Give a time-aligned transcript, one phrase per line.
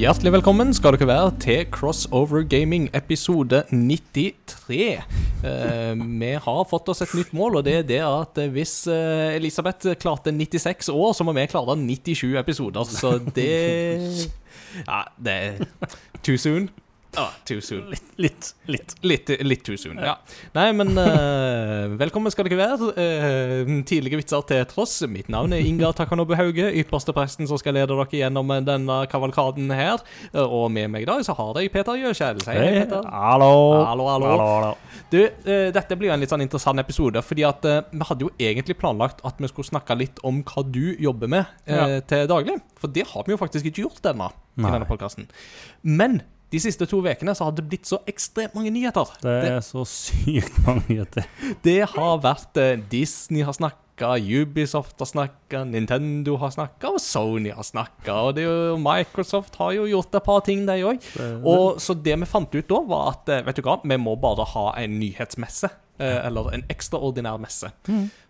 [0.00, 4.78] Hjertelig velkommen skal dere være til Crossover Gaming episode 93.
[5.44, 5.90] Eh,
[6.22, 9.92] vi har fått oss et nytt mål, og det er det at hvis eh, Elisabeth
[10.00, 12.88] klarte 96 år, så må vi klare 97 episoder.
[12.88, 14.30] Så det
[14.88, 15.92] Ja, det er
[16.24, 16.70] too soon.
[17.18, 17.88] Ah, too soon.
[17.90, 18.48] Litt, litt.
[18.70, 18.92] litt.
[19.02, 20.12] Litt, litt too soon, ja.
[20.54, 22.90] Nei, men uh, velkommen skal dere være.
[22.94, 24.94] Uh, tidlige vitser til tross.
[25.10, 29.72] Mitt navn er Ingar Takanobu Hauge, ypperste presten som skal lede dere gjennom denne kavalkaden
[29.74, 29.98] her.
[30.30, 32.44] Uh, og med meg i dag så har jeg Peter Gjøskjell.
[32.46, 33.02] Hei, Hei, Peter.
[33.10, 33.52] hallo.
[33.90, 34.30] Hallo, hallo.
[34.30, 34.72] hallo, hallo.
[35.10, 38.28] Du, eh, dette blir jo en litt sånn interessant episode, fordi at eh, vi hadde
[38.28, 41.86] jo egentlig planlagt at vi skulle snakke litt om hva du jobber med eh, Ja.
[42.06, 42.60] til daglig.
[42.78, 44.30] For det har vi jo faktisk ikke gjort ennå
[44.60, 45.26] i denne podkasten.
[45.82, 49.12] Men de siste to ukene så har det blitt så ekstremt mange nyheter.
[49.22, 51.28] Det er så sykt mange nyheter.
[51.62, 57.52] Det har vært eh, Disney har snakka, Ubisoft har snakka, Nintendo har snakka, og Sony
[57.54, 58.14] har snakka.
[58.30, 61.04] Og det jo, Microsoft har jo gjort et par ting, de òg.
[61.84, 64.48] Så det vi fant ut da, var at eh, vet du hva, vi må bare
[64.56, 65.70] ha en nyhetsmesse.
[66.00, 67.70] Eh, Eller en ekstraordinær messe.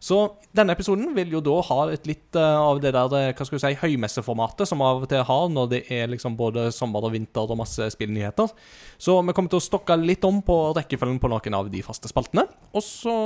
[0.00, 0.18] Så
[0.56, 3.58] denne episoden vil jo da ha et litt eh, av det der eh, hva skal
[3.58, 7.14] vi si, høymesseformatet som av og til har når det er liksom både sommer og
[7.16, 8.52] vinter og masse spillnyheter.
[9.00, 12.10] Så vi kommer til å stokke litt om på rekkefølgen på noen av de faste
[12.10, 12.46] spaltene.
[12.74, 13.18] Og så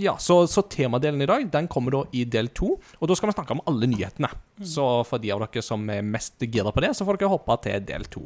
[0.00, 3.30] ja, så, så temadelen i dag den kommer da i del to, og da skal
[3.30, 4.30] vi snakke om alle nyhetene.
[4.64, 7.58] Så for de av dere som er mest gira på det, så får dere hoppe
[7.66, 8.24] til del to.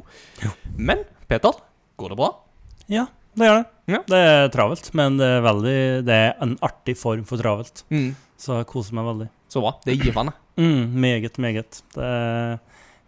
[0.77, 1.57] Men Peter,
[1.99, 2.31] går det bra?
[2.91, 3.65] Ja, det gjør det.
[3.91, 3.99] Ja.
[4.09, 7.83] Det er travelt, men det er, veldig, det er en artig form for travelt.
[7.93, 8.15] Mm.
[8.41, 9.27] Så jeg koser meg veldig.
[9.51, 9.75] Så bra.
[9.85, 10.35] Det er givende.
[10.55, 11.81] Mm, meget, meget.
[11.91, 12.53] Det er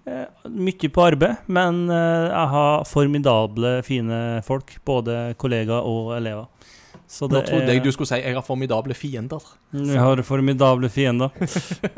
[0.03, 4.73] eh, mye på arbeid, men eh, jeg har formidable, fine folk.
[4.83, 6.49] Både kollegaer og elever.
[7.07, 9.39] Så Nå trodde jeg du skulle si jeg har formidable fiender.
[9.71, 11.31] Jeg har formidable fiender.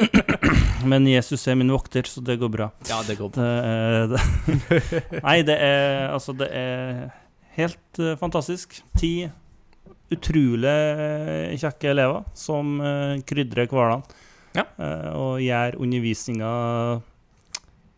[0.92, 2.70] Men Jesus er min vokter, så det går bra.
[2.88, 3.42] Ja, det går bra.
[3.42, 4.22] Det er, det.
[5.26, 7.10] Nei, det er Altså, det er
[7.60, 8.80] helt eh, fantastisk.
[9.00, 9.14] Ti
[10.10, 14.04] utrolig eh, kjekke elever som uh, krydrer hverdagen.
[14.58, 14.66] Ja.
[14.82, 16.52] eh, og gjør undervisninga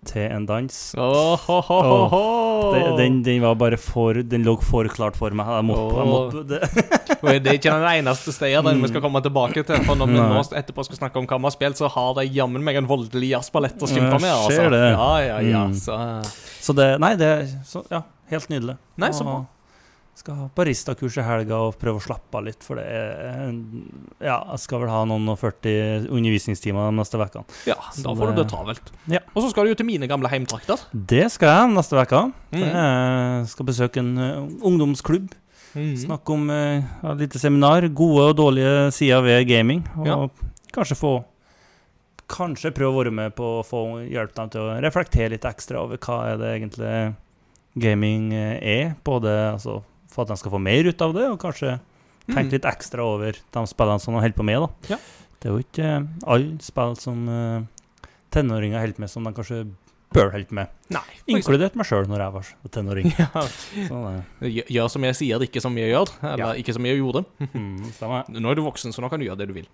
[0.08, 0.78] til en dans.
[0.98, 1.80] Oh, ho, ho,
[2.10, 2.22] ho.
[2.74, 5.46] Det, den, den var bare for Den lå for klart for meg.
[5.46, 6.62] Jeg måtte, jeg måtte det.
[7.42, 9.84] Det er ikke den eneste stedet den vi skal komme tilbake til.
[9.86, 12.26] For når vi nå etterpå skal snakke om hva vi har spilt, så har de
[12.34, 14.32] jammen meg en voldelig jazzballett å skimte med.
[14.34, 14.66] Altså.
[14.74, 15.64] Ja, ja, ja.
[15.70, 15.78] Mm.
[15.78, 16.00] Så
[16.62, 17.32] Så det Nei, det
[17.70, 18.02] så, ja,
[18.34, 18.80] helt nydelig.
[19.02, 19.42] Nei, så bra.
[20.14, 23.54] Skal ha baristakurs i helga og prøve å slappe av litt, for det er
[24.22, 27.46] Ja, jeg skal vel ha noen og 40 undervisningstimer de neste ukene.
[27.66, 28.92] ja, Så da får du det- det travelt.
[29.08, 29.20] Ja.
[29.36, 30.78] Og så skal du jo til mine gamle heimtrakter.
[30.94, 32.34] Det skal jeg neste uke.
[32.52, 32.60] Mm.
[33.40, 34.36] Jeg skal besøke en eh,
[34.68, 35.32] ungdomsklubb.
[35.74, 35.96] Mm.
[35.98, 37.82] Snakke om eh, et lite seminar.
[37.96, 39.88] Gode og dårlige sider ved gaming.
[39.98, 40.28] Og Ja.
[40.74, 41.24] kanskje få
[42.32, 45.82] Kanskje prøve å være med på å få hjelpe dem til å reflektere litt ekstra
[45.84, 47.16] over hva er det egentlig
[47.78, 48.96] gaming eh, er.
[49.04, 51.78] Både altså, for at de skal få mer ut av det, og kanskje
[52.28, 52.52] tenke Mm.
[52.54, 54.60] litt ekstra over de spillene som de holder på med.
[54.62, 54.96] da.
[54.96, 54.98] Ja.
[55.42, 57.64] Det er jo ikke eh, alle spill som eh,
[58.32, 59.62] tenåringer holder med, som de kanskje
[60.14, 60.68] bør holde med.
[60.92, 61.02] Nei.
[61.32, 63.14] Inkludert meg sjøl når jeg var tenåring.
[63.20, 63.46] Ja.
[63.88, 66.12] Sånn, Gjør- som jeg sier, ikke som jeg gjør.
[66.22, 66.54] Eller Ja.
[66.62, 67.26] ikke som jeg gjorde.
[67.56, 67.94] mm.
[68.38, 69.68] Nå er du voksen, så nå kan du gjøre det du vil.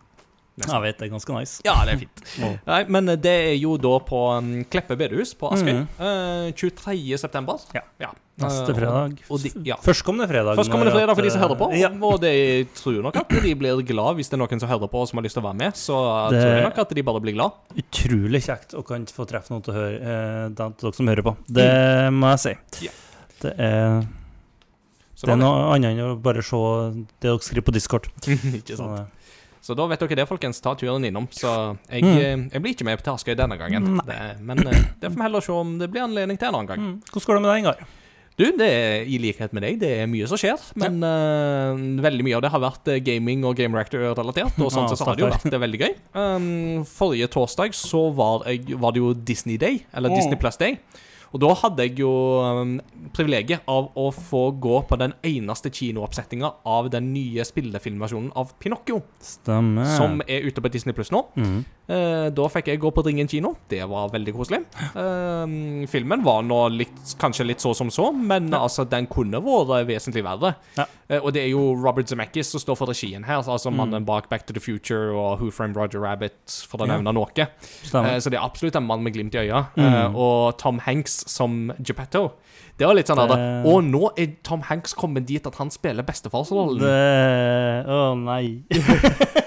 [0.58, 1.62] Jeg vet det er ganske nice.
[1.68, 2.22] Ja, det er fint.
[2.46, 2.56] oh.
[2.66, 5.84] Nei, men det er jo da på um, Kleppe bedehus på Askøy.
[5.84, 5.90] Mm.
[6.00, 7.18] Eh, 23.
[7.22, 7.60] september.
[7.76, 7.84] Ja.
[8.02, 8.10] ja.
[8.38, 9.14] Neste Eh, fredag.
[9.28, 9.76] Og, og de, ja.
[9.82, 10.56] Førstkommende fredag.
[10.60, 11.68] Førstkommende fredag for de som hører på.
[11.74, 11.90] Ja.
[11.90, 12.34] Og det
[12.78, 15.18] tror nok at de blir glad hvis det er noen som hører på og som
[15.18, 15.74] har lyst til å være med.
[15.74, 15.96] Så
[16.30, 17.52] Det- tror jeg nok at de bare blir glad.
[17.82, 21.36] Utrolig kjekt å kan få treffe noen til, å høre, eh, dere som hører på.
[21.50, 22.86] Det må jeg si.
[22.86, 22.92] Ja.
[23.42, 24.02] Det er,
[25.22, 26.58] det er noe annet enn å bare se
[26.94, 28.06] det dere skriver på Discord.
[28.62, 29.00] ikke sant?
[29.00, 29.06] eh,
[29.66, 30.62] så da vet dere det, folkens.
[30.62, 31.26] Ta turen innom.
[31.34, 31.50] Så
[31.90, 32.18] jeg, Mm.
[32.22, 33.98] eh, jeg blir ikke med til Askøy denne gangen.
[34.06, 36.68] Det, men eh, det får vi heller se om det blir anledning til en annen
[36.68, 36.80] gang.
[36.80, 37.02] mm.
[37.12, 37.88] Hvordan går det med deg, Ingar?
[38.38, 40.62] Du, det er i likhet med deg, det er mye som skjer.
[40.78, 44.60] Men eh, veldig mye av det har vært eh, gaming og Game Reactor-relatert.
[44.62, 45.96] Og sånn ja, så har det jo vært eh, veldig gøy.
[46.14, 50.20] Um, forrige torsdag så var, jeg, var det jo Disney Day, eller Mm.
[50.22, 50.78] Disney Plus Day.
[51.36, 52.12] Og da hadde jeg jo
[52.46, 52.78] um,
[53.12, 59.02] privilegiet av å få gå på den eneste kinooppsettinga av den nye spillefilmversjonen av Pinocchio,
[59.20, 59.90] Stemmer.
[59.98, 61.26] som er ute på Disney Pluss nå.
[61.36, 61.58] mm.
[61.88, 63.54] Eh, da fikk jeg gå på Ringen kino.
[63.72, 64.60] Det var veldig koselig.
[64.92, 65.54] Eh,
[65.88, 70.24] filmen var nå litt, kanskje litt så som så, men altså, den kunne vært vesentlig
[70.26, 70.56] verre.
[70.78, 70.84] Ja.
[71.08, 74.28] Eh, og det er jo Robert Zemeckis som står for regien her, altså mannen bak
[74.30, 76.36] Back to the Future og Who Framed Roger Rabbit,
[76.68, 76.98] for å Ja.
[76.98, 77.48] nevne noe.
[77.84, 78.16] Stemmer.
[78.16, 79.68] Eh, så det er absolutt en mann med glimt i øya.
[79.78, 80.16] Mm.
[80.16, 82.32] Og Tom Hanks som Geppetto.
[82.78, 86.04] Det var litt sånn Det- Og nå er Tom Hanks kommet dit at han spiller
[86.04, 86.80] bestefarsrollen.
[86.80, 88.62] Det oh, nei.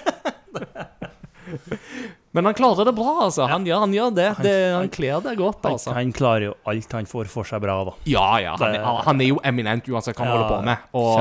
[2.33, 3.43] Men han klarer det bra, altså.
[3.51, 4.27] Han, gjør, han gjør det.
[4.45, 5.91] det han kler det godt, altså.
[5.97, 7.95] han klarer jo alt han får for seg bra, da.
[8.07, 8.53] Ja, ja.
[8.61, 10.85] Han, er- han er jo eminent uansett hva han holder på med.
[10.95, 11.17] Og,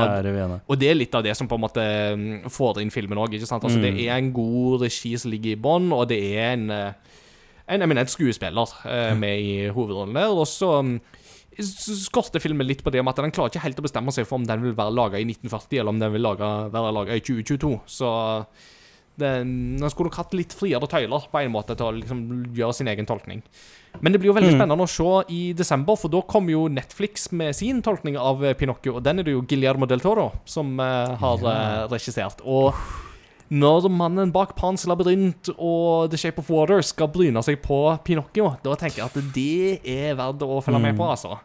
[0.70, 1.82] og det er litt av det som på en måte
[2.14, 3.34] mm, får inn filmen òg.
[3.40, 3.82] Altså, Mm.
[3.82, 6.92] Det er en god regi som ligger i bånn, og det er en, eh,
[7.74, 10.30] en eminent skuespiller eh, med i hovedrollen der.
[10.30, 10.94] Og så mm,
[11.60, 14.38] skorter filmen litt på det om at den klarer ikke helt å bestemme seg for
[14.38, 17.20] om den vil være laga i 1940, eller om den vil lage, være laga i
[17.26, 17.80] 2022.
[17.98, 18.10] Så
[19.20, 19.50] den,
[19.92, 22.24] skulle nok hatt litt friere tøyler på en måte til å liksom
[22.56, 23.42] gjøre sin egen tolkning.
[24.00, 24.58] Men det blir jo veldig Mm.
[24.60, 28.54] spennende å se i desember, for da kommer jo Netflix med sin tolkning av eh,
[28.54, 32.40] Pinocchio, og den er det jo Guillermo del Toro som eh, har eh, regissert.
[32.46, 32.74] Og
[33.50, 38.52] når mannen bak Pans labyrint og The Shape of Water skal bryne seg på Pinocchio,
[38.62, 41.10] da tenker jeg at det er verdt å følge med på, Mm.
[41.10, 41.38] altså.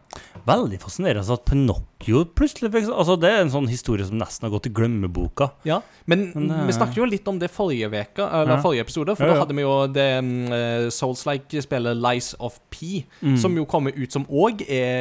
[0.46, 4.66] Veldig fascinerende at Pinocchio plutselig Altså, det er en sånn historie som nesten har gått
[4.66, 5.50] i glemmeboka.
[5.64, 8.62] Ja, men, Men, eh, vi snakket jo litt om det forrige veka, eller Ja.
[8.62, 13.36] forrige episode, for Ja, da hadde vi jo det um, Souls-like-spillet Lies of P, Mm.
[13.38, 14.58] som jo kommer ut som òg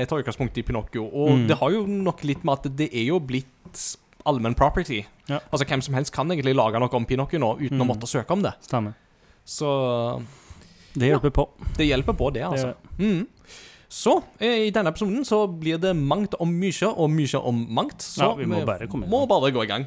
[0.08, 1.04] tar utgangspunkt i Pinocchio.
[1.14, 1.48] Og Mm.
[1.48, 3.46] det har jo nok litt med at det er jo blitt
[4.26, 5.04] allmenn property.
[5.30, 5.40] Ja.
[5.52, 7.88] Altså Hvem som helst kan egentlig lage noe om Pinocchio nå, uten å Mm.
[7.88, 8.54] måtte søke om det.
[8.62, 8.94] Stemmer.
[9.46, 10.22] Så
[10.98, 11.48] Det hjelper på.
[11.78, 12.74] det hjelper på, det, altså.
[13.00, 13.28] Mm.
[13.90, 18.00] Så eh, i denne episoden så blir det mangt om mye, og mye om mangt.
[18.02, 19.86] Så Ja, vi må bare komme må bare gå i gang.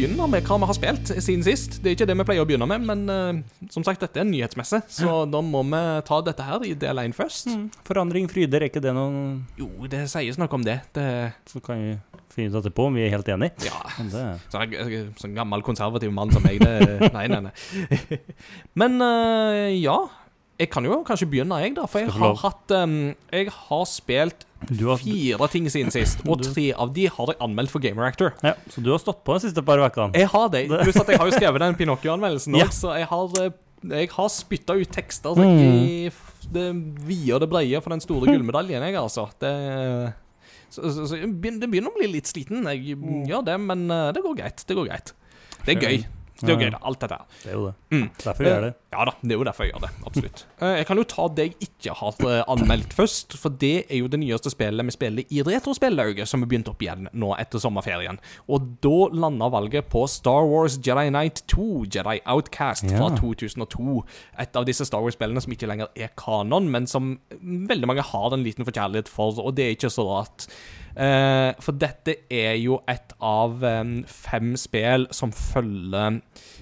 [0.00, 1.74] Vi skal begynne med hva vi har spilt siden sist.
[1.84, 4.24] Det er ikke det vi pleier å begynne med, men uh, som sagt, dette er
[4.24, 7.50] en nyhetsmesse, så da må vi ta dette her i del 1 først.
[7.52, 7.66] Mm.
[7.84, 10.78] Forandring fryder, er ikke det noen Jo, det sies noe om det.
[10.96, 11.04] det
[11.52, 11.92] Så kan vi
[12.32, 13.68] finne ut etterpå om vi er helt enige.
[13.68, 18.20] ja, det sånn, sånn gammel konservativ mann som meg, det Nei, nei, nei.
[18.80, 19.98] Men uh, ja.
[20.60, 21.86] Jeg kan jo kanskje begynne, jeg, da.
[21.88, 22.94] For jeg har hatt um,
[23.32, 27.72] Jeg har spilt har, fire ting siden sist, og tre av de har jeg anmeldt
[27.72, 28.34] for Gamer Actor.
[28.44, 30.12] ja, Så du har stått på de siste par ukene?
[30.20, 30.66] Jeg har det.
[30.68, 32.68] Pluss at jeg har jo skrevet den Pinocchio-anmeldelsen Ja.
[32.68, 33.56] så jeg har, eh,
[33.88, 35.56] jeg har spytta ut tekster Mm.
[35.64, 36.66] i f- det
[37.08, 39.28] vide og det breie for den store gullmedaljen, jeg, altså.
[39.40, 39.50] Det,
[40.70, 41.30] så, så, så jeg
[41.60, 42.66] det begynner å bli litt sliten.
[42.68, 43.24] Jeg Mm.
[43.32, 44.64] gjør det, men eh, det går greit.
[44.68, 45.12] Det går greit.
[45.64, 46.04] Det er gøy.
[46.40, 47.26] Det er jo gøy, da, alt dette her.
[47.44, 47.74] Det er jo det.
[47.90, 48.06] Mm.
[48.24, 48.72] Derfor gjør jeg det.
[48.90, 49.90] Ja da, det er jo derfor jeg gjør det.
[50.10, 50.40] Absolutt.
[50.60, 54.00] Eh, Jeg kan jo ta det jeg ikke har eh, anmeldt først, for det er
[54.00, 57.62] jo det nyeste spillet vi spiller i Retrospillauget, som er begynt opp igjen nå etter
[57.62, 58.18] sommerferien.
[58.50, 64.00] Og da landa valget på Star Wars Jedi Knight 2, Jedi Outcast fra 2002.
[64.42, 68.34] Et av disse Star Wars-spillene som ikke lenger er kanon, men som veldig mange har
[68.34, 70.48] en liten forkjærlighet for, og det er ikke så rart.
[70.96, 76.18] Eh, for dette er jo et av em, fem spill som følger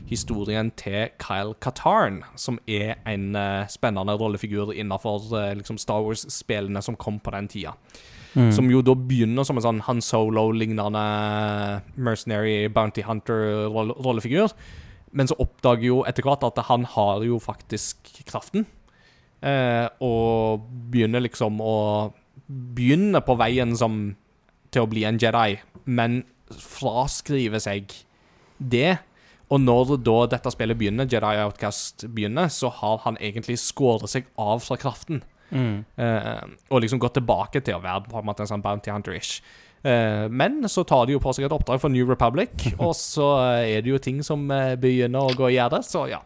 [0.09, 6.83] historien til Kyle Katarn, som er en eh, spennende rollefigur innenfor eh, liksom Star Wars-spillene
[6.85, 7.75] som kom på den tida.
[8.35, 8.53] Mm.
[8.53, 11.01] Som jo da begynner som en sånn Han Solo-lignende
[11.97, 14.53] mercenary bounty hunter-rollefigur.
[15.17, 18.67] Men så oppdager jo etter hvert at han har jo faktisk kraften.
[19.41, 21.77] Eh, og begynner liksom å
[22.49, 23.97] Begynner på veien som
[24.75, 25.59] til å bli en Jedi,
[25.89, 27.93] men fraskriver seg
[28.59, 28.99] det.
[29.49, 34.29] Og når da dette spillet begynner, Jedi Outcast begynner, så har han egentlig skåret seg
[34.37, 35.23] av fra kraften.
[35.49, 35.87] Mm.
[35.97, 39.41] Uh, og liksom gått tilbake til å være på en måte en sånn bounty hunter-ish.
[39.87, 42.53] Uh, men så tar de jo på seg et oppdrag for New Republic,
[42.85, 43.31] og så
[43.63, 46.21] er det jo ting som eh, begynner å gå i gjerde, så ja.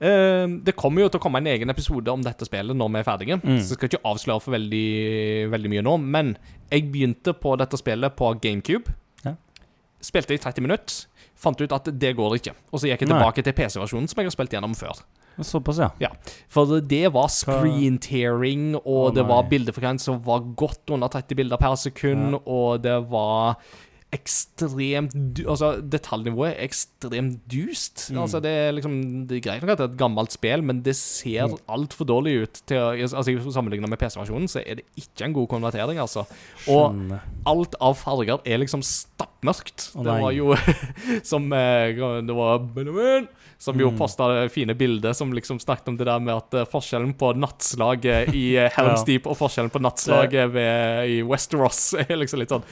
[0.00, 2.98] Eh, det kommer jo til å komme en egen episode om dette spillet når vi
[3.00, 3.58] er ferdige, Mm.
[3.62, 6.36] så jeg skal ikke avsløre for veldig, veldig mye nå, men
[6.70, 8.92] jeg begynte på dette spillet på GameCube.
[9.24, 9.34] Ja.
[10.00, 13.16] Spilte i 30 minutter, fant ut at det går ikke, og så gikk jeg Nei.
[13.18, 15.00] tilbake til PC-versjonen som jeg har spilt gjennom før.
[15.36, 16.08] Såpass, ja.
[16.48, 19.50] For det var screen tearing, og oh, det var nei.
[19.50, 23.56] bildefrekvens som var godt under 30 bilder per sekund, og det var
[24.14, 25.14] ekstremt
[25.46, 28.06] Altså, detaljnivået er ekstremt dust.
[28.12, 28.20] Mm.
[28.22, 30.82] Altså, det er liksom Det er greit nok at det er et gammelt spill, men
[30.86, 31.56] det ser Mm.
[31.68, 32.62] altfor dårlig ut.
[32.66, 36.26] Til, å- altså, Sammenligna med PC-versjonen, så er det ikke en god konvertering, altså.
[36.68, 36.94] Og
[37.46, 39.90] alt av farger er liksom stappmørkt.
[39.96, 40.54] Oh, det var jo
[41.24, 43.96] som eh, Det var Benjamin som jo Mm.
[43.98, 48.34] posta fine bildet som liksom snakket om det der med at eh, forskjellen på nattslaget
[48.34, 49.04] i eh, Helm's.
[49.06, 52.64] Deep og forskjellen på nattslaget ved, i Westeros er liksom litt sånn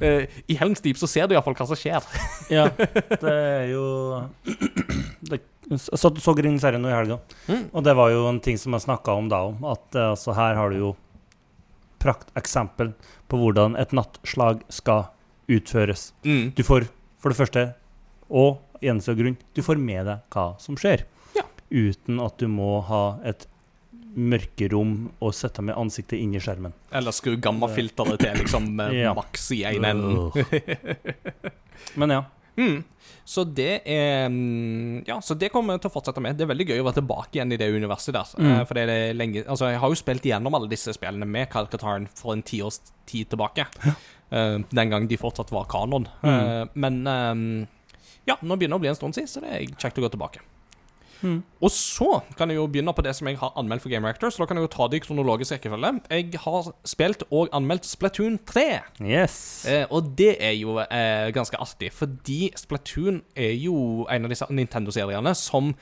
[0.00, 2.04] I Helm's Deep så ser du iallfall hva som skjer.
[2.56, 3.84] Ja, det er jo
[5.30, 5.40] det,
[5.80, 7.64] så, så serien nå i helga, Mm.
[7.72, 9.58] og det var jo en ting som jeg snakka om da om.
[9.72, 10.92] At eh, altså, her har du jo
[12.02, 12.92] prakteksempel
[13.30, 15.06] på hvordan et nattslag skal
[15.50, 16.12] utføres.
[16.26, 16.52] Mm.
[16.56, 16.86] Du får
[17.22, 17.64] for det første,
[18.30, 21.06] og eneste grunn, du får med deg hva som skjer.
[21.36, 21.46] Ja.
[21.72, 23.46] Uten at du må ha et
[24.16, 26.72] mørkerom og sette med ansiktet inn i skjermen.
[26.96, 29.12] Eller skru gammafilteret til liksom eh, Ja.
[29.16, 30.46] maks i én ende.
[32.00, 32.22] Men ja.
[32.56, 32.78] Mm.
[33.28, 36.38] Så det er mm, Ja, så det kommer jeg til å fortsette med.
[36.38, 38.30] Det er veldig gøy å være tilbake igjen i det universet der.
[38.40, 38.50] Mm.
[38.54, 41.50] Eh, For det er lenge Altså, jeg har jo spilt igjennom alle disse spillene med
[41.52, 42.80] Kyle Katarn for en tiårs
[43.10, 43.66] tid tilbake.
[44.32, 46.08] Eh, den gang de fortsatt var kanon.
[46.24, 46.72] Mm.
[46.74, 47.02] Men
[48.26, 50.08] ja, nå begynner det å bli en stund siden, så det er kjekt å gå
[50.16, 50.40] tilbake.
[51.22, 51.42] Mm.
[51.64, 54.30] Og så kan jeg jo begynne på det som jeg har anmeldt for Game Reactor,
[54.30, 55.92] så da kan jeg jo ta det i kronologisk rekkefølge.
[56.12, 58.66] Jeg har spilt og anmeldt Splatoon 3.
[59.02, 59.38] Yes.
[59.70, 64.48] Eh, og det er jo eh, ganske artig, fordi Splatoon er jo en av disse
[64.50, 65.72] Nintendo-seriene som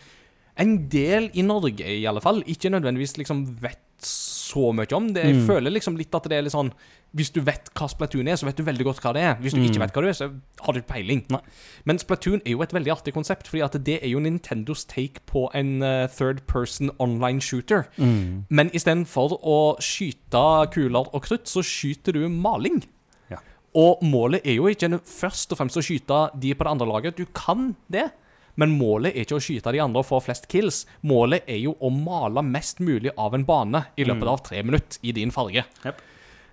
[0.60, 5.12] en del i Norge, i alle fall, ikke nødvendigvis liksom vet så mye om.
[5.12, 5.46] Det, jeg Mm.
[5.46, 6.73] føler liksom litt at det er litt sånn
[7.14, 9.34] Hvis du vet hva Splatoon er, så vet du veldig godt hva det er.
[9.37, 9.68] Hvis du Mm.
[9.70, 10.32] ikke vet hva det er, så
[10.64, 11.25] har du ikke peiling.
[11.30, 11.38] Nei.
[11.84, 15.20] Men Splatoon er jo et veldig artig konsept, fordi at det er jo Nintendos take
[15.25, 17.87] på en uh, third person online shooter.
[17.99, 18.46] Mm.
[18.50, 22.82] Men istedenfor å skyte kuler og krutt, så skyter du maling.
[23.30, 23.38] Ja.
[23.76, 27.14] Og målet er jo ikke først og fremst å skyte de på det andre laget.
[27.16, 28.11] Du kan det,
[28.56, 30.84] men målet er ikke å skyte de andre og få flest kills.
[31.02, 34.28] Målet er jo å male mest mulig av en bane i løpet Mm.
[34.32, 35.64] av tre minutter i din farge.
[35.84, 36.00] Yep.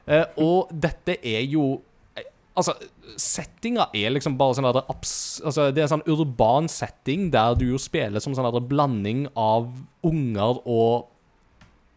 [0.08, 1.82] Uh, og dette er jo
[2.18, 2.24] eh,
[2.58, 2.74] Altså,
[3.16, 4.82] settinga er liksom bare sånn der.
[4.90, 9.28] Altså, det er en sånn urban setting der du jo spiller som sånn der blanding
[9.40, 9.70] av
[10.04, 11.08] unger og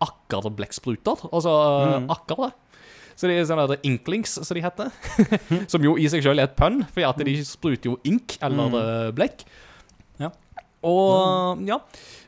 [0.04, 1.28] akkerblekkspruter.
[1.32, 1.50] Altså
[2.00, 2.08] Mhm.
[2.10, 2.52] akkere.
[3.16, 4.90] Så det er sånne der inklings, som de heter.
[5.70, 8.68] som jo i seg sjøl er et pønn, for at de spruter jo ink eller
[8.68, 8.74] mm.
[8.74, 9.44] eh, blekk.
[10.84, 11.80] Og ja.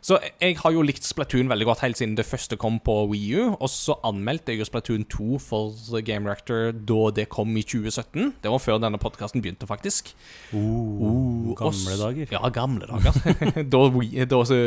[0.06, 3.40] Så jeg har jo likt Splatoon veldig godt helt siden det første kom på Wii
[3.40, 3.46] U.
[3.58, 8.36] Og så anmeldte jeg jo Splatoon 2 for Game Reactor da det kom i 2017.
[8.44, 10.12] Det var før denne podkasten begynte, faktisk.
[10.52, 12.30] Uh, uh, gamle også, dager.
[12.30, 13.40] Ja, gamle dager.
[13.74, 14.60] da, Wii, da så,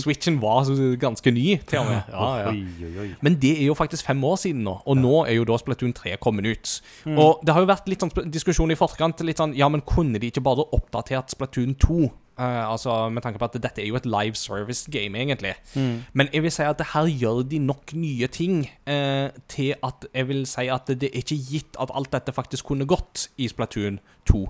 [0.00, 2.08] Switchen var ganske ny, til og med.
[2.08, 3.04] Ja, ja.
[3.20, 5.92] Men det er jo faktisk fem år siden nå, og nå er jo da Splatoon
[5.92, 6.72] 3 kommet ut.
[7.04, 7.20] Mm.
[7.20, 9.20] Og det har jo vært litt sånn diskusjon i forkant.
[9.20, 12.08] Litt sånn, ja, men kunne de ikke bare oppdatert Splatoon 2?
[12.40, 15.52] Eh, altså Med tanke på at dette er jo et live service game, egentlig.
[15.74, 16.04] Mm.
[16.16, 20.06] Men jeg vil si at det her gjør de nok nye ting uh, til at
[20.14, 23.48] jeg vil si at det er ikke gitt at alt dette faktisk kunne gått i
[23.50, 23.98] Splatoon
[24.30, 24.40] 2.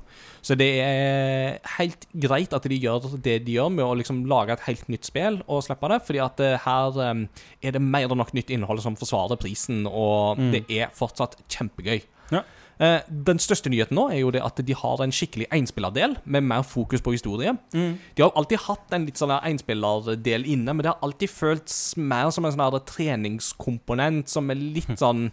[0.43, 4.55] Så det er helt greit at de gjør det de gjør med å liksom lage
[4.55, 7.27] et helt nytt spill og slippe det, fordi at uh, her um,
[7.63, 10.53] er det mer enn nok nytt innhold som forsvarer prisen, og Mm.
[10.53, 12.03] det er fortsatt kjempegøy.
[12.31, 12.45] Ja.
[12.81, 16.47] Eh, den største nyheten nå er jo det at de har en skikkelig enspillerdel med
[16.49, 17.53] mer fokus på historie.
[17.77, 17.99] Mm.
[18.17, 22.33] De har alltid hatt en litt sånn enspillerdel inne, men det har alltid føltes mer
[22.33, 25.29] som en sånn treningskomponent som er litt sånn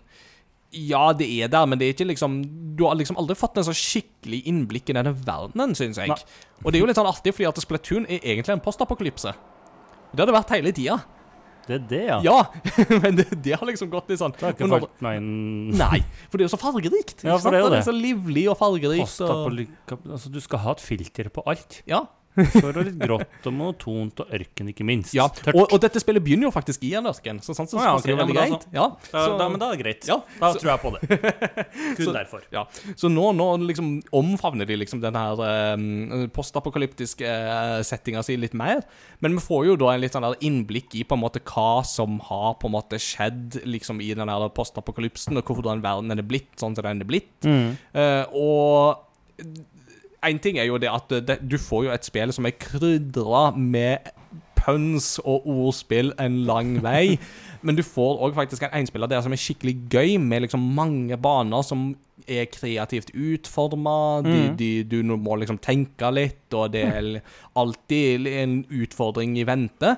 [0.75, 2.41] Ja, det er der, men det er ikke liksom
[2.75, 6.11] Du har liksom aldri fått en sånn skikkelig innblikk i denne verdenen, syns jeg.
[6.11, 6.19] Nei.
[6.65, 9.31] Og det er jo litt sånn artig, fordi at Splatoon er egentlig en postapokalypse.
[10.11, 10.99] Det har det vært hele tida.
[11.67, 12.17] Det er det, ja.
[12.23, 12.37] Ja,
[13.03, 15.31] men det, det har liksom gått litt sånn Det har ikke falt meg inn
[15.75, 17.25] Nei, for det er jo så fargerikt.
[17.27, 17.77] Ja, for det er jo det.
[17.77, 17.81] det.
[17.83, 19.17] er så livlig og fargerikt.
[19.27, 19.65] Og,
[20.07, 21.81] Altså, du skal ha et filter på alt.
[21.89, 22.05] ja,
[22.37, 25.13] For det litt grått og monotont og ørken, ikke minst.
[25.17, 25.25] ja.
[25.53, 27.93] Og, og dette spillet begynner jo faktisk i en ørken, så sånn så ah, ja,
[28.05, 28.53] det veldig greit.
[28.57, 30.07] altså- Ja, da, så- da, men da er det greit.
[30.07, 31.01] Ja, da så- tror jeg på det.
[31.97, 32.41] Kun Så- derfor.
[32.53, 32.65] Ja,
[32.95, 38.53] Så nå, nå liksom omfavner de liksom den her eh, postapokalyptiske eh, settinga si litt
[38.57, 38.83] mer.
[39.21, 41.83] Men vi får jo da en litt sånn der innblikk i på en måte hva
[41.87, 46.11] som har på en måte skjedd liksom i den her postapokalypsen, og hvorfor den verden
[46.13, 47.45] er blitt sånn som den er blitt.
[47.47, 49.03] Eh, og
[50.27, 53.49] en ting er jo det at det, du får jo et spill som er krydra
[53.55, 54.11] med
[54.57, 57.17] puns og ordspill en lang vei.
[57.65, 61.17] Men du får òg faktisk en enspiller der som er skikkelig gøy, med liksom mange
[61.19, 61.89] baner som
[62.27, 64.21] er kreativt utforma.
[64.25, 64.57] Mm.
[64.89, 67.09] Du må liksom tenke litt, og det er
[67.57, 69.95] alltid en utfordring i vente.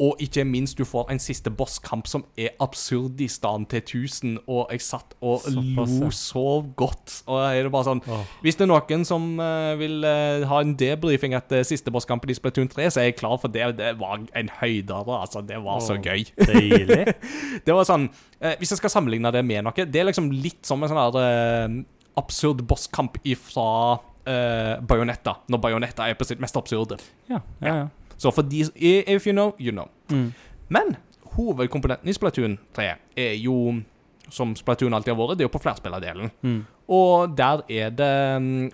[0.00, 4.38] Og ikke minst, du får en siste bosskamp som er absurd i stand til 1000,
[4.48, 6.44] og jeg satt og Såpass, lo så
[6.76, 7.18] godt.
[7.26, 8.24] Og er det bare sånn oh.
[8.40, 12.38] Hvis det er noen som uh, vil uh, ha en debrifing etter siste bosskampen i
[12.38, 13.74] Splatoon 3, så er jeg klar for det.
[13.76, 15.44] Det var en høydere, altså.
[15.44, 16.24] Det var så gøy.
[16.40, 17.04] Deilig.
[17.66, 20.64] Det var sånn uh, Hvis jeg skal sammenligne det med noe Det er liksom litt
[20.66, 21.82] som en sånn her
[22.18, 26.98] absurd bosskamp ifra uh, Bajonetta, når Bajonetta er på sitt mest absurde.
[27.30, 27.88] Ja, ja, ja.
[28.20, 29.88] Så for de If you know, you know.
[30.12, 30.32] Mm.
[30.68, 30.96] Men
[31.36, 33.80] hovedkomponenten i Splatoon 3 er jo,
[34.28, 36.32] som Splatoon alltid har vært, det er jo på flerspillerdelen.
[36.42, 36.60] Mm.
[36.90, 38.70] Og der er det mm,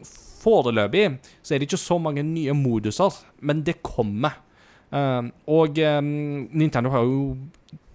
[0.46, 1.06] Foreløpig
[1.42, 4.42] så er det ikke så mange nye moduser, men det kommer.
[4.94, 7.36] Um, og um, Nintendo har jo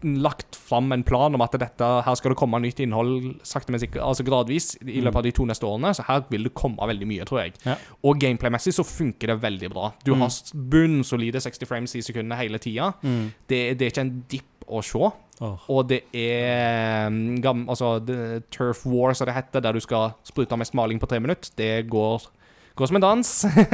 [0.03, 3.79] lagt fram en plan om at dette, her skal det komme nytt innhold sakte, men
[3.83, 5.93] sikkert, altså gradvis i løpet av de to neste årene.
[5.97, 7.53] Så her vil det komme veldig mye, tror jeg.
[7.65, 7.75] Ja.
[8.03, 9.91] Og gameplay-messig så funker det veldig bra.
[10.05, 10.21] Du Mm.
[10.21, 10.29] har
[10.71, 12.93] bunnsolide 60 frames i sekundene hele tida.
[13.03, 13.31] Mm.
[13.47, 15.11] Det, det er ikke en dipp å se.
[15.41, 15.57] Oh.
[15.73, 17.09] Og det er
[17.41, 21.09] gam, altså, det, Turf War, som det heter, der du skal sprute mest maling på
[21.09, 21.49] tre minutter.
[21.57, 22.27] Det går,
[22.75, 23.31] går som en dans.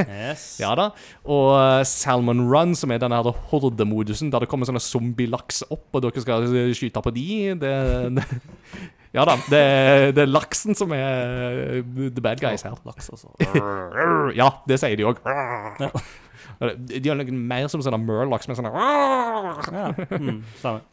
[0.08, 0.46] Yes.
[0.64, 0.90] ja da.
[1.26, 5.88] Og uh, Salmon Run, som er den her hordemodusen, der det kommer sånne zombielaks opp,
[5.94, 7.28] og dere skal uh, skyte på de.
[7.62, 7.74] Det,
[8.18, 8.26] det,
[9.18, 9.38] ja da.
[9.48, 9.64] Det,
[10.18, 12.78] det er laksen som er uh, the bad guys her.
[12.88, 13.34] Laks, altså.
[14.38, 15.22] Ja, det sier de òg.
[16.58, 19.90] De har noe mer som sånne Murlocs med sånne Ja.
[20.10, 20.42] Mm.
[20.58, 20.86] Stemmer.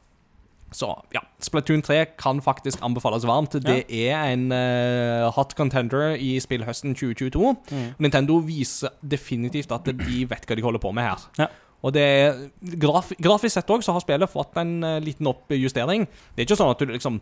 [0.74, 3.54] Så ja, Splatoon 3 kan faktisk anbefales varmt.
[3.62, 7.52] Det er en uh, hot contender i spillhøsten 2022.
[7.70, 7.84] Mm.
[8.02, 11.28] Nintendo viser definitivt at de vet hva de holder på med her.
[11.38, 11.46] Ja.
[11.84, 12.44] Og det er
[12.80, 16.08] graf Grafisk sett også, så har spillet fått en uh, liten oppjustering.
[16.34, 17.20] Det er ikke sånn at du liksom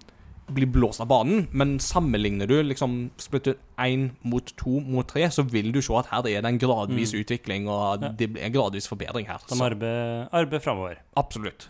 [0.53, 5.45] blir blåst av banen, men sammenligner du liksom Splatoon 1 mot 2 mot 3, så
[5.49, 8.09] vil du se at her er det en gradvis utvikling, og Ja.
[8.09, 9.39] det blir en gradvis forbedring her.
[9.49, 10.97] De arbeid arbeider, arbeider framover.
[11.17, 11.69] absolutt.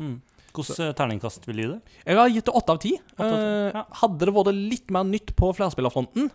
[0.53, 1.79] Hvilket terningkast vil du gi det?
[2.07, 2.93] Jeg har gitt det åtte av ti.
[3.17, 3.85] Eh, ja.
[4.03, 6.31] Hadde det vært litt mer nytt på flerspillerfronten,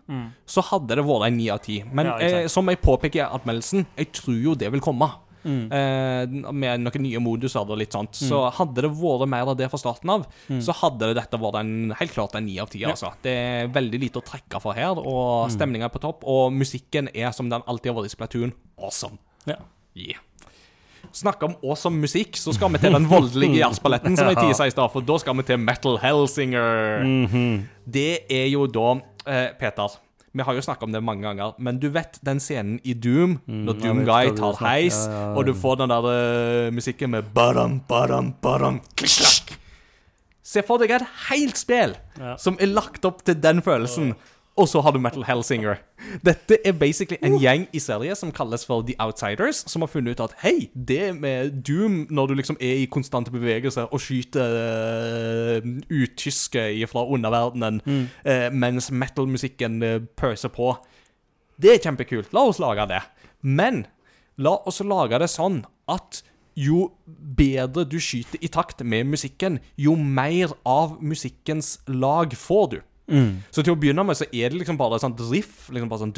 [0.49, 1.83] så hadde det vært en ni av ti.
[1.91, 5.11] Men Ja, ikke eh, som jeg påpeker i anmeldelsen, jeg tror jo det vil komme.
[5.47, 5.71] Mm.
[5.71, 8.17] Eh, med noen nye moduser og litt sånt.
[8.19, 11.73] Så hadde det vært mer av det fra starten av, så hadde dette vært en,
[11.95, 12.81] helt klart en ni av ti.
[12.81, 12.87] Mm.
[12.87, 12.91] Ja.
[12.91, 12.97] Mm.
[12.97, 13.13] Altså.
[13.23, 16.25] Det er veldig lite å trekke for her, og stemninga er på topp.
[16.27, 19.21] Og musikken er, som den alltid har vært i Splatoon, awesome.
[19.47, 19.61] Ja.
[19.97, 20.26] Yeah.
[21.15, 24.73] Snakke om awesome musikk, så skal vi til den voldelige jazzballetten som jeg tisa i
[24.73, 27.05] stad, for da skal vi til Metal Hellsinger.
[27.05, 27.47] Mhm.
[27.87, 28.89] Det er jo da
[29.27, 29.95] eh, Peter,
[30.37, 33.39] vi har jo snakka om det mange ganger, men du vet den scenen i Doom,
[33.47, 35.35] Mm, når Doom Guy tar heis, ja, ja, ja.
[35.39, 39.55] og du får den der uh, musikken med badam, badam, badam, klikk.
[40.47, 41.95] Se for deg et helt spill
[42.39, 44.13] som er lagt opp til den følelsen.
[44.57, 45.77] Og så har du Metal Hellsinger.
[46.25, 50.17] Dette er basically en gjeng i Sverige som kalles for The Outsiders, som har funnet
[50.17, 54.57] ut at hei, det med Doom, når du liksom er i konstante bevegelser og skyter
[55.61, 57.81] uh, utyske fra underverdenen,
[58.25, 60.73] eh, mens metal-musikken uh, pøser på
[61.61, 62.33] Det er kjempekult.
[62.33, 63.01] La oss lage det.
[63.41, 63.85] Men
[64.37, 66.21] la oss lage det sånn at
[66.57, 72.79] jo bedre du skyter i takt med musikken, jo mer av musikkens lag får du.
[73.07, 73.39] Mm.
[73.55, 76.01] Så til å begynne med så er det liksom bare et sånt riff, Liksom bare
[76.01, 76.11] sånn.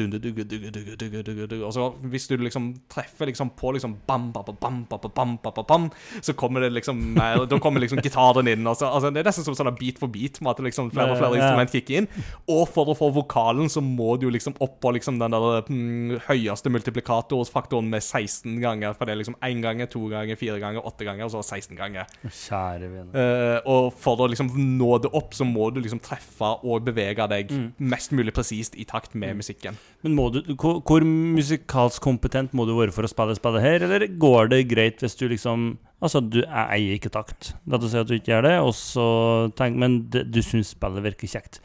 [1.60, 5.36] Og så hvis du liksom treffer liksom på liksom bam, ba, ba, bam, ba, bam,
[5.44, 5.88] bam, bam,
[6.22, 8.66] så kommer det liksom mer Da kommer liksom gitaren inn.
[8.68, 11.14] Og så, altså, det er nesten som sånn beat for beat, med at liksom flere
[11.14, 12.10] og flere ja, instrument kicker inn.
[12.50, 16.18] Og for å få vokalen så må du liksom opp på liksom den der mm,
[16.30, 18.98] høyeste multiplikatorfaktoren med 16 ganger.
[18.98, 21.78] For det er liksom én gang, to ganger, fire ganger, åtte ganger, og så 16
[21.78, 22.10] ganger.
[22.26, 22.92] Kjære.
[23.14, 27.28] Uh, og for å liksom nå det opp, så må du liksom treffe og bevege
[27.30, 27.74] deg Mm.
[27.80, 29.78] mest mulig presist i takt med musikken.
[30.04, 33.84] Men må du, hvor, hvor musikalsk kompetent må du være for å spille spillet her,
[33.88, 37.54] eller går det greit hvis du liksom Altså, du eier ikke takt.
[37.68, 40.70] La oss si at du ikke gjør det, og så tenk, men det, du syns
[40.72, 41.60] spillet virker kjekt.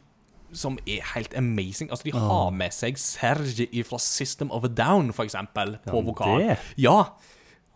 [0.53, 1.89] som er helt amazing.
[1.91, 6.01] Altså, de har med seg Serge fra System of a Down, for eksempel, på Ja,
[6.01, 6.39] vokal.
[6.39, 6.57] det?
[6.77, 7.03] Ja.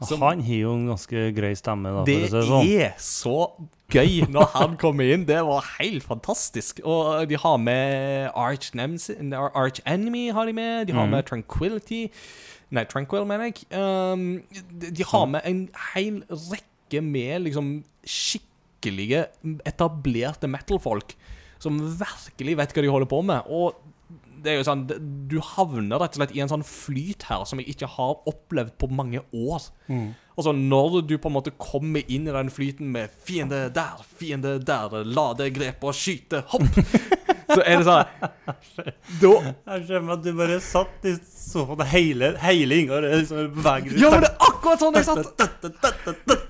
[0.04, 2.68] Som- Han har jo en ganske grei stemme, da, Det det sånn.
[2.68, 3.52] er så
[3.90, 5.26] gøy når han kommer inn.
[5.26, 6.82] Det var helt fantastisk.
[6.84, 10.88] Og de har med Arch, Arch Enemy har de med.
[10.88, 11.12] De har mm.
[11.12, 12.12] med Tranquility.
[12.72, 13.66] Nei, Tranquil, mener jeg.
[13.72, 14.44] Um,
[14.82, 19.28] de, de har med en hel rekke med liksom skikkelige,
[19.66, 21.16] etablerte metal-folk
[21.60, 23.48] som virkelig vet hva de holder på med.
[23.50, 23.74] Og
[24.46, 24.84] det er jo sånn,
[25.30, 28.76] du havner rett og slett i en sånn flyt her som jeg ikke har opplevd
[28.82, 29.66] på mange år.
[30.36, 34.60] Altså Når du på en måte kommer inn i den flyten med 'fiende der, fiende
[34.60, 36.68] der', lade, grepet og skyte, hopp,
[37.56, 38.04] så er det sånn
[39.22, 39.32] Da
[39.78, 44.26] Jeg skjønner at du bare satt i sofaen hele, hele Ingar liksom beveger Ja, men
[44.26, 46.45] det er akkurat sånn jeg satt!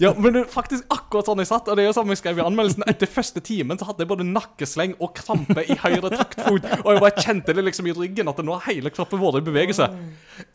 [0.00, 1.68] Ja, men det er faktisk akkurat sånn jeg satt.
[1.68, 4.10] Og det er jo sånn jeg skrev i anmeldelsen Etter første timen så hadde jeg
[4.12, 6.66] både nakkesleng og krampe i høyre taktfot.
[6.84, 9.46] Og jeg bare kjente det liksom i ryggen at nå har hele kroppen vår i
[9.50, 9.90] bevegelse.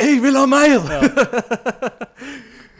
[0.01, 0.81] Jeg vil ha mer!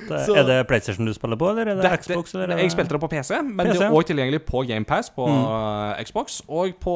[0.08, 2.34] Så- er det PlayStation du spiller på, eller er det, Det- Xbox?
[2.34, 4.64] Eller er det- jeg spilte det på PC, men PC, det er òg tilgjengelig på
[4.68, 6.42] GamePass på uh, Xbox.
[6.48, 6.96] Og på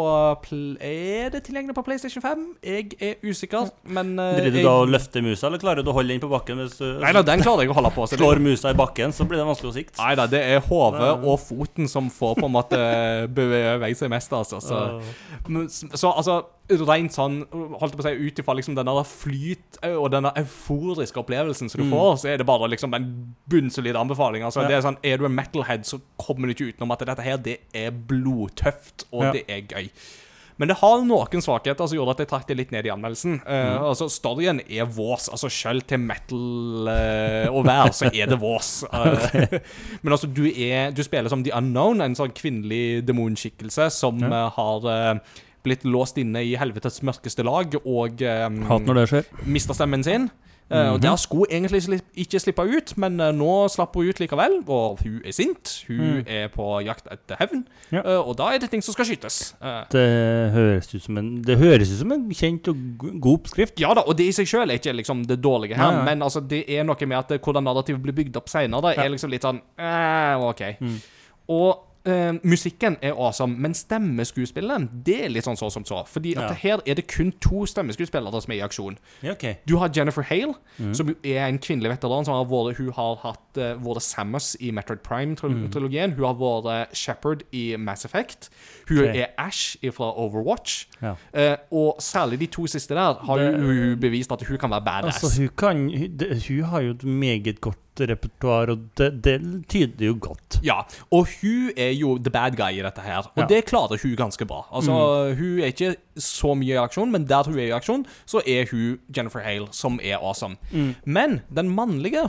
[0.81, 2.45] Er det tilgjengelig på PlayStation 5?
[2.63, 5.93] Jeg er usikker, men uh, Driver du da og løfter musa, eller klarer du å
[5.93, 6.57] holde den på bakken?
[6.63, 8.07] Hvis Nei da, den klarer jeg å holde på.
[8.09, 9.97] Så slår musa i bakken, så blir det vanskelig å sikte.
[9.97, 12.79] Nei da, det er hodet og foten som får på en måte
[13.39, 14.59] bevege seg mest, altså.
[14.61, 14.79] Så,
[15.95, 20.31] så altså, rent sånn, holdt på å si, ut ifra liksom denne flyt og denne
[20.37, 23.09] euforiske opplevelsen som du får, så er det bare liksom en
[23.49, 24.45] bunnsolid anbefaling.
[24.45, 24.67] Altså, Ja.
[24.67, 27.37] det er sånn, Er du en metalhead, så kommer du ikke utenom at dette her,
[27.37, 29.31] det er blodtøft, og Ja.
[29.31, 29.89] det er gøy.
[30.59, 33.41] Men det har noen svakheter som gjorde at jeg trakk det litt ned i anmeldelsen.
[33.47, 35.29] Eh, altså, Storyen er vås.
[35.29, 38.83] Altså, Selv til metal uh, og vær, så er det vås.
[38.91, 39.15] Uh,
[40.03, 45.21] men altså, du, er, du spiller som The Unknown, en sånn kvinnelig demonskikkelse som har
[45.63, 48.61] blitt låst inne i helvetes mørkeste lag og um,
[49.09, 49.25] skjer.
[49.45, 50.29] mista stemmen sin.
[50.69, 54.59] Eh, og Der skulle egentlig ikke slippe ut, men eh, nå slapp hun ut likevel.
[54.69, 55.71] Og hun er sint.
[55.87, 56.23] Hun Mm.
[56.29, 57.63] er på jakt etter hevn.
[57.91, 58.03] Ja.
[58.05, 59.55] Eh, og da er det ting som skal skytes.
[59.89, 60.05] Det
[60.53, 62.77] høres ut som en, ut som en kjent og
[63.19, 63.79] god oppskrift.
[63.81, 66.21] Ja da, og det i seg sjøl er ikke liksom det dårlige her, Nei, men
[66.21, 69.41] altså, det er noe med at hvordan narrativet blir bygd opp seinere, er liksom litt
[69.49, 70.61] sånn eh, OK.
[70.85, 70.99] Mm.
[71.49, 76.03] Og eh, musikken er awesome, men stemmeskuespilleren, det er litt sånn så som så.
[76.07, 76.53] Fordi at Ja.
[76.53, 78.97] her er det kun to stemmeskuespillere som er i aksjon.
[79.21, 79.55] Ja, okay.
[79.67, 80.93] Du har Jennifer Hale, Mm.
[80.95, 82.25] som er en kvinnelig veteran.
[82.25, 86.13] som har vært, Hun har hatt uh, vært Samus i Metroid Prime-trilogien.
[86.17, 88.49] Hun har vært Shepherd i Mass Effect.
[88.89, 89.23] Hun okay.
[89.23, 90.87] er Ash fra Overwatch.
[91.01, 91.15] Ja.
[91.33, 94.69] Uh, og særlig de to siste der har Det- hun, hun bevist at hun kan
[94.69, 95.23] være badass.
[95.23, 100.05] Altså, hun, kan, hun, hun har jo et meget godt repertoar, og det, det tyder
[100.05, 100.59] jo godt.
[100.63, 100.77] Ja,
[101.11, 103.17] og hun er jo the bad guy i dette her.
[103.35, 103.45] Og Ja.
[103.49, 104.61] det klarer hun ganske bra.
[104.73, 104.91] Altså,
[105.35, 108.65] Hun er ikke så mye i aksjon, men der hun er i aksjon, så er
[108.71, 110.55] hun Jennifer Hale, som er awesome.
[111.05, 112.27] Men den mannlige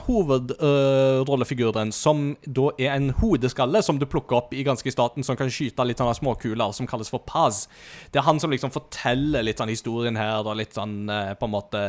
[1.21, 5.37] hovedrollefiguren, som da er en hodeskalle som du plukker opp i ganske i starten, som
[5.39, 7.67] kan skyte litt sånne småkuler, som kalles for Paz,
[8.11, 11.47] det er han som liksom forteller litt sånn historien her, og litt sånn eh, på
[11.47, 11.85] en måte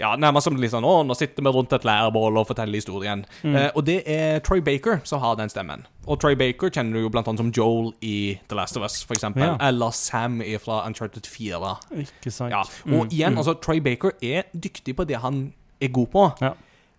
[0.00, 3.24] ja, nærmest som litt sånn Å, nå sitter vi rundt et lærbål og forteller historien.
[3.46, 5.84] Eh, og det er Troy Baker som har den stemmen.
[6.10, 9.02] Og Troy Baker kjenner du jo blant annet som Joel i The Last of Us,
[9.06, 9.44] for eksempel.
[9.46, 9.58] Ja.
[9.68, 11.74] Eller Sam fra Uncharted 4.
[12.02, 12.54] Ikke sant?
[12.56, 12.64] Ja.
[12.90, 15.44] Og igjen, altså, Troy Baker er dyktig på det han
[15.82, 16.54] er god på, Ja.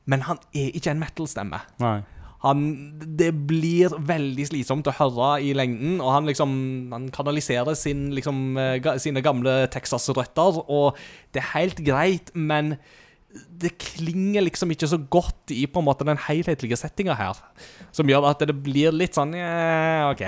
[0.09, 1.61] Men han er ikke en metal-stemme.
[2.43, 2.63] Han,
[3.19, 6.51] det blir veldig slitsomt å høre i lengden, og han liksom
[6.91, 10.99] Han kanaliserer sin, liksom, eh, ga, sine gamle Texas-røtter, og
[11.31, 12.75] det er helt greit, men
[13.33, 17.39] det klinger liksom ikke så godt i på en måte den helhetlige settinga her.
[17.95, 20.27] Som gjør at det blir litt sånn ja, OK.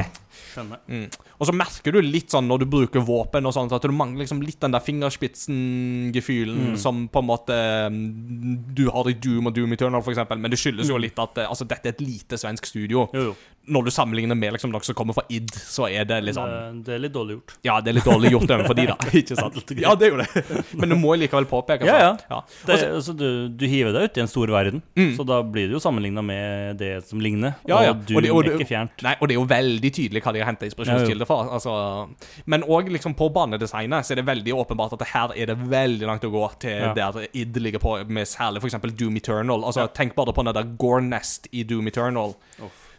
[0.54, 0.80] Skjønner.
[0.88, 1.06] Mm.
[1.40, 4.24] Og så merker du litt sånn når du bruker våpen og sånt, at du mangler
[4.26, 6.78] liksom litt den der fingerspitzen-gefühlen Mm.
[6.78, 7.56] som på en måte
[7.92, 10.40] mm, du har i Doom og Doom Eternal, for eksempel.
[10.40, 13.08] Men det skyldes jo litt at eh, altså, dette er et lite svensk studio.
[13.14, 13.36] Jo, jo.
[13.66, 16.52] Når du sammenligner med liksom, noe som kommer fra id, så er det litt sånn
[16.54, 17.54] Det, det er litt dårlig gjort.
[17.66, 18.98] Ja, det er litt dårlig gjort overfor de, da.
[19.22, 19.58] Ikke sant?
[19.82, 20.66] Ja, det er jo det.
[20.78, 22.12] Men du må likevel påpeke Ja, ja.
[22.30, 22.42] ja.
[22.68, 25.16] Det, altså, du, du hiver deg ut i en stor verden, Mm.
[25.18, 27.56] så da blir det jo sammenligna med det som ligner.
[27.68, 27.96] Ja, ja.
[27.96, 29.02] Og du Og det- og er ikke fjernt.
[29.04, 31.38] Nei, og det er jo veldig tydelig hva de har henta inspirasjonskilder fra.
[31.56, 31.74] Altså,
[32.50, 36.10] men òg liksom på banedesignet så er det veldig åpenbart at her er det veldig
[36.10, 36.94] langt å gå til Ja.
[36.98, 38.82] der id ligger på, med særlig f.eks.
[38.98, 39.64] Doom Eternal.
[39.64, 42.34] Altså, Tenk bare på den der Gornest i Doom Eternal.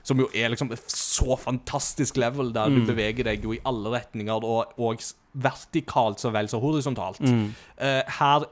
[0.06, 2.86] Som jo er liksom så fantastisk level, der du Mm.
[2.86, 5.00] beveger deg jo i alle retninger, og, og
[5.34, 7.20] vertikalt så vel som horisontalt.
[7.20, 7.48] Mm.
[7.80, 8.46] Uh, her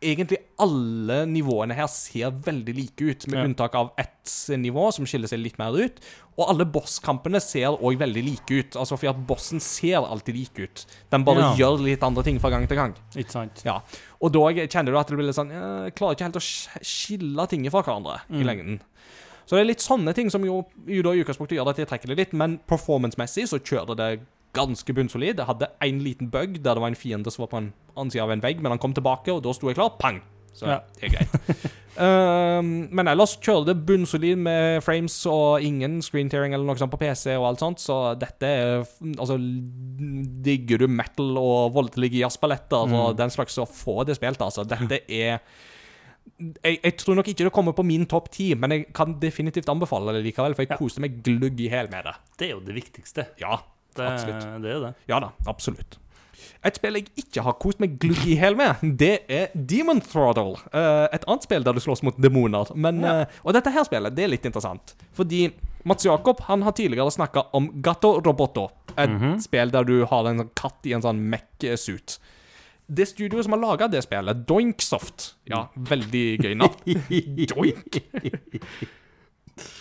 [0.00, 3.44] Egentlig alle nivåene her ser veldig like ut, med Ja.
[3.48, 5.98] unntak av ett nivå som skiller seg litt mer ut.
[6.38, 10.58] Og alle bosskampene ser òg veldig like ut, altså for at bossen ser alltid lik
[10.62, 10.86] ut.
[11.10, 11.54] Den bare Ja.
[11.56, 12.94] gjør litt andre ting fra gang til gang.
[13.16, 13.62] Ikke sant?
[13.64, 13.80] Ja.
[14.22, 17.48] Og da kjenner du at det blir litt sånn Jeg klarer ikke helt å skille
[17.48, 18.46] ting fra hverandre i Mm.
[18.46, 18.80] lengden.
[19.46, 21.88] Så det er litt sånne ting som jo, jo da i utgangspunktet gjør at jeg
[21.88, 24.20] trekker det litt, men performance-messig så kjører det
[24.56, 25.36] ganske bunnsolid.
[25.38, 28.10] Jeg hadde en liten bug der det var en fiende som var på en annen
[28.14, 29.96] side av en vegg, men han kom tilbake, og da sto jeg klar.
[30.00, 30.22] Pang!
[30.58, 30.80] Så Ja.
[31.00, 31.74] det er greit.
[31.98, 36.92] Ehm, men ellers kjører det bunnsolid med frames og ingen screen tearing eller noe sånt
[36.92, 38.84] på PC og alt sånt, så dette er
[39.18, 39.34] Altså,
[40.46, 44.62] digger du metal og voldelige jazzballetter og den slags, så få det spilt, altså.
[44.68, 45.40] Dette er
[46.62, 49.68] jeg, jeg tror nok ikke det kommer på min topp ti, men jeg kan definitivt
[49.72, 52.14] anbefale det likevel, for jeg koste meg glugg i hæl med det.
[52.38, 53.26] Det er jo det viktigste.
[53.42, 53.58] Ja,
[53.96, 54.10] Det,
[54.62, 54.94] det er det.
[55.08, 55.98] Ja da, absolutt.
[56.64, 60.56] Et spill jeg ikke har kost meg glugg i hæl med, det er Demon Throttle.
[60.74, 62.70] Eh, et annet spill der du slåss mot demoner.
[62.74, 63.20] Men, Ja.
[63.22, 64.94] eh, og dette her spillet det er litt interessant.
[65.14, 65.52] Fordi
[65.84, 68.68] Mats Jakob han har tidligere snakka om Gatto Roboto.
[68.96, 69.10] Et
[69.42, 72.18] spill der du har en sånn katt i en sånn Mech-suit.
[72.90, 76.74] Det studioet som har laga det spillet, Doinksoft Ja, veldig gøy navn.
[77.52, 77.98] Doink.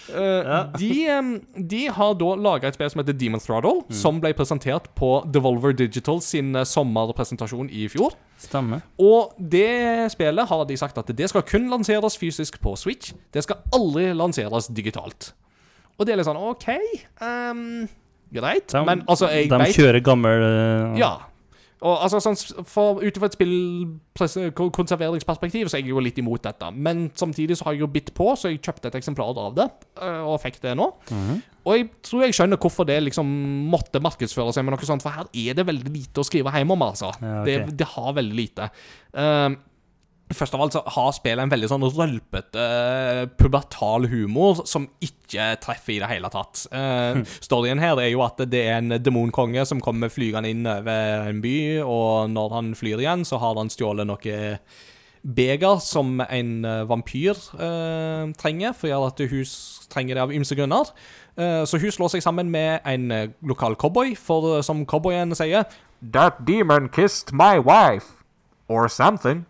[0.08, 4.32] Eh, de, em, de har da laga et spill som heter Demon Throttle, som ble
[4.38, 8.16] presentert på Devolver Digital sin eh, sommerpresentasjon i fjor.
[8.42, 8.84] Stemmer.
[9.02, 13.14] Og det spillet har de sagt at det skal kun lanseres fysisk på Switch.
[13.34, 15.34] Det skal aldri lanseres digitalt.
[15.98, 16.68] Og det er litt sånn OK,
[17.26, 17.88] um,
[18.34, 18.70] greit.
[18.70, 21.16] De, Men altså, jeg de vet kjører gammel uh, ja.
[21.86, 26.72] Og altså, sånn, for Ut ifra et spillkonserveringsperspektiv så er jeg jo litt imot dette.
[26.74, 29.68] Men samtidig så har jeg jo bitt på, så jeg kjøpte et eksemplar av det.
[30.02, 30.88] øh, Og fikk det nå.
[31.68, 33.28] Og jeg tror jeg skjønner hvorfor det liksom
[33.70, 36.72] måtte markedsføre seg med noe sånt, for her er det veldig lite å skrive hjem
[36.78, 37.12] om, altså.
[37.20, 37.68] Ja, okay.
[37.68, 38.70] det, det har veldig lite.
[39.12, 39.60] Um,
[40.34, 42.64] Først av alt så har spillet en veldig sånn rølpete,
[43.40, 46.66] pubertal humor som ikke treffer i det hele tatt.
[46.74, 51.32] Uh, storyen her er jo at det er en demonkonge som kommer flygende inn over
[51.32, 54.38] en by, og når han flyr igjen, så har han stjålet noe
[55.36, 59.50] beger som en eh, vampyr uh, trenger, for at hun
[59.92, 60.92] trenger det av ymse grunner.
[61.38, 65.36] Uh, så hun slår seg sammen med en eh, lokal cowboy, for eh, som cowboyen
[65.38, 65.68] sier
[66.02, 68.14] That demon kissed my wife.
[68.70, 69.46] Or something.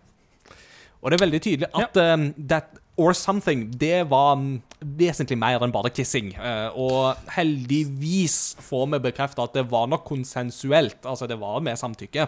[1.07, 4.57] Og det er veldig tydelig at um, that or something, det var um,
[4.99, 6.33] vesentlig mer enn bare kissing.
[6.35, 10.99] Uh, og heldigvis får vi bekrefta at det var nok konsensuelt.
[11.07, 12.27] Altså, det var med samtykke.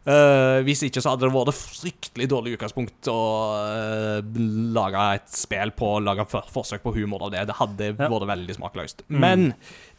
[0.00, 3.16] Eh, hvis ikke så hadde det vært fryktelig dårlig utgangspunkt å
[3.60, 4.38] uh,
[4.72, 7.42] lage et spill på Lage for, forsøk på humor av det.
[7.50, 8.08] Det hadde Ja.
[8.08, 9.04] vært veldig smakløst.
[9.12, 9.50] Men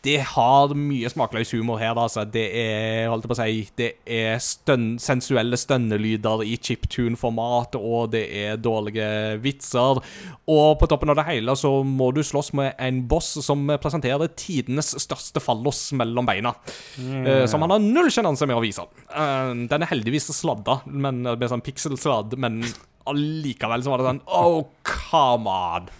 [0.01, 2.23] det har mye smakløs humor her, altså.
[2.25, 8.09] Det er, holdt jeg på å si, det er stønn, sensuelle stønnelyder i chiptune-format, og
[8.15, 9.05] det er dårlige
[9.43, 10.01] vitser.
[10.49, 14.31] Og på toppen av det hele så må du slåss med en boss som presenterer
[14.33, 16.55] tidenes største fallos mellom beina.
[16.97, 18.87] eh, som han har null sjenanse med å vise.
[19.13, 22.63] Uh, den er heldigvis sladda, men med sånn pikselsladd, men
[23.09, 25.93] allikevel så var det sånn Oh, come on!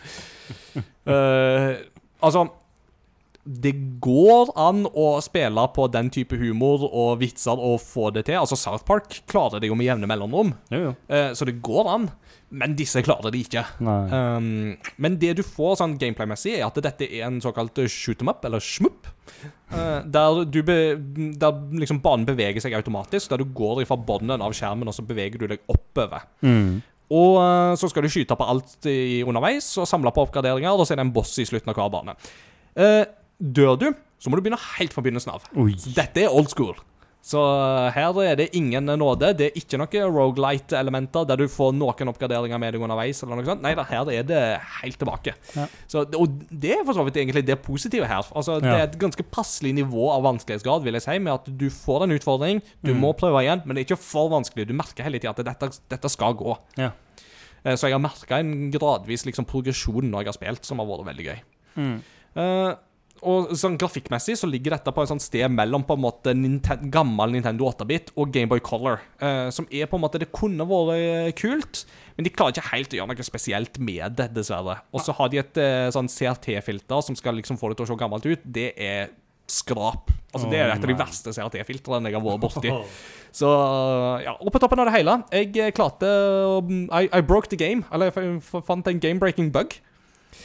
[1.06, 1.78] Uh,
[2.26, 2.48] altså
[3.44, 3.74] det
[4.04, 8.38] går an å spille på den type humor og vitser og få det til.
[8.42, 10.92] Altså, South Park klarer det jo med jevne mellomrom, Jo, jo.
[11.10, 12.12] Uh, så det går an.
[12.52, 13.64] Men disse klarer det ikke.
[13.80, 18.32] Um, men det du får sånn gameplay-messig, er at dette er en såkalt shoot em
[18.34, 19.08] up, eller shmup.
[19.72, 20.78] Uh, der du be,
[21.40, 25.06] der liksom banen beveger seg automatisk, der du går fra bunnen av skjermen, og så
[25.08, 26.28] beveger du deg oppover.
[26.44, 26.82] Mm.
[27.12, 30.88] Og eh, så skal du skyte på alt i underveis og samle på oppgraderinger, og
[30.88, 32.16] så er det en boss i slutten av hver bane.
[32.80, 33.02] Eh,
[33.42, 33.90] dør du,
[34.22, 35.50] så må du begynne helt fra begynnelsen av.
[35.58, 35.74] Oi.
[35.98, 36.78] Dette er old school.
[37.22, 39.28] Så eh, her er det ingen nåde.
[39.38, 43.22] Det er ikke noen rogelight-elementer der du får noen oppgraderinger med deg underveis.
[43.22, 43.62] eller noe sånt.
[43.62, 44.40] Nei her er det
[44.82, 45.36] helt tilbake.
[45.54, 45.68] Ja.
[45.86, 48.26] Så, og det er for så vidt egentlig det positive her.
[48.34, 51.70] Altså, Det er et ganske passelig nivå av vanskelighetsgrad, vil jeg si, med at du
[51.70, 54.66] får en utfordring, du må prøve igjen, men det er ikke for vanskelig.
[54.68, 56.58] Du merker hele tida at dette, dette skal gå.
[56.82, 56.90] Ja.
[57.64, 60.90] Eh, Så jeg har merka en gradvis liksom, progresjon når jeg har spilt, som har
[60.90, 61.44] vært veldig gøy.
[61.78, 62.00] Mm.
[62.42, 62.72] Eh,
[63.22, 66.90] og sånn grafikkmessig så ligger dette på et sånt sted mellom på en måte Ninten
[66.94, 69.00] gammel Nintendo 8-bit og Gameboy Color.
[69.22, 71.84] eh, som er på en måte Det kunne vært eh, kult,
[72.18, 74.80] men de klarer ikke helt å gjøre noe spesielt med det, dessverre.
[74.92, 77.92] Og så har de et eh, sånn CRT-filter som skal liksom få det til å
[77.94, 78.42] se gammelt ut.
[78.46, 79.12] Det er
[79.52, 80.10] skrap.
[80.32, 82.72] Altså Det er et av de verste CRT-filtrene jeg har vært borti.
[83.36, 83.48] Så
[84.24, 87.60] ja, Og på toppen av det hele, jeg eh, klarte å I, I broke the
[87.60, 87.84] game.
[87.92, 89.76] Eller jeg fant en game-breaking bug.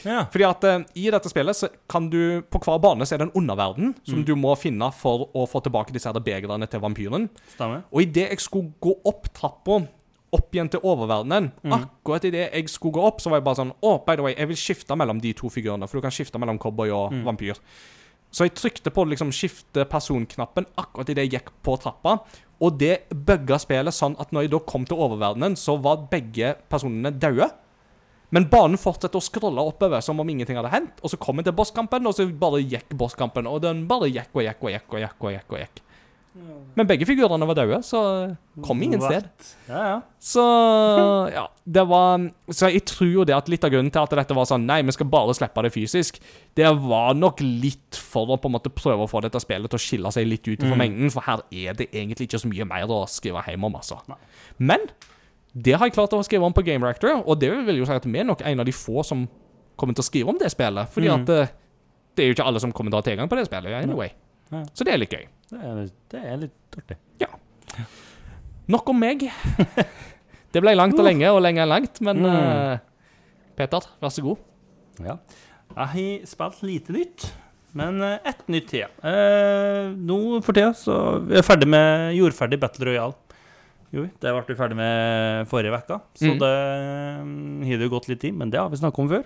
[0.07, 0.21] Ja.
[0.31, 3.27] Fordi at eh, i dette spillet så kan du På hver bane så er det
[3.27, 7.27] en underverden som du må finne for å få tilbake disse her begrene til vampyren.
[7.55, 7.83] Stemmer.
[7.91, 9.81] Og idet jeg skulle gå opp trappa,
[10.37, 13.75] opp igjen til oververdenen Akkurat idet jeg skulle gå opp, så var jeg bare sånn
[13.79, 16.39] Å, by the way, jeg vil skifte mellom de to figurene, for du kan skifte
[16.41, 17.59] mellom cowboy og vampyr.
[18.31, 22.17] Så jeg trykte på liksom skifte person-knappen akkurat idet jeg gikk på trappa.
[22.63, 26.55] Og det bugga spillet sånn at når jeg da kom til oververdenen, så var begge
[26.69, 27.47] personene daue.
[28.35, 30.99] Men banen fortsetter å scrolle oppover som om ingenting hadde hendt.
[31.01, 33.47] Og så kom jeg til bosskampen, og så bare gikk bosskampen.
[33.47, 35.19] Og den bare gikk og gikk og gikk og gikk.
[35.23, 35.83] og gikk og gikk.
[36.77, 37.99] Men begge figurene var døde, så
[38.61, 39.25] kom ingen sted.
[39.65, 39.95] Ja, ja.
[40.21, 40.43] Så
[41.33, 42.21] ja, det var
[42.53, 44.83] Så jeg tror jo det at litt av grunnen til at dette var sånn Nei,
[44.85, 46.19] vi skal bare slippe det fysisk,
[46.53, 49.79] det var nok litt for å på en måte prøve å få dette spillet til
[49.79, 50.81] å skille seg litt ut fra Mm.
[50.83, 53.97] mengden, for her er det egentlig ikke så mye mer å skrive hjem om, altså.
[54.07, 54.17] Nei.
[54.59, 54.85] Men
[55.57, 57.95] det har jeg klart å skrive om på Game Reactor, og det vil jo si
[57.95, 59.23] at vi er nok en av de få som
[59.79, 61.21] kommer til å skrive om det spillet, fordi Mm.
[61.23, 61.47] at eh,
[62.17, 64.11] det er jo ikke alle som kommer til å ha tilgang på det spillet anyway.
[64.51, 64.63] Ja.
[64.73, 65.25] Så det er litt gøy.
[65.51, 65.81] Det er,
[66.13, 66.97] det er litt artig.
[68.67, 69.23] Nok om meg.
[70.51, 72.31] Det ble langt og lenge, og lenge og langt, men Mm.
[72.31, 72.77] uh,
[73.59, 74.37] Peter, vær så god.
[75.03, 75.17] Ja.
[75.75, 77.25] Jeg har spilt lite nytt,
[77.77, 78.87] men eh, ett nytt til.
[79.03, 80.95] Uh, nå for tida så
[81.29, 83.13] er ferdig med jordferdig Battle Royale.
[83.95, 86.39] Jo, det ble vi ferdig med forrige uke, så Mm.
[86.41, 86.51] det
[87.23, 89.23] mm, har det gått litt tid, men det har vi snakket om før.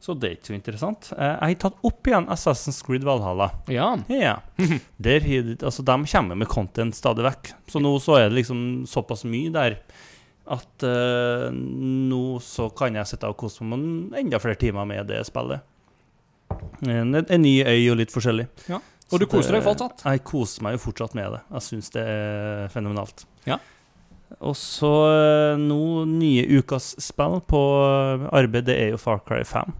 [0.00, 1.08] Så det er ikke så interessant.
[1.16, 3.50] Eh, jeg har tatt opp igjen Assassin's Creed Valhalla.
[3.68, 3.96] Ja.
[4.08, 4.36] Ja.
[5.02, 7.50] Der, de- altså, de kommer med content stadig vekk.
[7.68, 9.78] Så nå så er det liksom såpass mye der
[10.46, 15.08] at uh, nå så kan jeg sitte og kose meg med enda flere timer med
[15.10, 15.60] det spillet.
[16.86, 18.46] En, en ny øy og litt forskjellig.
[18.70, 18.78] Ja.
[19.10, 20.04] Og du Så koser det- deg fortsatt?
[20.06, 21.40] Jeg koser meg jo fortsatt med det.
[21.50, 23.24] Jeg syns det er fenomenalt.
[23.46, 23.58] Ja.
[24.40, 29.42] Og så eh, nå nye ukas spill på eh, arbeid, det er jo Far Cry
[29.46, 29.72] 5.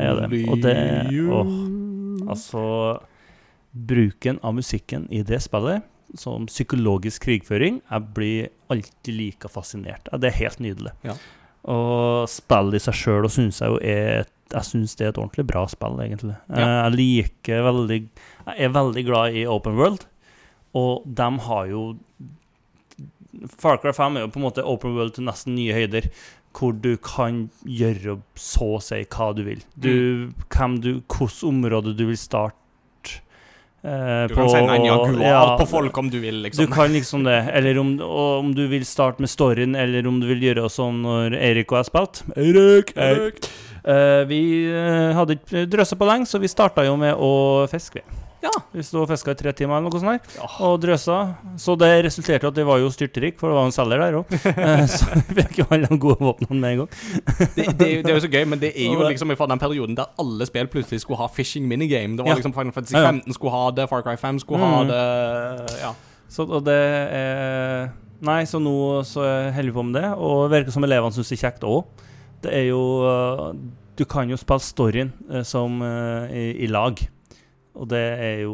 [0.00, 0.42] Er det.
[0.48, 0.74] Og det
[1.28, 1.48] åh,
[2.30, 2.62] Altså
[3.72, 5.82] Bruken av musikken i det spillet
[6.18, 10.08] som psykologisk krigføring Jeg blir alltid like fascinert.
[10.12, 10.92] Det er helt nydelig.
[11.06, 11.14] Ja.
[11.72, 15.18] Og spillet i seg sjøl syns jeg jo er et jeg syns det er et
[15.22, 16.34] ordentlig bra spill, egentlig.
[16.52, 16.82] Eh, Ja.
[16.84, 20.04] Jeg liker veldig Jeg er veldig glad i Open World,
[20.76, 21.84] og de har jo
[23.58, 26.08] Far Cry 5 er jo på en måte Open World til nesten nye høyder,
[26.56, 29.62] hvor du kan gjøre så å si hva du vil.
[29.74, 29.94] Du,
[30.52, 32.58] hvem du, Hvilket område du vil starte
[33.80, 36.70] eh, Du kan sende en jaguar ja, på folk om du vil, du liksom.
[36.74, 37.40] kan liksom det.
[37.56, 41.38] Eller om, om du vil starte med storyen, eller om du vil gjøre sånn når
[41.40, 42.32] Eirik og jeg spilte.
[42.36, 42.96] Eirik!
[42.96, 43.52] Eirik.
[43.82, 47.32] Eh, vi eh, hadde ikke drøssa på lenge, så vi starta jo med å
[47.70, 48.04] fiske.
[48.42, 48.50] Ja.
[48.74, 50.24] Vi sto og fiska i tre timer eller noe sånt.
[50.32, 50.48] der Ja.
[50.66, 51.18] Og drøsa.
[51.62, 54.16] Så det resulterte i at vi var jo styrtrik, for det var en selger der
[54.18, 54.32] òg.
[54.96, 56.90] så vi fikk jo alle de gode våpnene med en gang.
[57.54, 59.94] Det, det, det er jo så gøy, men det er jo liksom fra den perioden
[59.98, 62.16] der alle spill plutselig skulle ha fishing minigame.
[62.18, 63.12] Det var liksom Final Fantasy Ja, ja.
[63.12, 64.88] 15 skulle ha det, Far Cry 5 skulle ha Mm.
[64.90, 65.92] det Ja.
[66.32, 66.80] Så og det
[67.12, 67.90] er
[68.22, 71.28] Nei, så nå så holder vi på med det, og det virker som elevene syns
[71.32, 71.84] det er kjekt òg.
[72.42, 72.82] Det er jo
[73.98, 76.96] Du kan jo spille storyen øh, som øh, i, i lag,
[77.74, 78.52] og det er jo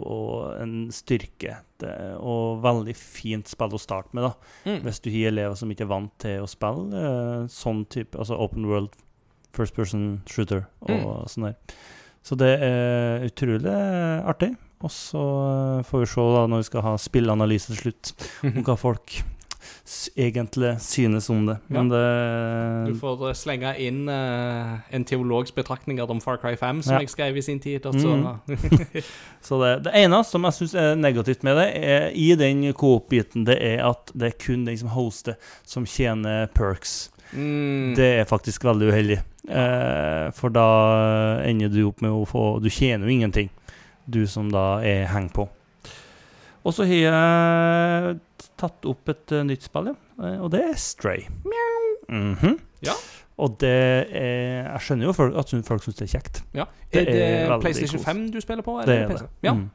[0.63, 1.57] en styrke.
[1.79, 4.33] Det og veldig fint spill å starte med, da.
[4.67, 4.81] Mm.
[4.87, 8.39] Hvis du har elever som ikke er vant til å spille øh, sånn type Altså
[8.39, 8.91] open world,
[9.55, 11.29] first person shooter og Mm.
[11.33, 11.57] sånn der.
[12.23, 13.73] Så det er utrolig
[14.29, 14.53] artig.
[14.83, 18.13] Og så øh, får vi se da når vi skal ha spilleanalyse til slutt,
[18.47, 19.17] om hva folk
[20.17, 21.57] egentlig synes om det.
[21.73, 21.95] Men Du
[22.93, 27.01] det får eh, slenge inn uh, en teologs betraktninger om Far Cry 5, som Ja.
[27.01, 27.87] jeg skrev i sin tid.
[27.87, 28.27] Mm.
[29.43, 33.47] Så det, det ene som jeg syns er negativt med det, er, i den coop-biten,
[33.49, 37.11] det er at det er kun den som hoster, som tjener perks.
[37.33, 37.95] mm.
[37.97, 39.19] Det er faktisk veldig uheldig.
[39.49, 40.69] Eh, for da
[41.49, 43.49] ender du opp med å få Du tjener jo ingenting,
[44.05, 45.49] du som da er heng på.
[46.67, 48.19] Og så har jeg
[48.59, 49.95] tatt opp et eh, nytt spill, ja.
[50.25, 51.25] Eh, og det er Stray.
[52.09, 52.59] Mhm.
[52.85, 52.95] Ja.
[53.39, 53.71] Og det
[54.17, 56.43] er Jeg skjønner jo folk, at folk syns det er kjekt.
[56.55, 56.65] ja.
[56.93, 58.07] det Er det er veldig PlayStation kos.
[58.07, 58.81] 5 du spiller på?
[58.87, 59.23] Det er PC?
[59.23, 59.29] det.
[59.43, 59.53] Ja.
[59.55, 59.71] Mm.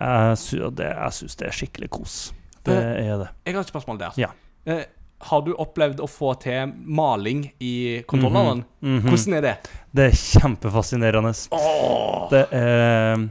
[0.00, 2.18] Jeg, sy det, jeg syns det er skikkelig kos.
[2.64, 3.28] Det er det.
[3.44, 4.16] Jeg har et spørsmål der.
[4.16, 4.30] Ja.
[4.64, 4.84] Eh,
[5.24, 8.64] har du opplevd å få til maling i kontrolleren?
[8.82, 9.00] -hmm.
[9.00, 9.56] Hvordan er det?
[9.92, 11.32] Det er kjempefascinerende.
[11.50, 12.30] Åh!
[12.30, 13.28] Det er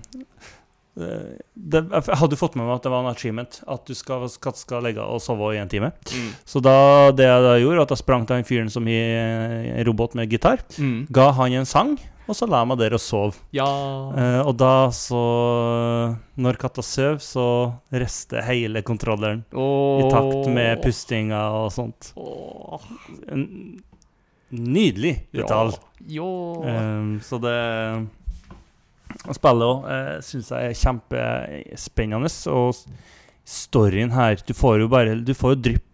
[0.95, 3.60] det, det, Jeg hadde fått med meg at det var en achievement.
[3.67, 5.89] At du skal, skal, skal legge og sove i en time.
[6.13, 6.32] Mm.
[6.45, 6.75] Så da,
[7.15, 10.29] det jeg da gjorde, at jeg sprang til den fyren som har en robot med
[10.29, 11.08] gitar, Mm.
[11.12, 11.95] ga han en sang,
[12.27, 13.36] og så la meg der og sov.
[13.51, 13.65] Ja
[14.13, 17.45] Eh, og da så Når katta sover, så
[17.91, 22.13] rister hele kontrolleren i takt med pustinga og sånt.
[22.15, 22.79] Oh.
[23.27, 23.82] En
[24.53, 25.75] nydelig detalj.
[26.08, 26.23] Ja.
[26.23, 27.58] Um, så det
[29.34, 32.32] Spillet òg uh, syns jeg er kjempespennende.
[32.54, 32.76] Og
[33.45, 35.89] storyen her Du får jo bare Du får jo drypp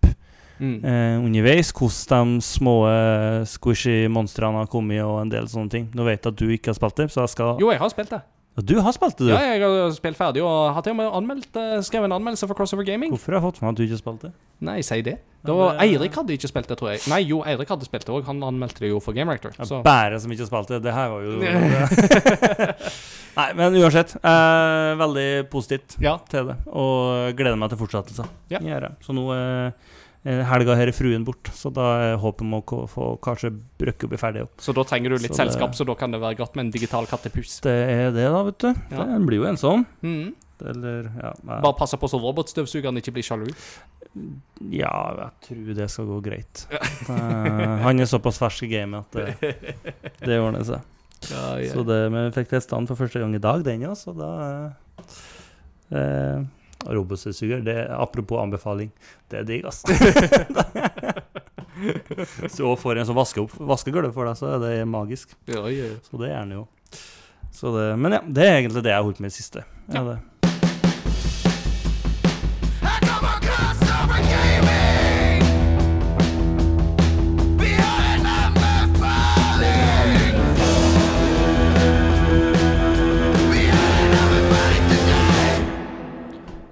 [0.60, 0.82] Mm.
[0.84, 5.86] eh, underveis hvordan de små eh, squishy monstrene har kommet, og en del sånne ting.
[5.96, 7.94] Nå vet jeg at du ikke har spilt det, så jeg skal Jo, jeg har
[7.94, 8.20] spilt det.
[8.60, 9.30] Du har spilt det, du.
[9.32, 12.44] Ja, jeg har spilt ferdig og har til og med anmeldt, eh, skrevet en anmeldelse
[12.50, 13.08] for Crossover Gaming.
[13.14, 14.32] Hvorfor har jeg fått med at du ikke spilte det?
[14.68, 15.14] Nei, si det.
[15.48, 17.00] Da, Ja, det- Eirik hadde ikke spilt det, tror jeg.
[17.08, 18.26] Nei, jo, Eirik hadde spilt det òg.
[18.26, 19.52] Han anmeldte det jo for Game Rector.
[19.58, 20.84] Ja, Bare som ikke spilte det.
[20.84, 21.40] Det her var jo
[23.40, 24.18] Nei, men uansett.
[24.20, 26.18] Eh, veldig positivt Ja.
[26.30, 26.58] til det.
[26.68, 28.28] Og gleder meg til fortsettelsen.
[28.50, 28.60] Ja.
[29.06, 29.72] Så nå eh,
[30.26, 34.10] helga her er fruen bort, så da er håpet om å få kanskje brøkke og
[34.12, 34.58] bli ferdig opp.
[34.60, 36.66] så da trenger du litt Så det- selskap, så da kan det være godt med
[36.66, 37.62] en digital kattepus.
[37.62, 38.74] Det er det, da, vet du.
[38.92, 39.06] Ja.
[39.06, 39.86] Den blir jo ensom.
[40.04, 40.34] Mm.
[40.60, 41.32] Eller ja.
[41.48, 43.48] Bare passe på så robotstøvsugeren ikke blir sjalu.
[44.72, 46.66] ja, jeg tror det skal gå greit.
[46.72, 46.80] Ja.
[47.86, 49.56] han er såpass fersk i gamet at det,
[50.28, 50.82] det ordner seg.
[51.24, 53.94] Så det, vi fikk testa den for første gang i dag, den, ja.
[53.96, 56.44] Så da eh, eh,
[56.88, 58.92] Robotstøvsuger, det er apropos anbefaling,
[59.32, 59.66] det er digg,
[62.58, 65.36] du også får en som vasker opp vaskegulvet for deg, så er det magisk.
[65.52, 65.92] Ja, ja.
[66.08, 66.66] Så det er den jo.
[67.56, 69.66] Så det, men ja, det er egentlig det jeg har holdt med i det siste.
[69.92, 70.18] Ja, det.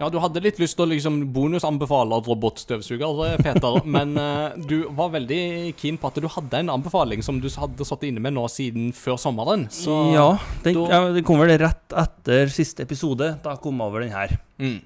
[0.08, 4.86] Ja, du hadde litt lyst til å liksom bonusanbefale robotstøvsuger, eh, Peter, men uh, du
[4.96, 5.40] var veldig
[5.76, 8.94] keen på at du hadde en anbefaling som du hadde satt inne med nå siden
[8.96, 9.66] før sommeren.
[9.74, 10.30] Så ja,
[10.64, 13.34] den, da- ja, den kom vel rett etter siste episode.
[13.44, 14.38] Da kom over den her.
[14.64, 14.78] mm.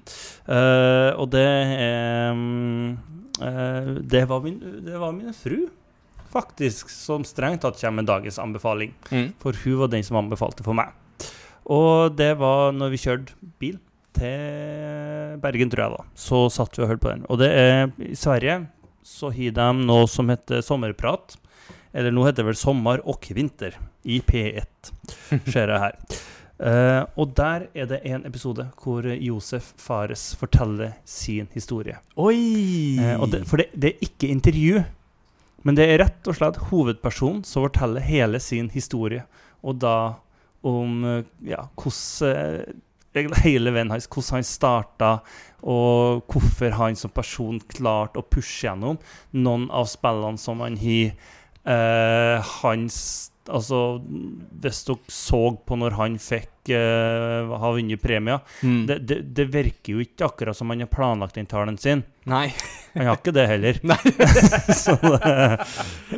[0.50, 2.90] Uh, og det er mm,
[3.46, 5.68] eh, det, var min, det var min fru,
[6.34, 8.90] faktisk, som strengt tatt kommer med dagens anbefaling.
[9.14, 9.30] Mm.
[9.44, 10.90] For hun var den som anbefalte for meg.
[11.70, 13.78] Og det var når vi kjørte bil
[14.16, 16.06] til Bergen, tror jeg da.
[16.18, 17.26] Så satt vi og hørte på den.
[17.32, 18.62] Og det er i Sverige
[19.02, 21.36] så har de noe som heter sommerprat.
[21.92, 23.74] Eller nå heter det vel sommer og vinter
[24.08, 24.92] i P1,
[25.52, 25.98] ser jeg her.
[26.62, 31.98] Uh, og der er det en episode hvor Josef Fares forteller sin historie.
[32.16, 32.96] Oi!
[32.96, 34.84] Uh, det, for det, det er ikke intervju,
[35.66, 39.26] men det er rett og slett hovedpersonen som forteller hele sin historie.
[39.62, 39.96] Og da
[40.62, 42.82] om eh, ja, hvordan
[43.42, 45.12] hele veien hans, hvordan han starta,
[45.62, 48.98] og hvorfor han som person klarte å pushe gjennom
[49.32, 51.12] noen av spillene som han har.
[51.62, 53.98] Eh, hans Altså,
[54.62, 58.86] hvis dere så på når han fikk eh, ha vunnet premier Mm.
[58.86, 62.04] det, det, det virker jo ikke akkurat som han har planlagt den talen sin.
[62.30, 62.52] Nei.
[62.94, 63.80] Han har ikke det heller.
[64.84, 65.32] Så det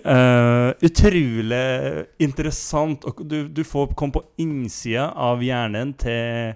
[0.05, 1.64] eh, Utrolig
[2.20, 3.09] interessant.
[3.09, 6.53] Og du, du får komme på innsida av hjernen til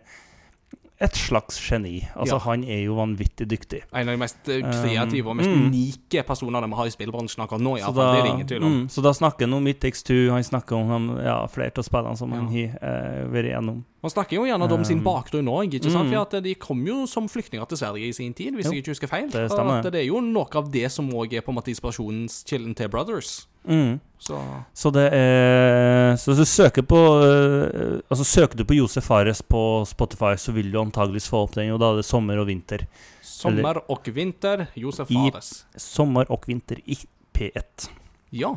[1.01, 2.09] et slags geni.
[2.17, 2.39] Altså, Ja.
[2.41, 3.83] han er jo vanvittig dyktig.
[3.93, 5.69] En av de mest eh, kreative og mest Mm.
[5.71, 7.77] unike personene vi har i spillbransjen akkurat nå.
[7.79, 8.73] i Så da, Det er ingen tvil om.
[8.83, 11.71] mm, så da snakker han om It Takes Two, han snakker om han, ja, flere
[11.79, 12.37] av spillene som Ja.
[12.37, 13.85] han har eh, vært igjennom.
[14.03, 16.09] Man snakker jo gjerne om sin Um, bakgrunn òg, ikke sant?
[16.09, 16.13] mm.
[16.13, 18.83] For at de kom jo som flyktninger til Sverige i sin tid, hvis Jo, jeg
[18.85, 19.31] ikke husker feil.
[19.31, 22.89] det det er jo noe av det som òg er på en måte inspirasjonskilden til
[22.89, 23.47] Brothers.
[23.69, 24.01] Mm.
[24.19, 24.39] Så
[24.75, 29.43] Så det er Så hvis du søker på eh, Altså søker du på Josef Fares
[29.43, 32.47] på Spotify, så vil du antageligvis få opp den, og da er det sommer og
[32.51, 32.87] vinter.
[33.23, 35.67] sommer og vinter, Josef I- Fares.
[35.77, 36.99] Sommer og vinter i
[37.37, 37.89] P1.
[38.31, 38.51] Ja,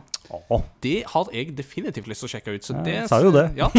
[0.83, 2.65] det har jeg definitivt lyst til å sjekke ut.
[2.65, 3.45] Så det jeg sa jo det.
[3.55, 3.69] Ja.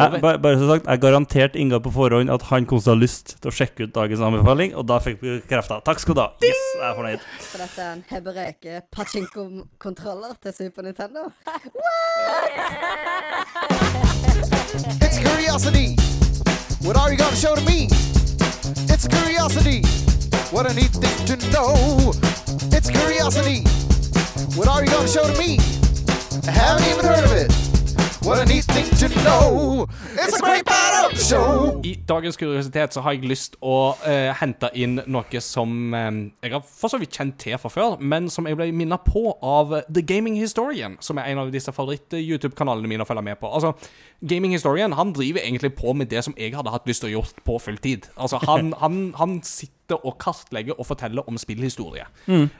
[0.00, 2.94] Jeg, bare, bare så sagt, jeg garanterte Inga på forhånd at han kom til å
[2.94, 5.80] ha lyst til å sjekke ut dagens anbefaling, og da fikk vi krefta.
[5.84, 6.28] Takk skal du ha.
[6.44, 7.24] Yes, jeg er fornøyd.
[7.46, 11.28] For dette er en Hebereke pachinko-kontroller til Super Nintendo.
[15.00, 15.96] It's curiosity.
[16.84, 17.88] What are you gonna show to me?
[18.88, 20.09] It's curiosity.
[20.52, 22.12] What a neat thing to know.
[22.76, 23.62] It's curiosity.
[24.58, 25.58] What are you gonna show to me?
[26.48, 27.70] I haven't even heard of it.
[28.26, 29.86] What a neat thing to know.
[30.18, 31.80] It's a great part of the show.
[31.84, 36.10] I dagens kuriositet så har jeg lyst å eh, hente inn noe som eh,
[36.42, 39.30] jeg har for så vidt kjent til fra før, men som jeg ble minnet på
[39.40, 43.54] av The Gaming Historian, som er en av disse favoritt-YouTube-kanalene mine å følge med på.
[43.54, 43.72] Altså,
[44.20, 47.20] Gaming Historian han driver egentlig på med det som jeg hadde hatt lyst til å
[47.20, 48.10] gjort på fulltid.
[48.18, 52.06] Altså, han, han, han sitter og kartlegge og fortelle om spillhistorie.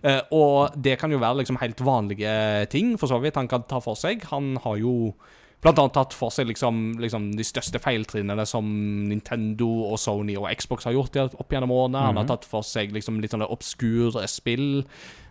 [0.03, 3.67] Eh, og det kan jo være liksom helt vanlige ting, for så vidt, han kan
[3.69, 4.25] ta for seg.
[4.33, 5.15] Han har jo
[5.61, 8.65] Blant annet tatt for seg liksom, liksom de største feiltrinnene som
[9.11, 12.05] Nintendo og Sony og Xbox har gjort opp gjennom årene.
[12.07, 14.87] Han har tatt for seg liksom litt sånne obskure spill.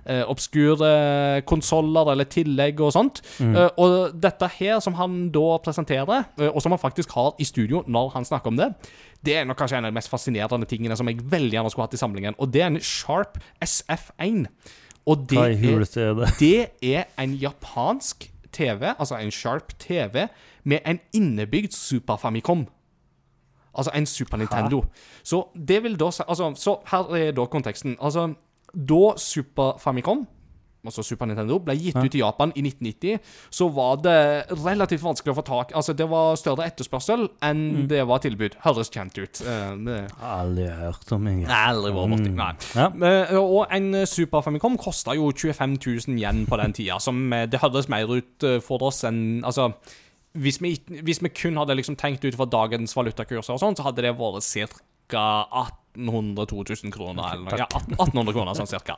[0.09, 3.23] Eh, obskure konsoller eller tillegg og sånt.
[3.41, 7.45] Eh, og dette her som han da presenterer, eh, og som han faktisk har i
[7.49, 8.71] studio når han snakker om det,
[9.25, 11.89] det er nok kanskje en av de mest fascinerende tingene som jeg veldig gjerne skulle
[11.89, 12.37] hatt i samlingen.
[12.37, 14.45] Og det er en Sharp SF1.
[15.09, 15.57] Og det er
[16.39, 20.27] det er en japansk TV, altså en Sharp TV,
[20.63, 22.67] med en innebygd Super Famicom.
[23.77, 24.83] Altså en Super Nintendo.
[25.23, 27.97] Så det vil da Altså, så her er da konteksten.
[28.01, 28.33] Altså,
[28.73, 30.27] da Super Famicom
[30.85, 33.19] altså Super Nintendo, ble gitt ut i Japan i 1990,
[33.53, 34.17] så var det
[34.63, 38.55] relativt vanskelig å få tak Altså, det var større etterspørsel enn det var tilbud.
[38.63, 39.41] Høres kjent ut.
[39.43, 41.51] Uh, det Aldri hørt om engang.
[41.53, 42.33] Aldri vært borti.
[42.39, 42.51] Nei.
[42.75, 42.87] Ja.
[42.89, 45.77] Uh, og en Super Famicom kosta jo 25
[46.07, 49.43] 000 yen på den tida, som eh, det høres mer ut eh, for oss enn
[49.49, 49.69] Altså,
[50.39, 53.87] hvis vi, hvis vi kun hadde liksom tenkt ut fra dagens valutakurser og sånn, så
[53.87, 54.75] hadde det vært
[55.09, 55.25] ca.
[55.99, 57.33] 1800-2000 kroner.
[57.33, 57.59] Eller, noe.
[57.59, 58.97] ja, 1800 kroner, sånn cirka.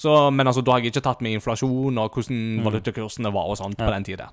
[0.00, 3.60] Så, men altså, da har jeg ikke tatt med inflasjon og hvordan valutakursene var og
[3.60, 4.30] sånt på den tida.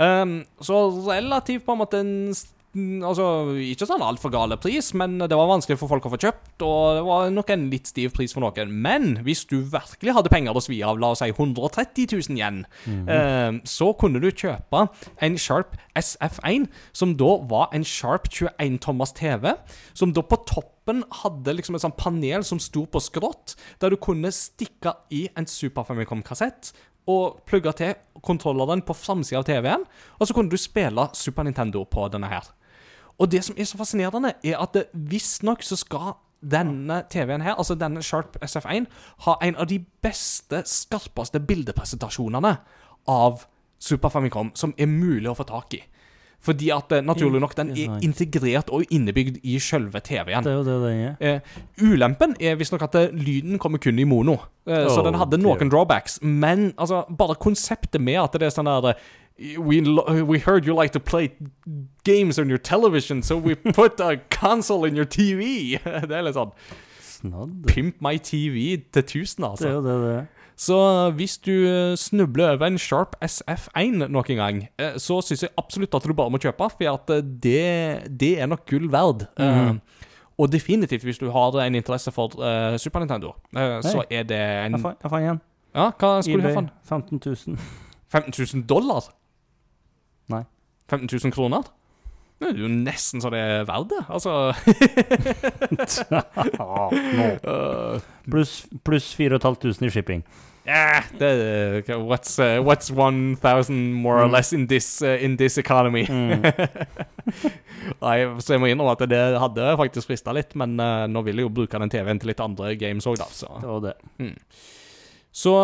[0.00, 0.80] Um, så
[1.10, 2.38] relativt på en måte en mm,
[2.70, 3.24] Altså,
[3.66, 6.98] ikke sånn altfor gale pris, men det var vanskelig for folk å få kjøpt, og
[7.00, 8.70] det var nok en litt stiv pris for noen.
[8.70, 12.60] Men hvis du virkelig hadde penger å svi av, la oss si 130 000 yen,
[13.10, 14.84] eh, så kunne du kjøpe
[15.18, 19.50] en Sharp SF1, som da var en Sharp 21-tommers TV,
[19.90, 23.98] som da på toppen hadde liksom et sånt panel som sto på skrått, der du
[23.98, 26.70] kunne stikke i en Super Famicom-kassett
[27.10, 29.84] og plugge til kontrolleren på framsida av TV-en,
[30.20, 32.46] og så kunne du spille Super Nintendo på denne her.
[33.20, 37.76] Og det som er så fascinerende, er at visstnok så skal denne TV-en her, altså
[37.76, 38.86] denne Sharp SF1,
[39.26, 42.54] ha en av de beste, skarpeste bildepresentasjonene
[43.12, 43.44] av
[43.80, 45.82] Super Famicom som er mulig å få tak i.
[46.40, 50.44] Fordi at eh, naturlig nok, den er integrert og innebygd i selve TV-en.
[50.46, 51.16] Det er jo det den er.
[51.20, 54.38] Eh, ulempen er visstnok at eh, lyden kommer kun i mono.
[54.64, 56.16] Eh, så Oh, den hadde noen drawbacks.
[56.22, 59.04] Men altså, bare konseptet med at det er sånn der eh,
[59.58, 59.80] we,
[60.22, 61.32] we heard you like to play
[62.04, 65.78] games on your television, so we put a console in your TV.
[66.08, 66.52] det er litt sånn
[67.00, 67.66] Snadd.
[67.68, 69.72] Pimp my TV til tusen, Det er altså.
[69.74, 70.28] jo det det er.
[70.60, 70.76] Så
[71.16, 75.96] hvis du eh, snubler over en Sharp SF1 noen gang, eh, så syns jeg absolutt
[75.96, 79.24] at du bare må kjøpe, for eh, det, det er nok gull verd.
[79.40, 79.72] Eh,
[80.40, 84.40] og definitivt hvis du har en interesse for uh, Super Nintendo, uh, så er det
[84.40, 85.40] en Jeg fant, en.
[85.74, 86.54] Ja, hva skulle du eBay.
[86.54, 87.18] ha for den?
[87.20, 87.20] 15
[87.52, 87.58] 000.
[88.08, 89.10] 15 000 dollar?
[90.90, 90.98] Nei.
[90.98, 91.62] 15 000 kroner?
[92.40, 94.04] Det er jo nesten så det er verdt det.
[94.08, 94.50] Altså.
[98.30, 100.24] Pluss plus 4500 i shipping.
[100.66, 106.02] Yeah, det, what's, uh, what's 1000 more or less in this, uh, in this economy?
[108.04, 111.40] Nei, så jeg må innrømme at det hadde faktisk frista litt, men uh, nå vil
[111.40, 113.28] jeg jo bruke den TV-en til litt andre games òg, da.
[113.32, 113.94] Så, Det var det.
[115.30, 115.54] Så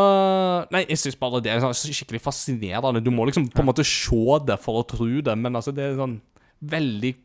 [0.70, 3.02] Nei, jeg syns bare det er sånn skikkelig fascinerende.
[3.02, 5.88] Du må liksom på en måte se det for å tro det, men altså, det
[5.90, 6.20] er sånn
[6.62, 7.16] veldig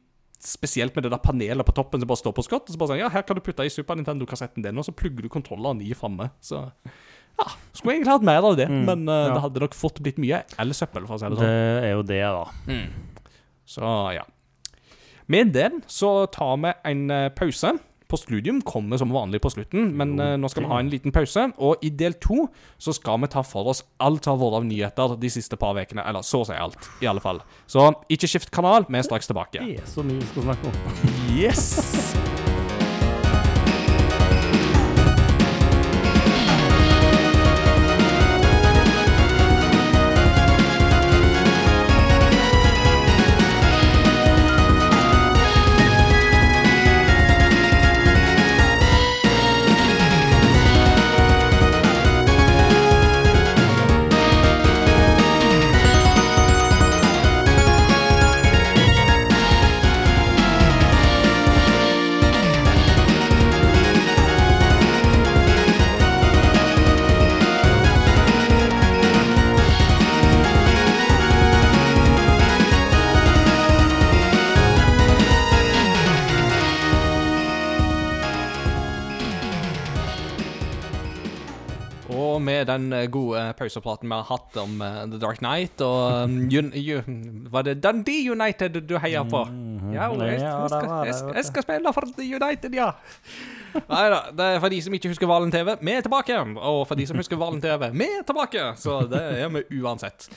[0.41, 2.65] Spesielt med det der panelet på toppen som bare står på skott.
[2.65, 4.93] Og så bare sånn, ja, Her kan du putte i Super Nintendo-kassetten din, og så
[4.97, 6.31] plugger du kontrolleren i framme.
[6.41, 7.45] Så ja,
[7.77, 9.35] skulle egentlig hatt mer av det, men uh, ja.
[9.35, 11.85] det hadde nok fort blitt mye elsøppel, for å si det Det sånn.
[11.85, 12.79] er jo det, da.
[13.69, 14.25] Så ja.
[15.31, 17.75] Med den så tar vi en eh, pause.
[18.11, 21.47] Postludium kommer som vanlig på slutten, men uh, nå skal vi ha en liten pause.
[21.63, 22.45] Og i del to
[22.81, 25.79] så skal vi ta for oss alt som har vært av nyheter de siste par
[25.79, 26.03] ukene.
[26.03, 27.41] Eller så å si alt, i alle fall.
[27.71, 29.63] Så ikke skift kanal, vi er straks tilbake.
[29.63, 31.11] Det er så mye vi skal snakke om.
[31.39, 32.50] Yes!
[83.61, 87.01] Pausepraten vi har hatt om uh, The Dark Knight og um, you, you,
[87.53, 89.45] Var det Dundee United du heier på?
[89.91, 92.91] Ja, jeg, jeg, skal, jeg, jeg skal spille for The United, ja.
[93.75, 94.19] Nei da.
[94.35, 96.37] Det er for de som ikke husker Valen TV, vi er tilbake.
[96.59, 98.65] Og for de som husker Valen TV, vi er tilbake.
[98.79, 100.29] Så det er vi uansett.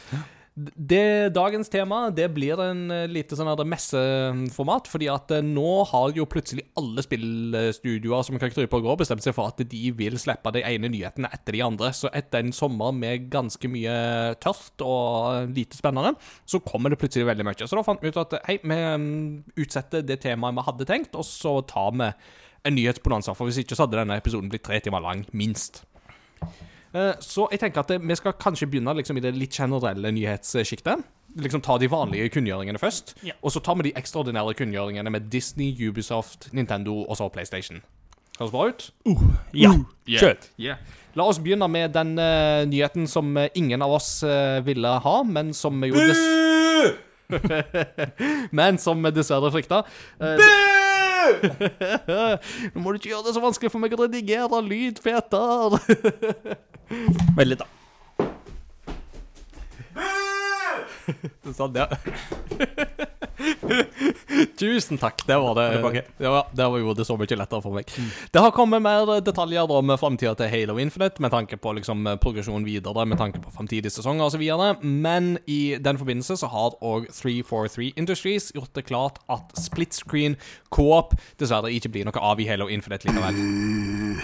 [0.55, 6.13] Det, dagens tema det blir en eh, lite sånn messeformat, fordi at eh, nå har
[6.15, 10.15] jo plutselig alle spillstudioer som kan krype og gå, bestemt seg for at de vil
[10.23, 11.91] slippe de ene nyhetene etter de andre.
[11.91, 13.97] Så etter en sommer med ganske mye
[14.45, 16.15] tørt og lite spennende,
[16.47, 17.67] så kommer det plutselig veldig mye.
[17.67, 21.19] Så da fant vi ut at hei, vi mm, utsetter det temaet vi hadde tenkt,
[21.19, 22.13] og så tar vi
[22.63, 23.35] en nyhetsbonanza.
[23.35, 25.83] For hvis ikke så hadde denne episoden blitt tre timer lang, minst.
[26.95, 31.03] Eh, Så jeg tenker at vi skal kanskje begynne liksom, i det litt generelle nyhetssjiktet.
[31.37, 33.17] Liksom Ta de vanlige kunngjøringene først.
[33.27, 33.33] Ja.
[33.43, 37.83] Og så tar vi de ekstraordinære kunngjøringene med Disney, Ubisoft, Nintendo og så PlayStation.
[38.39, 38.91] Høres bra ut?
[39.55, 39.73] Ja,
[40.07, 40.21] Yeah.
[40.21, 40.37] kjør!
[40.59, 40.77] Yeah.
[41.15, 44.23] La oss begynne med den uh, nyheten som eh, ingen av oss
[44.67, 46.19] ville ha, men som jo dess
[48.53, 49.83] Men som dessverre frykta.
[52.75, 55.79] Nå må du ikke gjøre det så vanskelig for meg å redigere lyd, Peter.
[57.39, 57.71] Veldig da.
[61.57, 61.89] Sånn, ja.
[64.59, 65.27] Tusen takk.
[65.27, 66.03] Det var det.
[66.19, 67.91] Det, var, det var jo det så mye lettere for meg.
[68.33, 72.67] Det har kommet mer detaljer om framtida til Halo Infinite, med tanke på liksom progresjon
[72.67, 74.45] videre, med tanke på framtidige sesonger osv.
[74.83, 80.39] Men i den forbindelse så har òg 343 Industries gjort det klart at split screen
[80.75, 83.39] co-op dessverre ikke blir noe av i Halo Infinite likevel.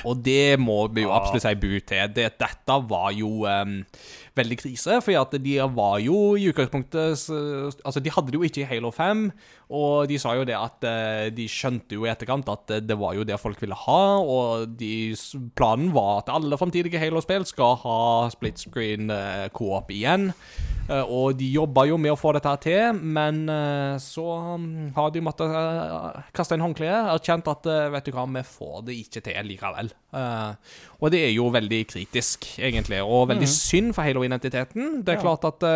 [0.09, 2.11] Og det må vi jo absolutt si bu til.
[2.15, 3.81] Det, dette var jo em,
[4.37, 7.27] veldig krise, at de var jo i utgangspunktet
[7.85, 9.31] Altså, de hadde det jo ikke i Halo 5,
[9.71, 12.97] og de sa jo det at eh, de skjønte jo i etterkant at eh, det
[12.99, 15.15] var jo det folk ville ha, og de,
[15.55, 18.01] planen var at alle framtidige Halo-spill skal ha
[18.35, 20.33] split screen eh, co-op igjen.
[20.91, 23.45] Og de jobba jo med å få dette til, men
[24.03, 24.25] så
[24.59, 25.53] mm, har de måttet
[26.35, 27.13] kaste inn håndkleet.
[27.13, 29.93] Erkjent at vet du hva, vi får det ikke til likevel.
[30.99, 35.05] Og det er jo veldig kritisk, egentlig, og veldig synd for Halo-identiteten.
[35.07, 35.69] Det er klart at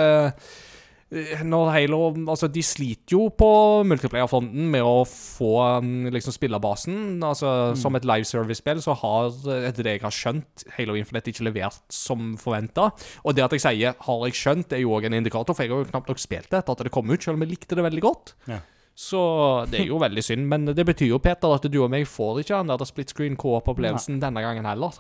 [1.46, 3.48] når Halo Altså, de sliter jo på
[3.86, 6.98] multiplayer-fronten med å få um, liksom spillerbasen.
[7.24, 11.32] Altså, Som et live service-spill så har, eh, etter det jeg har skjønt, Halo Infinite
[11.32, 12.90] ikke levert som forventa.
[13.24, 15.70] Og det at jeg sier 'har jeg skjønt', er jo òg en indikator, for jeg
[15.70, 17.74] har jo knapt nok spilt det etter at det kom ut, selv om jeg likte
[17.74, 18.34] det veldig godt.
[18.48, 18.60] Ja.
[18.94, 20.46] Så det er jo veldig synd.
[20.46, 23.36] Men det betyr jo, Peter, at du og meg får ikke den der split screen
[23.36, 24.92] co-op-opplevelsen denne gangen heller.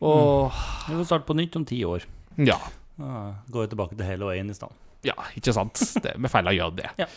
[0.00, 0.50] Og
[0.88, 2.02] Vi får starte på nytt om ti år.
[2.38, 2.58] ja.
[3.02, 4.78] Ah, går jo tilbake til Halo 1 i stedet.
[5.02, 5.80] Ja, ikke sant?
[6.02, 6.92] Det, vi feiler å gjøre det.
[7.04, 7.10] Ja.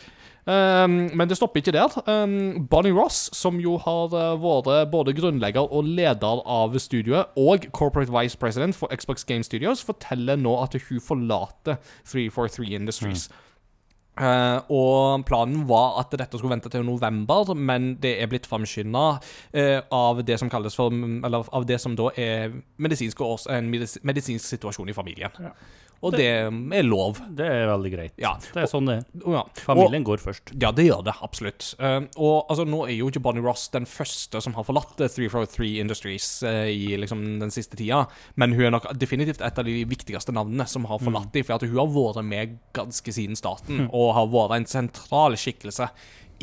[0.46, 1.90] Um, men det stopper ikke der.
[2.06, 7.66] Um, Bonnie Ross, som jo har uh, vært både grunnlegger og leder av studioet, og
[7.74, 13.26] corporate vice president for Xbox Game Studios, forteller nå at hun forlater 343 Industries.
[14.16, 19.06] Uh, og planen var at dette skulle vente til november, men det er blitt framskynda
[19.20, 23.68] uh, av det som kalles for Eller av det som da er medisinsk, års, en
[23.72, 25.36] medis, medisinsk situasjon i familien.
[25.40, 25.52] Ja.
[26.04, 27.20] Og det er lov.
[27.38, 28.14] Det er veldig greit.
[28.22, 28.36] Ja.
[28.54, 29.06] Det er sånn det er.
[29.36, 29.44] Ja.
[29.66, 30.54] Familien går først.
[30.62, 31.72] Ja, det gjør det, absolutt.
[31.80, 35.12] Uh, og altså, nå er jo ikke Bonnie Ross den første som har forlatt eh,
[35.12, 38.04] 343 Industries uh, i liksom den siste tida,
[38.40, 41.66] men hun er nok definitivt et av de viktigste navnene som har forlatt dem, for
[41.66, 45.90] hun har vært med ganske siden starten, og har vært en sentral skikkelse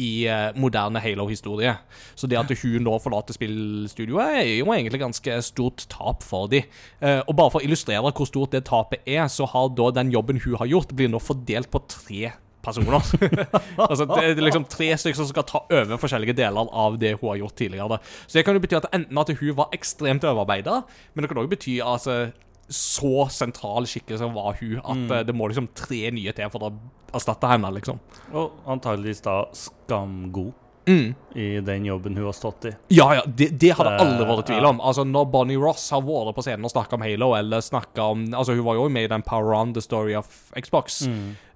[0.01, 1.75] i eh, moderne Halo-historie.
[2.15, 6.69] Så det at hun nå forlater spillstudioet, er jo egentlig ganske stort tap for dem.
[7.01, 10.13] Eh, og bare for å illustrere hvor stort det tapet er, så har da den
[10.15, 12.33] jobben hun har gjort, blir nå fordelt på tre
[12.63, 13.03] personer.
[13.91, 17.33] altså Det er liksom tre stykker som skal ta over forskjellige deler av det hun
[17.33, 17.99] har gjort tidligere.
[18.27, 20.83] Så det kan jo bety at enten at hun var ekstremt overarbeida,
[21.13, 22.25] men det kan òg bety altså
[22.73, 25.15] så sentral skikkelse var hun at mm.
[25.29, 26.73] det må liksom tre nye til for å
[27.13, 27.99] erstatte henne, liksom.
[28.33, 30.55] Og antageligvis da skamgod
[30.87, 31.15] Mm.
[31.39, 32.73] i den jobben hun har stått i.
[32.91, 34.69] Ja, ja, det, det hadde det aldri vært tvil Ja.
[34.73, 34.81] om.
[34.81, 38.25] Altså, Når Bonnie Ross har vært på scenen og snakka om Halo, eller snakka om
[38.35, 40.27] Altså, hun var jo med i den Power On The Story of
[40.59, 41.07] Xbox.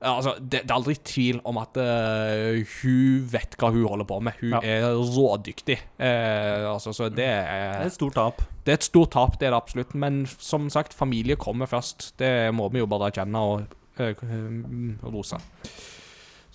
[0.01, 4.21] Altså, det, det er aldri tvil om at uh, hun vet hva hun holder på
[4.23, 4.39] med.
[4.41, 4.61] Hun Ja.
[4.63, 5.79] er rådyktig.
[5.99, 8.43] Uh, altså, så det er Det er et stort tap.
[8.65, 9.95] Det er et stort tap, det er det absolutt.
[9.95, 12.13] Men som sagt, familie kommer først.
[12.19, 13.67] Det må vi jo bare erkjenne og
[13.99, 15.37] uh, rose.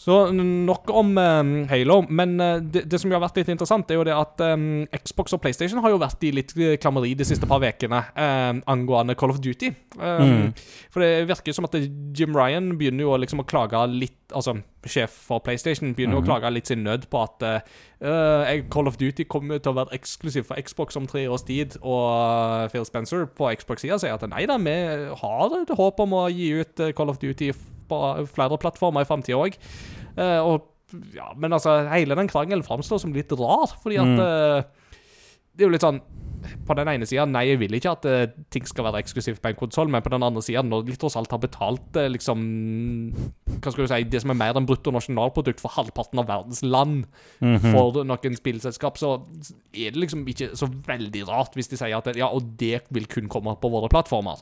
[0.01, 1.99] Så nok om eh, Halo.
[2.09, 5.35] Men uh, det, det som har vært litt interessant, er jo det at um, Xbox
[5.37, 9.13] og PlayStation har jo vært i litt eh, klammeri de siste par ukene eh, angående
[9.19, 9.69] Call of Duty.
[9.99, 10.51] Eh, Mm.
[10.93, 11.73] For det virker som at
[12.15, 14.53] Jim Ryan begynner jo liksom å klage litt Altså
[14.87, 18.95] sjef for PlayStation begynner jo å klage litt sin nød på at uh, Call of
[18.97, 22.87] Duty kommer til å være eksklusiv for Xbox om tre års tid, og eh, Phil
[22.87, 24.73] Spencer på Xbox-sida sier at nei da, vi
[25.21, 27.51] har et håp om å gi ut eh, Call of Duty
[28.31, 29.57] flere plattformer i framtida òg.
[30.17, 30.67] og
[31.15, 34.19] ja, men altså, hele den krangelen framstår som litt rar, fordi at Mm.
[34.19, 34.63] eh,
[35.55, 36.01] Det er jo litt sånn
[36.65, 39.49] På den ene sida, nei, jeg vil ikke at uh, ting skal være eksklusivt på
[39.51, 42.39] en konsoll, men på den andre sida, når de tross alt har betalt uh, liksom
[43.61, 46.63] Hva skal du si Det som er mer enn brutto nasjonalprodukt for halvparten av verdens
[46.63, 47.05] land
[47.71, 49.21] for noen spillselskap, så
[49.73, 53.05] er det liksom ikke så veldig rart hvis de sier at ja, og det vil
[53.07, 54.41] kun komme på våre plattformer.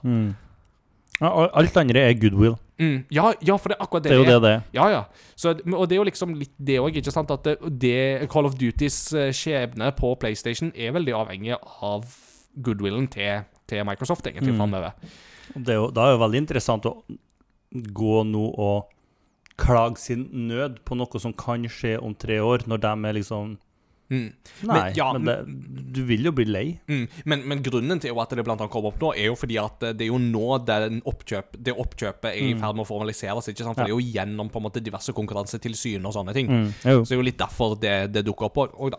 [1.19, 2.55] Ja, alt andre er goodwill.
[2.79, 4.61] Mm, ja, ja, for det er akkurat det Det er jo det det er.
[4.73, 5.01] Ja, ja.
[5.35, 7.31] Så, og det er jo liksom litt det òg, ikke sant?
[7.35, 7.43] At
[7.79, 12.05] det, Call of Dutys eh, skjebne på PlayStation er veldig avhengig av
[12.55, 14.57] goodwillen til til Microsoft, egentlig, Mm.
[14.57, 14.93] framover.
[15.53, 17.03] Det er jo, da er jo veldig interessant å
[17.93, 18.87] gå nå og
[19.61, 23.57] klage sin nød på noe som kan skje om tre år, når de er liksom
[24.09, 24.29] Mm.
[24.65, 26.63] Nei, ja, men det, du vil jo bli lei.
[26.89, 27.03] Mm.
[27.25, 29.83] Men, men grunnen til at det blant annet kommer opp nå, er jo fordi at
[29.85, 30.45] eh, det er jo nå
[31.05, 32.59] oppkjøp, det oppkjøpet er i Mm.
[32.63, 33.47] ferd med å formaliseres.
[33.51, 33.75] ikke sant?
[33.77, 33.87] For Ja.
[33.87, 36.47] det er jo gjennom på en måte diverse konkurransetilsyn og sånne ting.
[36.49, 36.73] Mm.
[36.81, 38.97] Så det er jo litt derfor det, det dukker opp òg, da.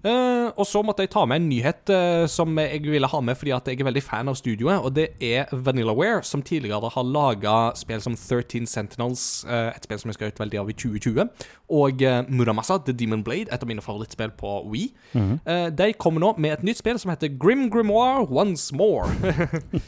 [0.00, 3.36] Eh, og så måtte jeg ta med en nyhet uh, som jeg ville ha med
[3.36, 4.80] fordi at jeg er veldig fan av studioet.
[4.80, 10.00] Og det er Vanillaware, som tidligere har laga spill som 13 Sentinels, uh, et spill
[10.00, 11.28] som jeg skal ut veldig av i 2020,
[11.70, 14.88] og uh, Muramasa, The Demon Blade, et av mine favorittspill på Wii.
[15.20, 19.08] Eh, de kommer nå med et nytt spill som heter Grim Grimoire Once More.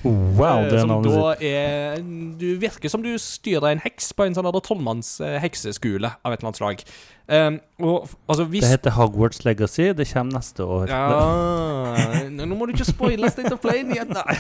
[0.03, 2.01] Wow, det er som da er
[2.41, 6.47] Du virker som du styrer en heks på en sånn tolvmanns uh, av et eller
[6.49, 6.85] annet slag.
[7.29, 9.93] Um, og altså hvis Det heter Hogwarts Legacy.
[9.97, 10.89] Det kommer neste år.
[10.91, 14.35] ja, Nå må du ikke spoile State of Play igjen, nei.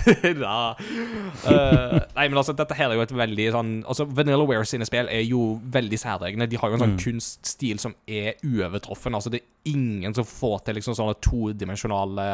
[1.47, 4.87] Eh, nei, men altså, dette her er jo et veldig sånn Altså, Vanilla Ware sine
[4.89, 6.49] spill er jo veldig særegne.
[6.51, 6.99] De har jo en sånn Mm.
[7.01, 9.14] kunststil som er uovertruffen.
[9.16, 12.26] Altså, det er ingen som får til liksom sånne todimensjonale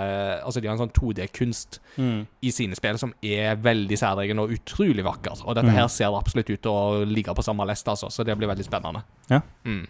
[0.45, 2.27] Altså, de har en sånn 2D-kunst Mm.
[2.43, 5.45] i sine spill som er veldig særegen og utrolig vakker.
[5.47, 5.75] Og dette Mm.
[5.77, 8.65] her ser absolutt ut til å ligge på samme lest, altså, så det blir veldig
[8.65, 9.03] spennende.
[9.31, 9.41] Ja.
[9.65, 9.87] Mm.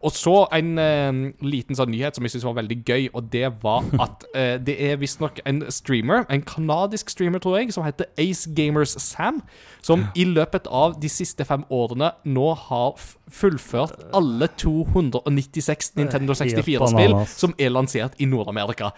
[0.00, 3.44] Og så en eh, liten sånn nyhet som jeg syns var veldig gøy, og det
[3.60, 8.08] var at eh, det er visstnok en streamer, en kanadisk streamer, tror jeg, som heter
[8.20, 9.42] Ace Gamers Sam,
[9.84, 12.96] som i løpet av de siste fem årene nå har
[13.30, 18.94] fullført alle 296 Nintendo 64-spill som er lansert i Nord-Amerika.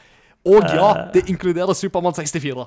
[0.47, 2.67] Og ja, det inkluderer Supermann 64.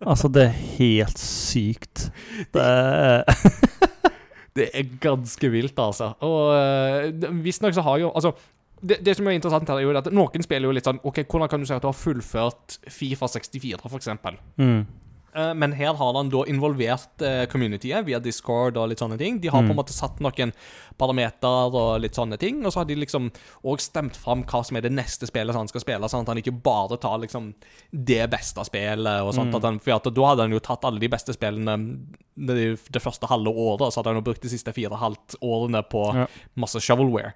[0.00, 2.08] Altså, det er helt sykt.
[2.52, 3.22] Det er
[4.56, 6.12] Det er ganske vilt, altså.
[6.24, 8.32] Og uh, visstnok så har jo Altså,
[8.80, 11.24] det, det som er interessant her, er jo at noen spiller jo litt sånn OK,
[11.24, 14.40] hvordan kan du si at du har fullført Fifa 64, for eksempel?
[14.60, 14.80] mm.
[15.34, 19.40] Eh, men her har han da involvert uh, communityet via Discord og litt sånne ting.
[19.42, 19.80] De har på en Mm.
[19.82, 20.52] måte satt noen
[20.96, 23.30] parameter og litt sånne ting, og så har de liksom
[23.64, 26.28] òg stemt fram hva som er det neste spillet som han skal spille, sånn at
[26.32, 27.50] han ikke bare tar liksom
[27.92, 29.50] det beste spillet og sånt.
[29.52, 29.56] Mm.
[29.56, 31.76] At han, for at da hadde han jo tatt alle de beste spillene
[32.36, 35.36] det, det første halve året, og så hadde han jo brukt de siste fire halvt
[35.42, 36.06] årene på
[36.56, 37.34] masse shovelware.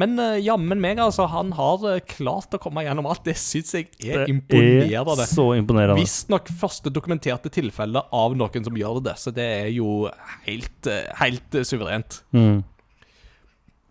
[0.00, 1.24] Men uh, jammen meg, altså.
[1.32, 3.24] Han har uh, klart å komme gjennom alt.
[3.24, 5.16] Det syns jeg er Det imponerende.
[5.24, 5.98] er så imponerende.
[6.02, 10.06] Visstnok første dokumenterte tilfelle av noen som gjør det, så det er jo
[10.44, 12.20] helt, uh, helt suverent.
[12.36, 12.60] Mm.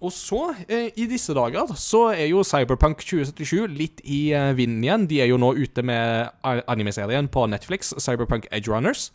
[0.06, 5.06] Og så, i disse dager, så er jo Cyberpunk 2077 litt i vinden igjen.
[5.10, 9.08] De er jo nå ute med animeserien på Netflix, Cyberpunk Edge Runners,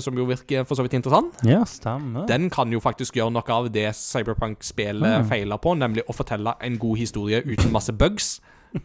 [0.00, 1.36] som jo virker for så vidt interessant.
[1.46, 2.26] Ja, stemmer.
[2.26, 5.28] Den kan jo faktisk gjøre noe av det Cyberpunk-spillet Mm.
[5.30, 8.40] feiler på, nemlig å fortelle en god historie uten masse bugs.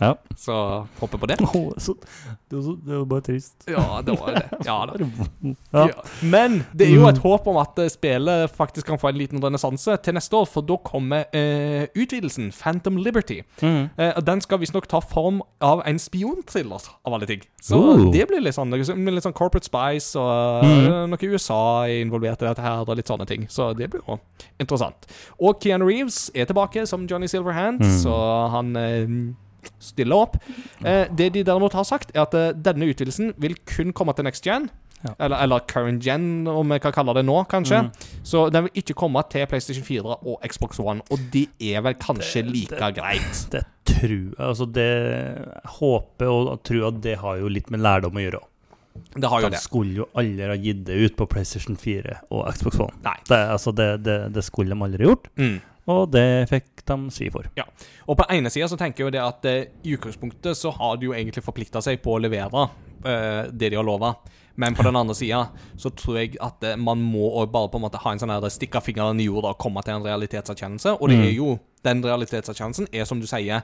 [0.00, 0.14] Ja.
[0.36, 0.52] Så
[1.00, 1.36] håper på det.
[1.40, 1.94] Oh, så,
[2.50, 3.64] det, var så, det var bare trist.
[3.66, 4.42] Ja, det var det.
[4.66, 4.86] Ja.
[5.76, 5.86] Ja.
[6.22, 9.40] Men det er jo et håp om at eh, spillet faktisk kan få en liten
[9.44, 13.40] renessanse til neste år, for da kommer eh, utvidelsen, Phantom Liberty.
[13.62, 13.88] Mm.
[13.98, 17.44] Eh, den skal visstnok ta form av en spionthriller, av alle ting.
[17.62, 18.10] Så Uh.
[18.12, 21.10] det blir litt sånn, litt sånn corporate spice, og Mm.
[21.10, 23.46] noe USA er involvert i dette her, og litt sånne ting.
[23.48, 24.18] Så det blir jo
[24.60, 25.06] interessant.
[25.40, 27.98] Og Keanu Reeves er tilbake som Johnny Silverhand, Mm.
[28.02, 28.14] så
[28.50, 29.06] han eh,
[29.78, 30.36] stiller opp.
[30.84, 34.24] Eh, det de derimot har sagt, er at eh, denne utvidelsen vil kun komme til
[34.24, 34.68] next gen.
[35.04, 35.12] Ja.
[35.20, 37.82] Eller, eller current gen, om jeg kan kalle det nå, kanskje.
[37.84, 37.90] Mm.
[38.26, 41.94] Så den vil ikke komme til PlayStation 4 og Xbox One, og det er vel
[42.00, 43.46] kanskje Det- like det- greit.
[43.52, 44.34] Det tror jeg.
[44.38, 44.88] Altså, det
[45.78, 48.40] håper og tror at det har jo litt med lærdom å gjøre.
[49.16, 49.60] Det har jo De det.
[49.60, 52.96] skulle jo aldri ha gitt det ut på PlayStation 4 og Xbox One.
[53.04, 53.16] Nei.
[53.28, 55.60] Det, altså, det, det, det skulle de aldri gjort, Mm.
[55.86, 57.46] Og det fikk de svi for.
[58.08, 60.96] Og på ene sida så tenker jeg jo det at eh, i utgangspunktet så har
[60.98, 62.68] de jo egentlig forplikta seg på å levere
[63.04, 64.14] eh, det de har lova.
[64.58, 67.84] Men på den andre sida så tror jeg at eh, man må bare på en
[67.86, 70.96] måte ha en sånn her stikke fingeren i jorda og komme til en realitetserkjennelse.
[71.00, 71.24] Og det Mm.
[71.28, 73.62] er jo den realitetserkjennelsen er som du sier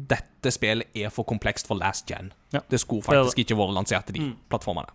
[0.00, 2.32] Dette spillet er for komplekst for last gen.
[2.54, 2.60] Ja.
[2.70, 4.36] Det skulle Ja, faktisk ikke vært lansert til de Mm.
[4.48, 4.88] plattformene.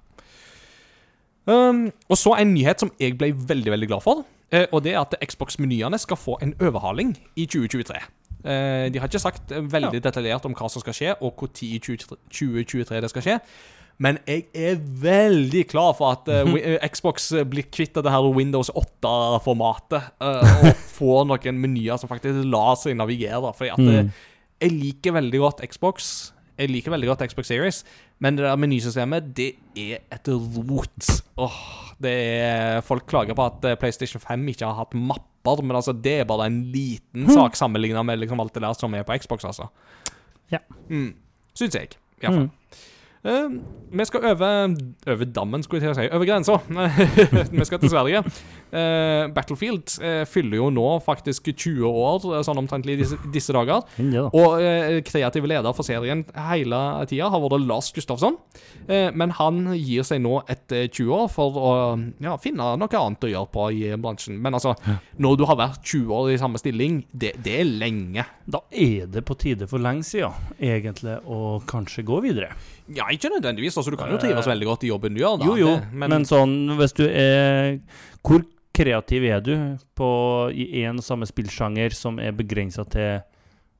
[1.48, 4.24] Um, og så en nyhet som jeg ble veldig veldig glad for.
[4.52, 7.96] Eh, og det er at Xbox-menyene skal få en overhaling i 2023.
[8.46, 11.64] Eh, de har ikke sagt eh, veldig detaljert om hva som skal skje, og når
[11.66, 13.39] i 2023 2023 det skal skje.
[13.98, 20.10] Men jeg er veldig klar for at uh, Xbox blir kvitt det her Windows 8-formatet.
[20.20, 23.54] Uh, og får noen menyer som faktisk lar seg navigere.
[23.56, 24.10] Fordi at Mm.
[24.62, 26.34] jeg liker veldig godt Xbox.
[26.56, 27.82] Jeg liker veldig godt Xbox Series,
[28.24, 31.10] men det der menysystemet, det er et rot.
[31.43, 31.58] Åh,
[32.03, 35.91] det er, folk klager på at eh, PlayStation 5 ikke har hatt mapper, men altså,
[35.91, 39.18] det er bare en liten sak sammenlignet med liksom alt det der som er på
[39.20, 39.68] Xbox, altså.
[40.53, 40.64] Ja.
[40.89, 41.12] Mm,
[41.58, 41.97] syns jeg.
[42.24, 42.49] iallfall.
[43.26, 43.57] Uh,
[43.95, 44.76] vi skal over,
[45.07, 46.09] over dammen, skulle jeg til å si.
[46.15, 46.57] Over grensa.
[47.59, 48.21] vi skal til Sverige.
[48.73, 53.55] Uh, Battlefield uh, fyller jo nå faktisk 20 år, eh, sånn omtrentlig i disse, disse
[53.55, 53.86] dager.
[54.01, 54.26] Ja.
[54.36, 58.38] Og eh, kreative leder for serien hele tida har vært Lars Gustafsson.
[58.88, 61.73] Eh, men han gir seg nå etter 20 år for å
[62.23, 64.39] ja, finne noe annet å gjøre på i bransjen.
[64.41, 64.76] Men altså,
[65.21, 68.26] når du har vært 20 år i samme stilling, det, det er lenge.
[68.45, 72.51] Da er det på tide for lenge siden, egentlig, å kanskje gå videre.
[72.93, 73.78] Ja, ikke nødvendigvis.
[73.78, 75.39] altså Du kan jo trives veldig godt i jobben du gjør.
[75.39, 77.80] da Jo, jo, Det- men, sånn hvis du er
[78.24, 78.43] Hvor
[78.74, 83.22] kreativ er du på, i én og samme spillsjanger som er begrensa til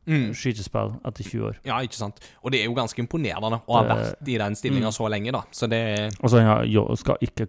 [0.08, 0.34] mm.
[0.34, 1.56] skytespill etter 20 år?
[1.66, 2.20] Ja, ikke sant.
[2.44, 5.42] Og det er jo ganske imponerende å ha vært i den stillinga så lenge, da.
[5.52, 7.48] Så det Altså, han ja, skal ikke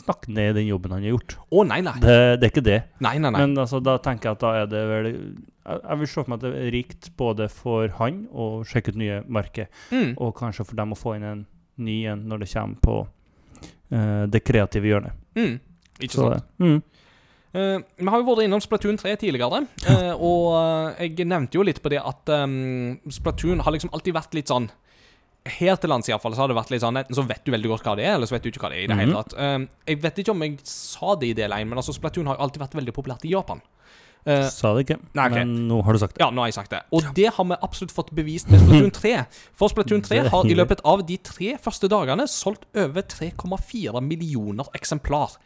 [0.00, 1.36] snakke ned den jobben han har gjort.
[1.52, 1.94] Å, nei, nei.
[2.02, 2.78] Det, det er ikke det.
[3.04, 3.40] Nei, nei, nei.
[3.44, 6.40] Men altså, da tenker jeg at da er det vel Jeg vil se for meg
[6.40, 10.14] at det er rikt både for han å sjekke ut nye marker, Mm.
[10.18, 11.42] og kanskje for dem å få inn en
[11.80, 15.12] ny en når det kommer på uh, det kreative hjørnet.
[15.38, 15.60] Mm.
[16.00, 16.48] Ikke Så sant.
[16.58, 16.80] mm.
[17.50, 21.80] Uh, vi har jo vært innom Splatoon 3 tidligere, uh, og jeg nevnte jo litt
[21.82, 24.68] på det at um, Splatoon har liksom alltid vært litt sånn
[25.48, 27.68] Her til lands iallfall så har det vært litt sånn Enten så vet du veldig
[27.72, 29.12] godt hva det er, eller så vet du ikke hva det er i det hele
[29.14, 29.22] Mhm.
[29.22, 29.36] tatt.
[29.40, 32.36] Um, jeg vet ikke om jeg sa det i del 1, men altså Splatoon har
[32.36, 33.62] jo alltid vært veldig populært i Japan.
[34.28, 35.44] Uh, Sa det ikke, nei, okay.
[35.46, 36.20] men nå har du sagt det.
[36.20, 36.82] ja, nå har jeg sagt det.
[36.92, 39.12] Og det har vi absolutt fått bevist med Splatoon 3.
[39.56, 44.68] For Splatoon 3 har i løpet av de tre første dagene solgt over 3,4 millioner
[44.76, 45.38] eksemplar.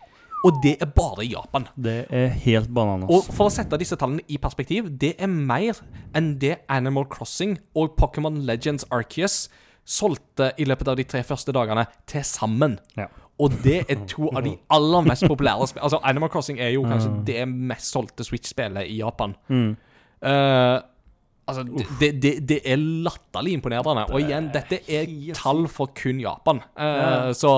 [0.44, 1.68] Og det er bare i Japan.
[1.78, 3.08] Det er helt bananas.
[3.08, 5.78] Og for å sette disse tallene i perspektiv, det er mer
[6.12, 9.46] enn det Animal Crossing og Pokémon Legends Arceus
[9.84, 12.78] solgte i løpet av de tre første dagene til sammen.
[12.96, 13.06] Ja.
[13.42, 15.84] Og det er to av de aller mest populære spillene.
[15.88, 19.34] Altså, Animal Crossing er jo kanskje det mest solgte Switch-spillet i Japan.
[19.50, 19.72] Mm.
[20.24, 20.78] Uh,
[21.50, 21.64] altså,
[22.00, 24.06] det, det, det er latterlig imponerende.
[24.14, 26.62] Og igjen, dette er tall for kun Japan.
[26.78, 27.50] Eh, Så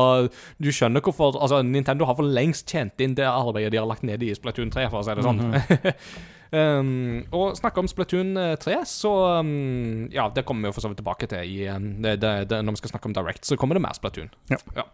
[0.59, 4.03] du skjønner hvorfor Altså, Nintendo har for lengst tjent inn det arbeidet de har lagt
[4.07, 5.45] ned i Splatoon 3, for å si det sånn.
[6.53, 10.87] um, og snakke om Splatoon eh, 3, så um, Ja, det kommer vi jo for
[10.87, 13.59] så vidt tilbake til i um, det, det, Når vi skal snakke om Direct, så
[13.59, 14.31] kommer det mer Splatoon.
[14.51, 14.87] Ja.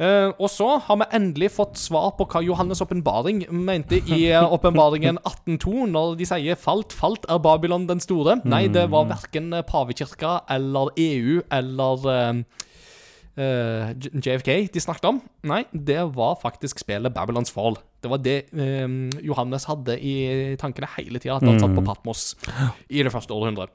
[0.00, 4.54] Eh, og så har vi endelig fått svar på hva Johannes' åpenbaring mente i eh,
[4.56, 8.40] åpenbaringen 18.2, når de sier 'falt, falt er Babylon den store'.
[8.48, 12.42] Nei, det var verken pavekirka eller EU eller uh,
[13.36, 15.22] uh, JFK de snakket om.
[15.44, 17.76] Nei, det var faktisk spillet Babylons Fall.
[18.02, 18.88] Det var det eh,
[19.22, 20.14] Johannes hadde i
[20.60, 22.24] tankene hele tida, at han satt på Patmos
[22.90, 23.72] i det første århundret.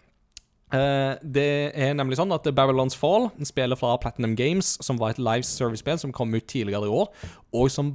[0.75, 1.47] Eh, det
[1.79, 6.01] er nemlig sånn at Babylons Fall, spillet fra Platinum Games, som var et live service-spill
[6.01, 7.07] som kom ut tidligere i år,
[7.55, 7.93] og som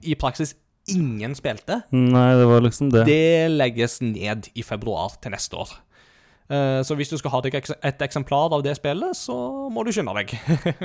[0.00, 0.54] i praksis
[0.88, 3.04] ingen spilte, Nei, det var liksom det.
[3.06, 5.76] det legges ned i februar til neste år.
[6.50, 9.36] Eh, så hvis du skal ha deg et eksemplar av det spillet, så
[9.70, 10.34] må du skynde deg.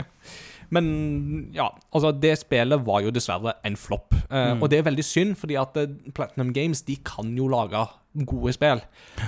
[0.74, 4.16] Men ja, altså det spillet var jo dessverre en flopp.
[4.30, 7.84] Eh, Og det er veldig synd, fordi at eh, Platinum Games de kan jo lage
[8.26, 8.82] gode spill.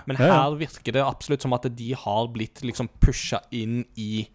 [0.08, 0.34] Men Ja, ja.
[0.44, 4.28] her virker det absolutt som at de har blitt liksom pusha inn i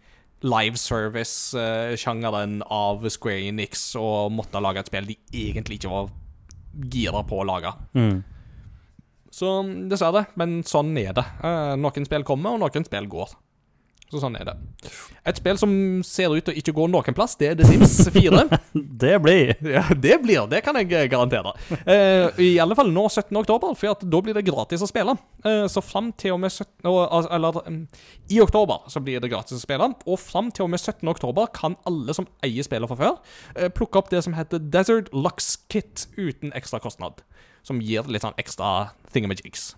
[0.43, 6.09] live service-sjangeren av Square Enix og måtte lage et spill de egentlig ikke var
[6.91, 7.71] gira på å lage.
[7.95, 8.23] Mm.
[9.33, 9.49] Så
[9.89, 11.23] dessverre, men sånn er det.
[11.41, 13.33] Eh, noen spill kommer, og noen spill går.
[14.13, 14.53] Så sånn er det.
[15.25, 15.71] Et spill som
[16.05, 18.43] ser ut til å ikke gå noen plass, det er The Sims 4.
[18.73, 21.55] Det blir ja, det blir, det kan jeg eh, garantere.
[21.81, 23.31] Eh, I alle fall nå 17.
[23.41, 25.15] oktober, for da blir det gratis å spille.
[25.41, 27.81] Eh, så fram til og med 17, og, Eller mm,
[28.37, 31.01] i oktober så blir det gratis å spille, og fram til og med 17.
[31.09, 33.19] oktober kan alle som eier spillet fra før,
[33.57, 37.25] eh, plukke opp det som heter Desert Lux Kit uten ekstra kostnad.
[37.65, 39.71] Som gir litt sånn ekstra thingamajigs.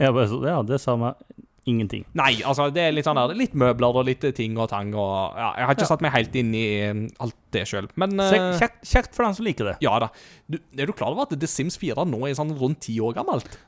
[0.00, 1.20] Ja, Ja, det sa meg
[1.68, 2.04] ingenting.
[2.18, 5.38] Nei, altså det er litt sånn der, litt møbler og litt ting og tang og
[5.38, 8.26] ja, Jeg har ikke satt meg helt inn i eh, alt det sjøl, men uh,
[8.32, 9.76] Kjekt, kjekt, kjekt for dem som liker det.
[9.84, 10.10] Ja da.
[10.50, 13.14] Du, er du klar over at The Sims 4 nå er sånn rundt ti år
[13.20, 13.58] gammelt?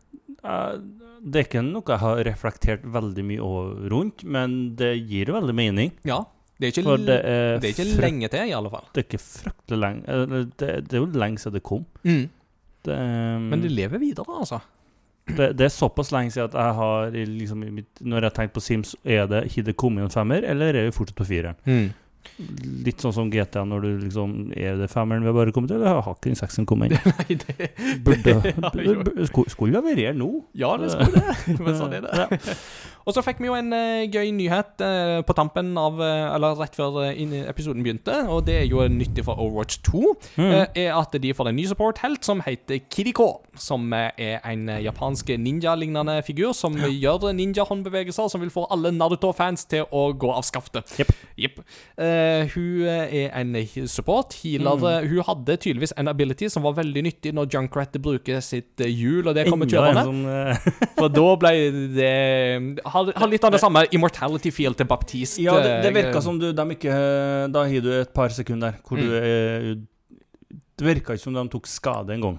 [0.44, 0.76] Uh,
[1.24, 5.38] det er ikke noe jeg har reflektert veldig mye over rundt, men det gir jo
[5.38, 5.94] veldig mening.
[6.08, 6.24] Ja.
[6.54, 8.84] Det er ikke, For det er, det er ikke lenge til, i alle fall.
[8.94, 11.86] Det er ikke fryktelig lenge eller, det, det er jo lenge siden det kom.
[12.06, 12.24] Mm.
[12.84, 12.98] Det,
[13.48, 14.60] Men det lever videre, altså.
[15.26, 17.62] Det, det er såpass lenge siden at jeg har liksom,
[18.04, 20.84] Når jeg har tenkt på Sims, er det ikke det kommet en femmer, eller er
[20.90, 21.92] vi fortsatt på fireren?
[22.84, 25.76] Litt sånn som GTA, når du liksom Er det femmeren vi har bare kommet til,
[25.82, 27.12] eller har ikke den sekseren kommet inn?
[27.20, 27.68] Nei, det
[28.04, 28.94] Burde, Ja, jo.
[29.04, 30.30] burde, skulle- skulle ha vært her nå.
[30.56, 31.36] Ja, det skulle det.
[31.66, 32.40] Men sånn er det.
[33.06, 36.54] Og så fikk vi jo en uh, gøy nyhet uh, på tampen av uh, Eller
[36.56, 40.02] rett før episoden begynte, og det er jo nyttig for Overwatch 2.
[40.40, 43.26] eh, er at de får en ny support-helt som heter Kiriko.
[43.60, 49.84] Som er en japansk ninja-lignende figur som gjør ninja-håndbevegelser, som vil få alle Naruto-fans til
[49.94, 50.90] å gå av skaftet.
[50.98, 51.12] Yep.
[51.38, 51.60] Yep.
[52.54, 53.54] Hun er en
[53.88, 54.34] support.
[54.42, 54.80] Healer.
[54.90, 59.28] eh, Hun hadde tydeligvis en ability som var veldig nyttig når Junkrat bruker sitt hjul,
[59.28, 60.04] og det kommer kjørende.
[60.08, 60.24] sånn
[60.98, 61.54] For da ble
[61.94, 62.12] det
[62.94, 65.42] Har, ha litt av det samme immortality feel til Baptiste.
[65.42, 66.94] Ja, det, det eh, virka som du de ikke
[67.50, 71.66] Da har du et par sekunder hvor du er Det virka ikke som de tok
[71.70, 72.38] skade engang.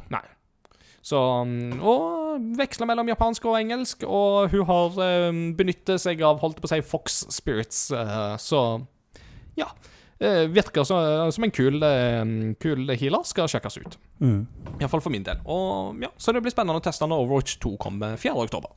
[1.05, 6.39] Så, mm, og veksla mellom japansk og engelsk, og hun har eh, benyttet seg av
[6.41, 8.63] holdt på å si Fox Spirits, eh, så
[9.59, 9.69] ja.
[10.17, 12.23] Eh, virker som, som en kul, eh,
[12.59, 13.23] kul healer.
[13.27, 13.97] Skal sjekkes ut.
[14.23, 14.45] Mm.
[14.79, 15.41] Iallfall for min del.
[15.45, 18.33] Og ja, Så det blir spennende å teste når Overwatch 2 kommer 4.
[18.47, 18.71] oktober.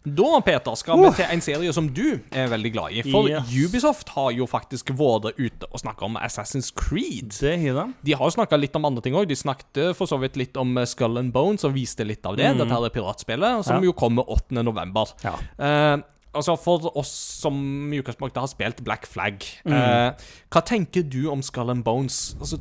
[0.00, 3.02] Da, Peter, skal vi til en serie som du er veldig glad i.
[3.04, 3.50] For Yes.
[3.52, 7.34] Ubisoft har jo faktisk vært ute og snakka om Assassin's Creed.
[7.36, 7.92] Det har de.
[8.08, 9.28] De har jo snakka litt om andre ting òg.
[9.28, 12.38] De snakket for så vidt litt om eh, Skull and Bones og viste litt av
[12.40, 12.48] det.
[12.56, 13.82] Dette her er piratspillet, som Mm.
[13.82, 13.90] Ja.
[13.90, 14.62] jo kommer 8.
[14.64, 15.12] november.
[15.22, 15.34] Ja.
[15.58, 15.98] Eh,
[16.32, 19.72] altså For oss som i utgangspunktet har spilt Black Flag, Mm.
[19.72, 20.12] eh,
[20.50, 22.36] hva tenker du om Skull and Bones?
[22.40, 22.56] Altså,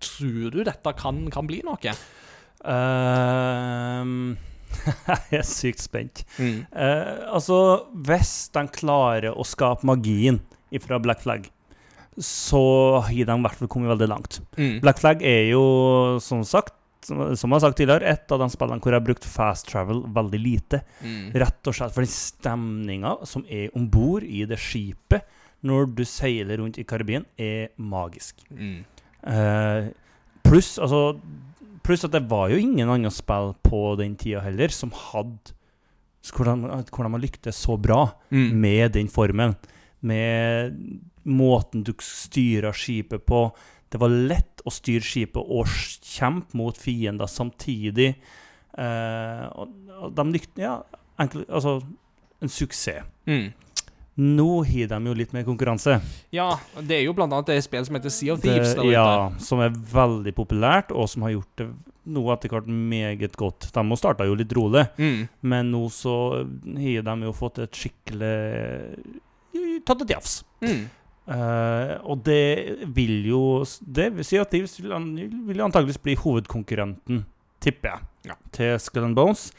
[0.00, 1.76] tror du dette kan, kan bli noe?
[2.64, 4.36] Ehm,
[5.30, 6.24] jeg er sykt spent.
[6.38, 6.64] Mm.
[6.70, 7.60] Eh, altså,
[8.06, 10.40] hvis de klarer å skape magien
[10.84, 11.48] fra Black Flag,
[12.20, 12.62] så
[13.06, 14.40] har de i hvert fall kommet veldig langt.
[14.58, 14.78] Mm.
[14.82, 15.64] Black Flag er jo,
[16.22, 16.74] som sagt,
[17.06, 20.02] som jeg har sagt tidligere, et av de spillene hvor jeg har brukt fast travel
[20.14, 20.82] veldig lite.
[21.00, 21.30] Mm.
[21.42, 26.04] Rett og slett for den stemninga som er om bord i det skipet når du
[26.08, 28.40] seiler rundt i Karibien, er magisk.
[28.48, 28.78] Mm.
[29.28, 29.90] Eh,
[30.46, 31.18] pluss altså
[31.82, 35.54] Pluss at det var jo ingen andre spill på den tida heller som hadde
[36.34, 38.50] hvordan, de, hvor de lyktes så bra Mm.
[38.60, 39.54] med den formelen.
[40.02, 40.76] Med
[41.24, 43.50] måten du styrer skipet på.
[43.90, 48.14] Det var lett å styre skipet og kjempe mot fiender samtidig.
[48.78, 50.76] Eh, og, og de lyktes Ja,
[51.18, 51.78] enkelt, altså
[52.40, 53.04] en suksess.
[53.26, 53.52] Mm.
[54.18, 56.00] Nå har de jo litt mer konkurranse.
[56.34, 58.74] Ja, det er jo blant annet et spill som heter Sea of Thieves.
[58.74, 61.68] Det, ja, som er veldig populært, og som har gjort det
[62.10, 63.68] nå etter hvert meget godt.
[63.72, 65.28] De starta jo litt rolig, Mm.
[65.42, 69.20] men nå så har de jo fått et skikkelig
[69.86, 70.42] Tatt et jafs.
[70.62, 70.88] Mm.
[71.30, 73.40] Uh, og det vil jo
[73.84, 77.24] Det Sea of Thieves vil, an- vil antakeligvis bli hovedkonkurrenten,
[77.60, 78.34] tipper jeg, Ja.
[78.52, 79.52] til Skull and Bones.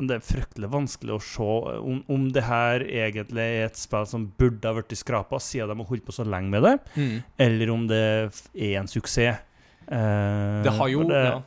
[0.00, 1.42] Det er fryktelig vanskelig å se
[1.78, 5.76] om, om det her egentlig er et spill som burde ha blitt skrapa, siden de
[5.78, 7.22] har holdt på så lenge med det, Mm.
[7.38, 9.38] eller om det er en suksess.
[9.86, 11.42] Eh, Det har jo det, ja.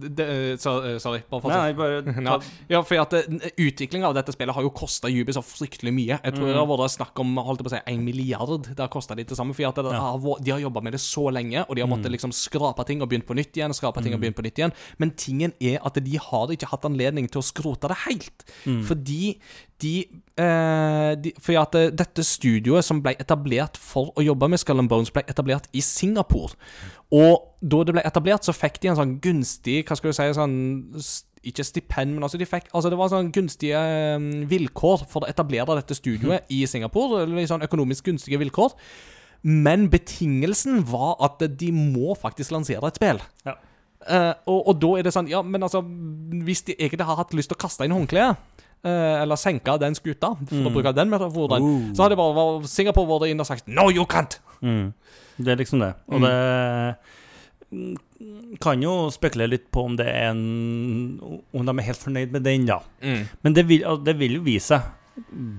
[0.00, 0.26] Det, det,
[0.62, 1.62] så, Sorry, bare fortsett.
[1.62, 2.38] Nei, bare Ja,
[2.68, 3.12] ja, for at
[3.56, 6.18] Utviklinga av dette spillet har jo kosta Ubisoft fryktelig mye.
[6.22, 6.52] Jeg tror Mm.
[6.52, 8.68] det har vært snakk om holdt på å si, en milliard.
[8.74, 9.54] Det har kosta de til sammen.
[9.54, 10.00] For at det Ja.
[10.00, 12.16] har, de har jobba med det så lenge, og de har måttet Mm.
[12.16, 13.72] liksom skrape ting og begynt på nytt igjen.
[13.74, 16.84] Skrape ting og begynt på nytt igjen Men tingen er at de har ikke hatt
[16.84, 18.44] anledning til å skrote det helt.
[18.66, 18.82] Mm.
[18.84, 19.38] Fordi
[19.82, 19.94] de,
[20.38, 24.82] eh, de For at eh, dette studioet som ble etablert for å jobbe med Skull
[24.82, 26.56] and Bones, ble etablert i Singapore.
[27.12, 30.28] Og da det ble etablert, så fikk de en sånn gunstig Hva skal du si
[30.32, 30.54] sånn
[31.44, 35.30] Ikke stipend, men altså de fikk Altså det var sånn gunstige eh, vilkår for å
[35.30, 37.26] etablere dette studioet i Singapore.
[37.26, 38.78] Eller sånn økonomisk gunstige vilkår.
[39.42, 43.20] Men betingelsen var at de må faktisk lansere et spill.
[43.46, 43.58] Ja.
[44.02, 45.78] Uh, og, og da er det sånn Ja, men altså
[46.42, 48.34] Hvis de egentlig har hatt lyst til å kaste inn håndkleet,
[48.84, 50.74] eller senka den skuta, for å Mm.
[50.74, 51.92] bruke den metaforen, uh.
[51.94, 54.38] så hadde bare Singapore vært inn og sagt No, you can't!
[54.62, 54.92] Mm.
[55.38, 55.94] Det er liksom det.
[56.08, 56.26] Og Mm.
[56.26, 56.96] det
[57.72, 61.18] mm, kan jo spekulere litt på om det er en
[61.54, 62.80] Om de er helt fornøyd med den, da.
[63.02, 63.28] Mm.
[63.42, 64.82] Men det vil, det vil jo vise seg.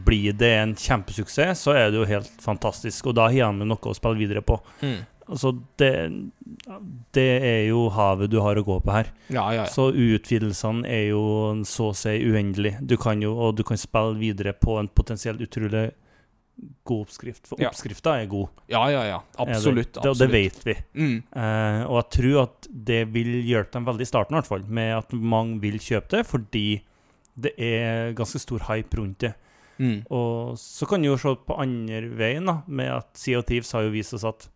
[0.05, 3.05] Blir det en kjempesuksess, så er det jo helt fantastisk.
[3.07, 4.59] Og da har jo noe å spille videre på.
[4.81, 4.97] Mm.
[5.23, 5.91] Altså, det,
[7.15, 9.11] det er jo havet du har å gå på her.
[9.29, 9.65] Ja, ja, ja.
[9.71, 11.23] Så utvidelsene er jo
[11.67, 12.75] så å si uendelig.
[12.83, 15.91] Du kan jo, og du kan spille videre på en potensielt utrolig
[16.83, 17.47] god oppskrift.
[17.49, 18.63] For oppskrifta er god.
[18.71, 19.19] ja, ja, ja.
[19.37, 19.97] Absolutt.
[19.97, 20.01] Absolutt.
[20.01, 20.75] Det, og det vet vi.
[20.93, 21.15] Mm.
[21.35, 24.67] Eh, og jeg tror at det vil hjelpe dem veldig i starten, i hvert fall,
[24.67, 26.67] med at mange vil kjøpe det, fordi
[27.33, 29.33] det er ganske stor hype rundt det.
[29.81, 30.03] Mm.
[30.13, 33.73] Og så kan du jo se på andre veien, da, med at Sea of Thieves
[33.73, 34.49] har jo vist oss at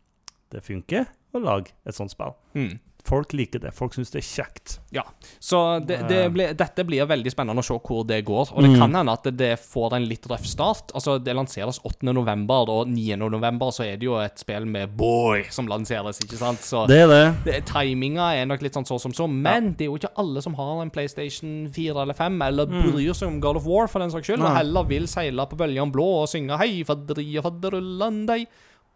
[0.51, 2.33] det funker å lage et sånt spill.
[2.55, 2.79] Mm.
[3.07, 3.69] Folk liker det.
[3.73, 4.79] Folk syns det er kjekt.
[4.91, 5.03] Ja.
[5.39, 8.49] Så det, det ble, dette blir veldig spennende å se hvor det går.
[8.51, 8.79] Og det Mm.
[8.81, 10.91] kan hende at det får en litt røff start.
[10.93, 12.11] Altså, Det lanseres 8.
[12.11, 13.15] november, og 9.
[13.31, 16.59] november så er det jo et spill med Boy som lanseres, ikke sant?
[16.59, 17.43] Så Det er det.
[17.45, 20.41] det, timinga er nok litt sånn så som så, men det er jo ikke alle
[20.43, 23.99] som har en PlayStation 4 eller 5, eller bryr seg om God of War for
[23.99, 24.57] den saks skyld, og Mm.
[24.57, 28.47] Heller vil seile på bølgene blå og synge 'Hei, fadderia, fadderullandei'.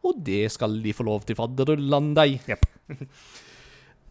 [0.03, 2.39] Og det skal de få lov til, fadderullandei.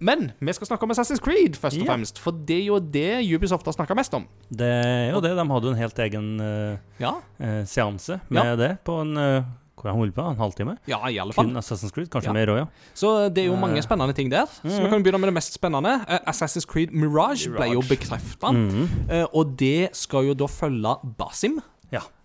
[0.01, 2.21] Men vi skal snakke om Assassin's Creed, først og fremst.
[2.25, 4.25] For det er jo det Ubisoft har snakka mest om.
[4.49, 5.35] Det er jo det.
[5.37, 7.11] De hadde jo en helt egen uh, Ja,
[7.43, 8.55] uh, seanse med Ja.
[8.57, 9.43] det på en uh,
[9.81, 10.25] Hvor holdt på?
[10.31, 10.75] En halvtime?
[10.89, 11.47] ja i alle fall.
[11.51, 12.09] Kun Assassin's Creed?
[12.13, 12.33] Kanskje Ja.
[12.33, 12.67] mer òg, ja.
[12.95, 14.45] Så det er jo mange spennende ting der.
[14.47, 14.91] Så vi Mhm.
[14.91, 15.99] kan begynne med det mest spennende.
[16.29, 17.89] Assassin's Creed Mirage, ble jo Mirage.
[17.89, 18.53] bekrefta.
[18.53, 18.89] Mm
[19.35, 21.61] og det skal jo da følge Basim.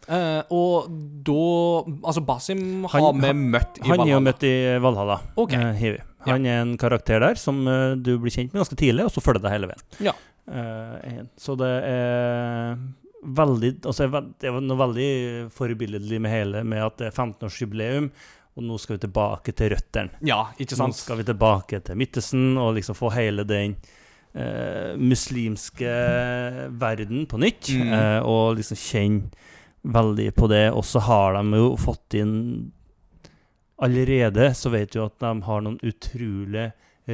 [0.06, 0.16] Ja.
[0.16, 0.90] Eh, og
[1.26, 1.46] da
[2.06, 5.20] Altså, Basim har vi møtt i Han er jo møtt i Valhalla.
[5.42, 5.96] Okay.
[5.98, 6.12] Uh.
[6.26, 9.24] Han er en karakter der som uh, du blir kjent med ganske tidlig, og så
[9.24, 9.90] følger deg hele veien.
[10.12, 10.16] Ja.
[11.42, 12.76] Så det er
[13.26, 14.06] veldig altså,
[14.38, 15.08] Det er noe veldig
[15.56, 18.12] forbilledlig med hele, med at det er 15-årsjubileum,
[18.54, 20.22] og nå skal vi tilbake til røttene.
[20.22, 23.74] Ja, ikke Nå skal vi tilbake til Midtøsten og liksom få hele den
[25.02, 25.98] muslimske
[26.78, 27.72] verden på nytt.
[27.74, 27.94] Mm.
[28.28, 29.46] og liksom kjenne
[29.86, 30.70] veldig på det.
[30.74, 32.36] Og så har de jo fått inn
[33.76, 36.70] Allerede så vet vi at de har noen utrolig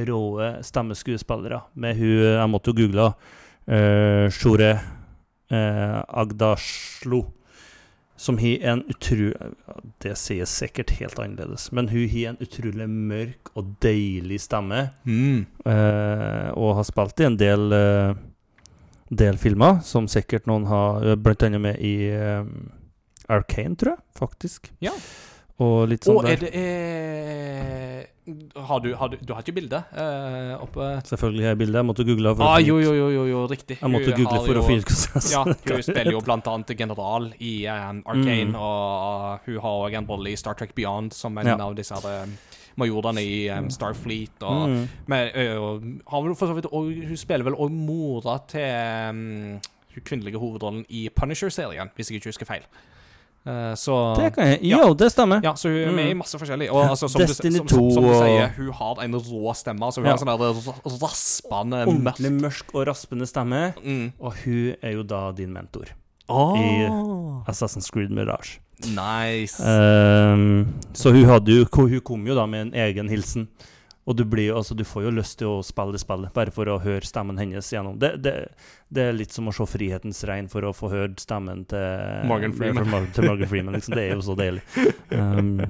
[0.06, 1.58] råe stemmeskuespillere.
[1.74, 4.72] Med hun Jeg måtte jo google uh, Shore
[5.50, 7.24] uh, Agdaslo.
[8.16, 9.34] Som har en utrolig
[9.98, 14.84] Det sies sikkert helt annerledes, men hun har en utrolig mørk og deilig stemme.
[15.02, 15.42] Mm.
[15.66, 18.14] Uh, og har spilt i en del, eh,
[19.12, 22.70] del filmer, som sikkert noen har Blant annet med i um,
[23.28, 24.70] Arcane, tror jeg, faktisk.
[24.82, 24.94] Ja.
[25.62, 28.06] Og litt sånn Og er det eh,
[28.66, 31.78] har, du, har du Du har ikke bilde eh, oppe Selvfølgelig har jeg bilde.
[31.82, 32.32] Jeg måtte google.
[32.38, 33.76] for Ah, jo, jo, jo, jo, riktig.
[33.82, 37.28] Jeg måtte Hun google for å finne ut Ja, hun spiller jo blant annet general
[37.38, 38.56] i um, Arcane, Mm.
[38.58, 41.58] og hun har òg en rolle i Star Trek Beyond som en Ja.
[41.60, 42.24] av disse her,
[42.76, 44.42] majorene i um, Starfleet.
[44.42, 44.88] Og, Mm.
[45.06, 45.28] men,
[46.06, 49.60] og vidt og Hun spiller vel òg mora til um,
[49.94, 52.62] hun kvinnelige hovedrollen i Punisher-serien, hvis jeg ikke husker feil.
[53.44, 54.58] Uh, så Det kan jeg.
[54.62, 54.78] Ja.
[54.86, 55.40] Jo, det stemmer.
[55.42, 56.18] ja, så hun er med i Mm.
[56.18, 56.70] masse forskjellig.
[56.72, 59.84] Og altså, som, du, som, som, som du sier, hun har en rå stemme.
[59.84, 60.12] Altså, hun Ja.
[60.12, 63.74] har sånn raspende Ordentlig mørk og raspende stemme.
[63.84, 64.12] mm.
[64.20, 65.84] Og hun er jo da din mentor.
[66.28, 67.42] oh.
[67.48, 68.60] Assassin's Creed Mirage.
[68.90, 69.62] Nice.
[69.62, 73.48] Um, så hun, hadde jo, hun kom jo da med en egen hilsen.
[74.02, 76.66] Og du, blir, altså, du får jo lyst til å spille det spillet, bare for
[76.66, 78.00] å høre stemmen hennes gjennom.
[78.02, 78.34] Det, det,
[78.90, 82.56] det er litt som å se 'Frihetens regn' for å få hørt stemmen til Morgan
[82.56, 83.06] Freeman.
[83.14, 83.94] Til Morgan Freeman liksom.
[83.94, 84.64] Det er jo så deilig.
[85.14, 85.62] Um,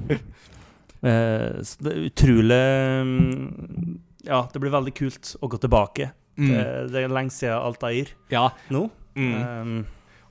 [1.10, 2.62] eh, så det er utrolig
[3.04, 6.12] um, Ja, det blir veldig kult å gå tilbake.
[6.40, 6.48] Mm.
[6.48, 8.48] Det, det er lenge siden Altair Ja.
[8.72, 8.86] nå.
[9.12, 9.34] Mm.
[9.36, 9.82] Um,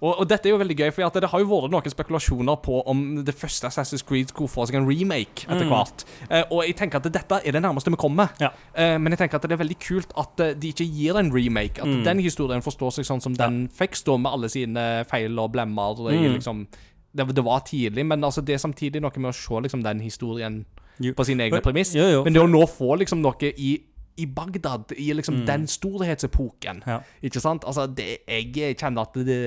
[0.02, 2.80] Og, og dette er jo veldig gøy, for det har jo vært noen spekulasjoner på
[2.90, 5.70] om det første Assassin's Creed skulle få seg en remake etter Mm.
[5.70, 6.06] hvert.
[6.30, 8.30] Eh, og jeg tenker at dette er det nærmeste vi kommer.
[8.42, 8.50] Ja.
[8.74, 11.30] Eh, men jeg tenker at det er veldig kult at eh, de ikke gir en
[11.32, 11.78] remake.
[11.80, 12.04] At Mm.
[12.04, 15.94] den historien forstår seg sånn som den fikk stå, med alle sine feil og blemmer.
[16.02, 16.34] Mm.
[16.40, 16.68] liksom
[17.14, 20.00] det, det var tidlig, men altså det er samtidig noe med å se liksom, den
[20.00, 20.66] historien
[21.00, 21.14] Jo.
[21.14, 21.94] på sine egne premiss.
[21.94, 23.82] jo, jo, men det å nå få liksom noe i
[24.22, 25.46] i Bagdad, i liksom Mm.
[25.48, 26.84] den storhetsepoken.
[26.88, 27.00] Ja.
[27.26, 27.66] Ikke sant?
[27.68, 29.40] Altså, det, jeg kjenner at det,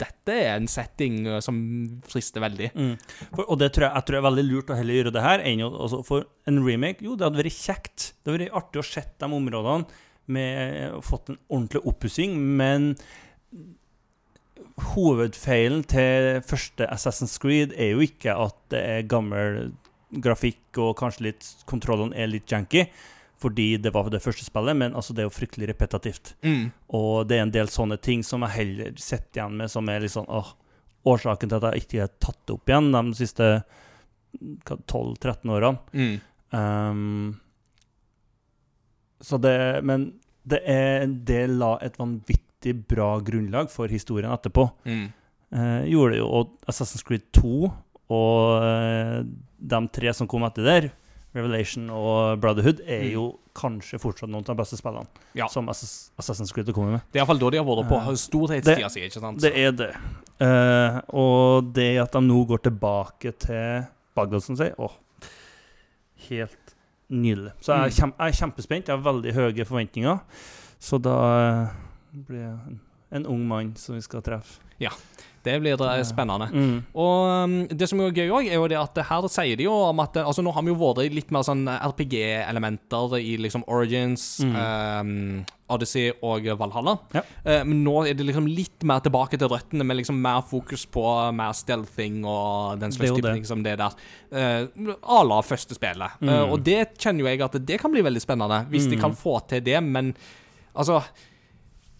[0.00, 1.60] dette er en setting uh, som
[2.08, 2.72] frister veldig.
[2.74, 2.96] Mm.
[3.34, 5.24] For, og det tror jeg, jeg tror det er veldig lurt å heller gjøre det
[5.24, 8.12] her enn å altså, For en remake, jo, det hadde vært kjekt.
[8.22, 12.90] Det hadde vært artig å se de områdene med og fått en ordentlig oppussing, men
[14.92, 19.72] hovedfeilen til første Assassin's Creed er jo ikke at det er gammel
[20.24, 22.86] grafikk og kanskje litt kontrollene er litt janky,
[23.38, 26.34] fordi det var det første spillet, men altså, det er jo fryktelig repetitivt.
[26.42, 26.70] Mm.
[26.98, 30.02] Og det er en del sånne ting som jeg heller sitter igjen med, som er
[30.02, 30.54] litt sånn åh,
[31.08, 33.46] Årsaken til at jeg ikke har tatt det opp igjen de siste
[34.34, 35.78] 12-13 årene.
[35.94, 36.16] Mm.
[36.50, 37.36] Um,
[39.20, 40.08] så det Men
[40.48, 44.66] det, er, det la et vanvittig bra grunnlag for historien etterpå.
[44.88, 45.06] Mm.
[45.54, 46.28] Uh, gjorde det jo.
[46.28, 47.70] Og Assassin's Creed 2
[48.08, 49.22] og uh,
[49.58, 50.90] de tre som kom etter der,
[51.34, 53.12] Revelation og Brotherhood, er Mm.
[53.12, 55.46] jo kanskje fortsatt noen av de beste spillene Ja.
[55.48, 57.00] som Assassin's Creed har kommet med.
[57.12, 59.40] Det er iallfall da de har vært på uh, storhetstida si, ikke sant?
[59.40, 59.90] Det er det.
[60.40, 64.92] Uh, og det at de nå går tilbake til Bagdad, som sier Åh,
[66.28, 66.74] helt
[67.10, 67.52] nydelig.
[67.60, 67.90] Så jeg er, Mm.
[67.96, 68.86] kjem, jeg er kjempespent.
[68.88, 70.20] Jeg har veldig høye forventninger.
[70.80, 71.16] Så da
[71.64, 71.68] eh,
[72.14, 74.58] blir jeg en en ung mann som vi skal treffe.
[75.48, 76.48] Det blir eh, spennende.
[76.52, 76.78] Mm.
[76.98, 79.74] Og um, det som er gøy òg, er jo det at her sier de jo
[79.88, 83.64] om at Altså, nå har vi jo vært i litt mer sånn RPG-elementer i liksom
[83.70, 86.96] Origins, um, Odyssey og Valhalla.
[86.98, 87.18] Mm.
[87.18, 87.22] Ja.
[87.44, 90.84] Uh, men nå er det liksom litt mer tilbake til røttene, med liksom mer fokus
[90.90, 91.04] på
[91.36, 93.96] mer stealthing og den slags type ting som det der.
[94.32, 96.20] Uh, à la første spillet.
[96.20, 96.32] Mm.
[96.32, 99.16] Uh, og det kjenner jo jeg at det kan bli veldig spennende, hvis de kan
[99.16, 100.12] få til det, men
[100.78, 101.00] altså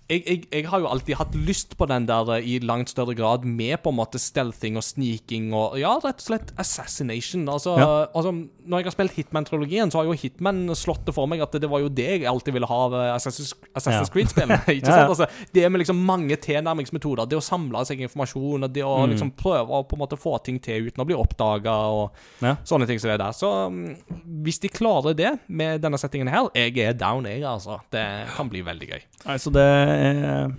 [0.09, 3.15] jeg, jeg, jeg har jo alltid hatt lyst på den der eh, i langt større
[3.15, 7.47] grad, med på en måte stealthing og sneaking og ja, rett og slett assassination.
[7.49, 8.07] Altså, Ja.
[8.15, 8.33] altså
[8.69, 11.69] Når jeg har spilt Hitman-trilogien, så har jo Hitman slått det for meg at det
[11.71, 14.13] var jo det jeg alltid ville ha av eh, Assassin's, Assassin's Ja.
[14.13, 14.59] Creed-spillene.
[14.77, 15.09] ikke sant?
[15.09, 19.13] Altså, det med liksom mange tilnærmingsmetoder, det å samle seg informasjon, og det å Mm.
[19.15, 22.11] liksom prøve å på en måte få ting til uten å bli oppdaga, og
[22.45, 22.57] Ja.
[22.65, 23.33] sånne ting som det der.
[23.33, 23.97] Så mm,
[24.45, 27.81] hvis de klarer det med denne settingen her, jeg er down, jeg, altså.
[27.91, 28.05] Det
[28.37, 29.03] kan bli veldig gøy.
[29.27, 29.65] Nei, så det
[29.99, 30.57] er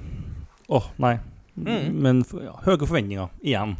[0.69, 1.15] Åh, nei.
[1.59, 1.91] Mm.
[2.05, 3.77] Men ja, høye forventninger igjen.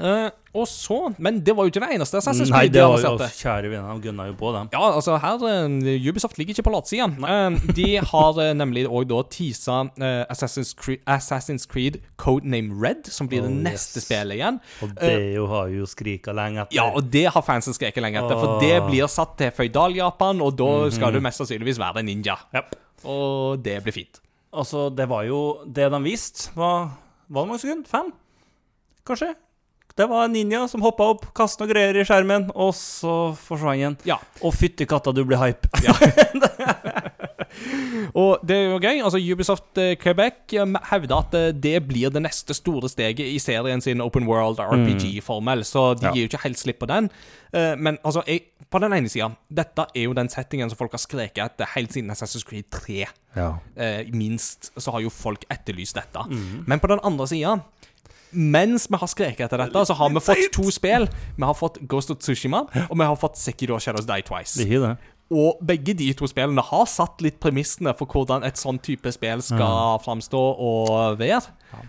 [0.00, 3.08] Eh, og så Men det var jo ikke det eneste Assassin's Nei, det var jo
[3.08, 3.38] annonserte.
[3.38, 4.70] kjære vene, de gunna jo på dem.
[4.72, 7.06] Ja, altså her uh, Ubisoft ligger ikke på latsida.
[7.06, 13.10] Uh, de har eh, nemlig òg da teasa eh, Assassin's, Creed, Assassin's Creed Codename Red,
[13.10, 14.06] som blir det Oh, neste yes.
[14.06, 14.60] spillet igjen.
[14.82, 16.76] Og det jo har jo skrika lenge etter.
[16.76, 20.54] Ja, og det har fansen skreket lenge etter, for det blir satt til Føydal-Japan, og
[20.58, 22.38] da skal du mest sannsynligvis være en ninja.
[22.54, 22.76] Japp.
[23.08, 24.20] Og det blir fint.
[24.50, 26.90] Altså, det var jo Det de viste, var
[27.30, 27.86] Var det mange sekunder?
[27.88, 28.10] Fem?
[29.06, 29.34] Kanskje?
[29.96, 33.82] Det var en ninja som hoppa opp, kasta noe greier i skjermen, og så forsvant
[33.82, 33.96] den.
[34.08, 34.16] Ja.
[34.40, 35.68] Og fytti katta, du ble hype.
[38.14, 39.00] Og det er jo gøy.
[39.04, 40.54] altså Ubisoft eh, Quebec
[40.90, 45.64] hevder at eh, det blir det neste store steget i serien sin Open World RPG-formel,
[45.64, 46.12] så de Ja.
[46.12, 47.10] gir jo ikke helt slipp på den.
[47.52, 50.92] Eh, Men altså, jeg, på den ene sida, dette er jo den settingen som folk
[50.92, 53.04] har skreket etter helt siden Assassin's Creed 3.
[53.36, 53.52] Ja.
[54.12, 56.24] Minst så har jo folk etterlyst dette.
[56.66, 57.60] Men på den andre sida
[58.32, 61.08] mens vi har skreket etter dette, så har vi fått to spill.
[61.36, 64.54] Vi har fått Ghost of Tsushima, og vi har fått Sekiro Shadows Die Twice.
[64.60, 64.92] Det er det.
[65.30, 69.38] Og begge de to spillene har satt litt premissene for hvordan et sånn type spill
[69.46, 71.44] skal framstå og være.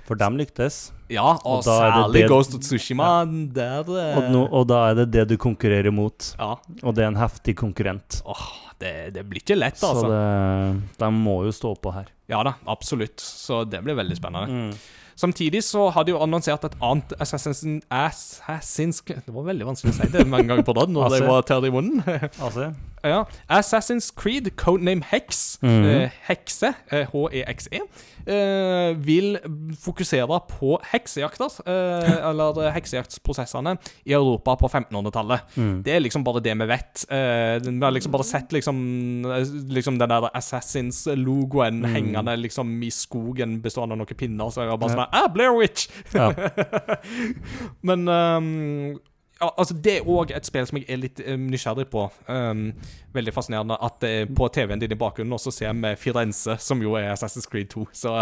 [0.06, 0.92] For dem lyktes.
[1.10, 3.08] Ja, og, Og det særlig det- Ghost of Tsushima.
[3.52, 6.36] Der eh, Og, no, og da er det det du konkurrerer mot.
[6.38, 6.52] Ja.
[6.84, 8.22] Og det er en heftig konkurrent.
[8.30, 8.46] Åh,
[8.80, 10.08] det, det blir ikke lett, Så altså.
[10.14, 12.14] det, de må jo stå på her.
[12.30, 13.18] Ja da, absolutt.
[13.20, 14.70] Så det blir veldig spennende.
[14.70, 14.74] Mm.
[15.22, 17.60] Samtidig så har de jo annonsert et annet Assassin's,
[17.92, 21.28] Assassin's Det var veldig vanskelig å si det mange ganger på rad når jeg Altså.
[21.34, 22.02] var tørr i munnen.
[23.04, 23.24] Ja.
[23.50, 25.86] Assassin's Creed, codename Hex, Mhm.
[25.86, 27.80] eh, Hekse, eh, H-E-X-E,
[28.28, 29.38] eh, vil
[29.82, 35.40] fokusere på heksejakter, eh, eller eh, heksejaktsprosessene i Europa på 1500-tallet.
[35.58, 35.84] mm.
[35.84, 37.06] Det er liksom bare det vi vet.
[37.10, 39.24] Eh, vi har liksom bare sett liksom,
[39.70, 41.94] liksom den der Assassins-logoen Mm.
[41.94, 44.50] hengende liksom i skogen bestående av noen pinner.
[44.52, 45.88] Så jeg var bare sånn Ah, Blair Witch!
[46.14, 46.32] ja.
[47.84, 48.40] Men ja,
[49.48, 52.04] altså Det er òg et spill som jeg er litt eh, nysgjerrig på.
[52.28, 52.68] Um,
[53.16, 56.94] veldig fascinerende at eh, på TV-en din i bakgrunnen også ser vi Firenze, som jo
[57.00, 57.88] er Assassin's Creed 2.
[57.94, 58.16] Så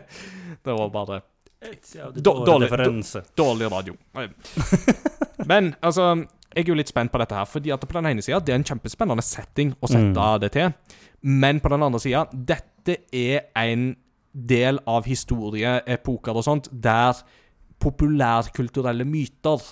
[0.64, 1.20] det var bare
[1.64, 3.22] Dårlig dårlig- referanse.
[3.36, 3.94] dårlig radio.
[5.50, 6.10] Men altså,
[6.54, 8.52] jeg er jo litt spent på dette her, fordi at på den ene sida det
[8.52, 10.74] er en kjempespennende setting å sette det til.
[11.24, 13.94] Men på den andre sida, dette er en
[14.34, 17.16] del av historieepoker og sånt der
[17.80, 19.62] populærkulturelle myter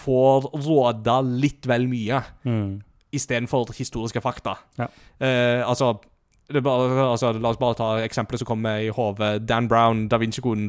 [0.00, 2.80] får råde litt vel mye Mm.
[3.12, 4.56] istedenfor historiske fakta.
[4.78, 4.86] Ja.
[5.20, 5.98] Eh, altså,
[6.50, 9.44] det bare, altså La oss bare ta eksempelet som kommer i hodet.
[9.46, 10.66] Dan Brown, Da Vinci-koden.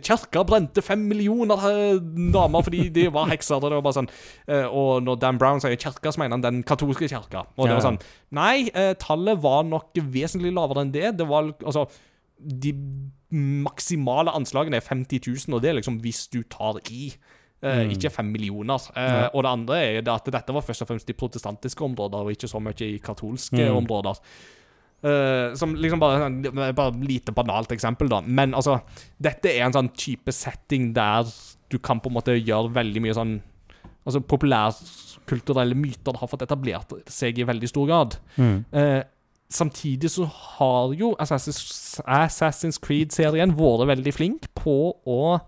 [0.00, 1.98] Kirka brente fem millioner eh,
[2.32, 3.56] damer fordi de var hekser.
[3.58, 4.08] og Det var bare sånn
[4.48, 7.44] eh, Og når Dan Brown sier kirka, så mener han den katolske kirka.
[7.58, 8.00] Og det var sånn
[8.32, 11.16] Nei, eh, tallet var nok vesentlig lavere enn det.
[11.18, 11.84] Det var altså
[12.40, 12.72] De
[13.34, 17.12] maksimale anslagene er 50 000, og det er liksom hvis du tar i.
[17.64, 17.92] Eh, Mm.
[17.96, 18.76] Ikke fem millioner.
[18.94, 19.28] Eh, Ja.
[19.32, 22.30] Og det andre er det at dette var først og fremst i protestantiske områder, og
[22.34, 23.76] ikke så mye i katolske Mm.
[23.86, 24.18] områder.
[25.04, 28.20] Uh, som liksom bare sånn- Bare et lite banalt eksempel, da.
[28.22, 28.80] Men altså,
[29.20, 31.24] dette er en sånn type setting der
[31.70, 33.40] du kan på en måte gjøre veldig mye sånn
[34.06, 38.16] Altså, populærkulturelle myter har fått etablert seg i veldig stor grad.
[38.36, 38.64] Mm.
[38.72, 39.02] Uh,
[39.50, 45.40] samtidig så har jo Assassin's, Assassin's Creed-serien vært veldig flink på å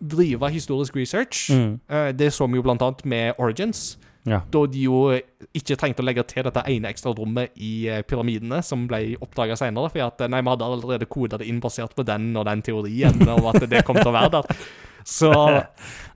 [0.00, 1.50] drive historisk research.
[1.50, 1.80] Mm.
[1.88, 3.96] Eh, det så vi jo blant annet med Origins,
[4.26, 4.40] Ja.
[4.50, 5.18] da de jo
[5.54, 9.56] ikke trengte å legge til dette ene ekstra rommet i eh, pyramidene, som ble oppdaga
[9.56, 9.90] senere.
[9.92, 12.62] For at, eh, nei, vi hadde allerede koda det inn basert på den og den
[12.62, 14.56] teorien, og at det kom til å være der.
[15.04, 15.30] Så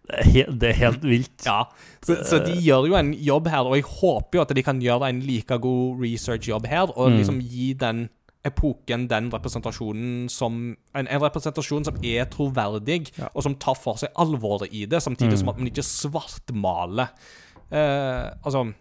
[0.09, 1.45] Det, er helt, det er helt vilt.
[1.45, 1.65] ja.
[2.01, 4.79] Så, så de gjør jo en jobb her, og jeg håper jo at de kan
[4.81, 7.17] gjøre en like god research-jobb her, og Mm.
[7.19, 8.09] liksom gi den
[8.49, 13.29] epoken den representasjonen som En, en representasjon som er troverdig, Ja.
[13.35, 15.39] og som tar for seg alvoret i det, samtidig Mm.
[15.39, 17.09] som at man ikke svartmaler.
[17.70, 18.75] Eh, altså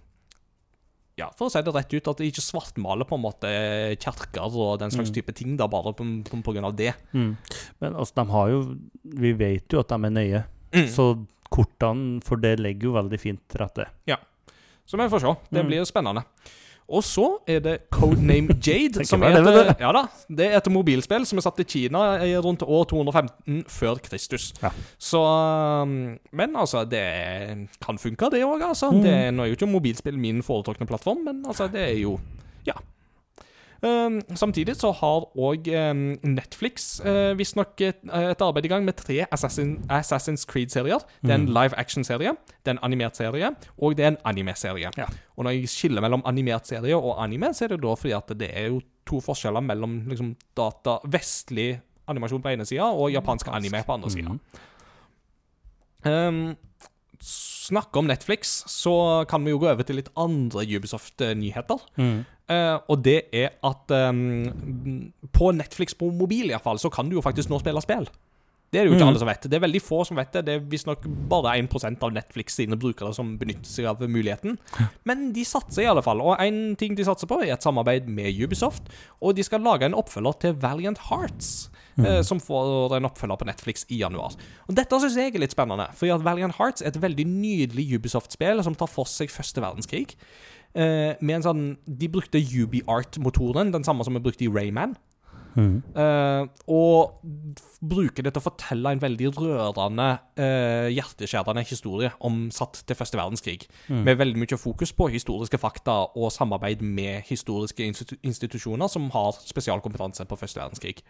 [1.17, 3.49] ja, for å si det rett ut, at de ikke svartmaler på en måte
[3.97, 5.15] kjerker og den slags Mm.
[5.15, 6.93] type ting, da, bare på, på, på grunn av det.
[7.13, 7.35] Mm.
[7.81, 10.87] Men altså, de har jo Vi vet jo at de er nøye, Mm.
[10.93, 13.87] så kortene for det legger jo veldig fint til rette.
[14.85, 15.35] Så vi får se.
[15.51, 16.23] Det blir blir spennende.
[16.87, 21.25] Og så er det Codename Jade, som er et, ja da, det er et mobilspill
[21.27, 24.53] som er satt i Kina i rundt år 215 før Kristus.
[24.63, 24.71] Ja.
[24.97, 27.03] Så um, Men altså, det
[27.83, 28.91] kan funke, det òg, altså.
[28.91, 29.01] Mm.
[29.03, 32.19] Det, nå er jo ikke mobilspill min foretrukne plattform, men altså, det er jo
[32.67, 32.79] Ja.
[33.83, 38.95] Um, samtidig så har òg um, Netflix uh, visstnok et, et arbeid i gang med
[38.97, 40.97] tre Assassin, Assassin's Creed-serier.
[41.21, 41.53] Det er en Mm.
[41.53, 42.31] live action-serie,
[42.65, 44.89] det er en animert serie, og det er en anime-serie.
[44.97, 45.05] Ja.
[45.37, 48.33] Og når jeg skiller mellom animert serie og anime, så er det da fordi at
[48.39, 53.47] det er jo to forskjeller mellom liksom, data, vestlig animasjon på ene sida og japansk
[53.51, 54.29] anime på andre sida.
[54.29, 54.39] Mhm.
[56.05, 56.55] Um,
[57.23, 61.83] snakke om Netflix, så kan vi jo gå over til litt andre Ubisoft-nyheter.
[61.99, 62.19] Mm.
[62.47, 67.09] Uh, og det er at um, på Netflix på mobil i hvert fall, så kan
[67.09, 68.07] du jo faktisk nå spille spill.
[68.71, 69.09] Det er det jo ikke Mm.
[69.13, 69.41] alle som vet.
[69.47, 70.45] Det er veldig få som vet det.
[70.45, 74.57] Det er visstnok bare 1 av Netflix sine brukere som benytter seg av muligheten.
[75.05, 76.19] Men de satser i alle fall.
[76.21, 78.83] Og en ting de satser på, er et samarbeid med Ubisoft.
[79.21, 83.45] Og de skal lage en oppfølger til Valiant Hearts, eh, som får en oppfølger på
[83.47, 84.35] Netflix i januar.
[84.67, 87.87] Og Dette syns jeg er litt spennende, fordi at Valiant Hearts er et veldig nydelig
[87.97, 90.15] Ubisoft-spill som tar for seg første verdenskrig.
[90.75, 94.97] Eh, med en sånn De brukte UbiArt-motoren, den samme som vi brukte i Rayman.
[95.57, 97.17] Eh, og
[97.81, 100.07] bruker det til å fortelle en veldig rørende,
[100.39, 103.67] uh, hjerteskjærende historie om satt til første verdenskrig.
[103.87, 104.03] Mm.
[104.05, 109.37] Med veldig mye fokus på historiske fakta og samarbeid med historiske institu institusjoner som har
[109.45, 111.01] spesialkompetanse på første verdenskrig.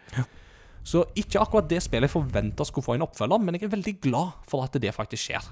[0.88, 3.96] Så ikke akkurat det spillet jeg forventa skulle få en oppfølger, men jeg er veldig
[4.04, 5.52] glad for at det faktisk skjer.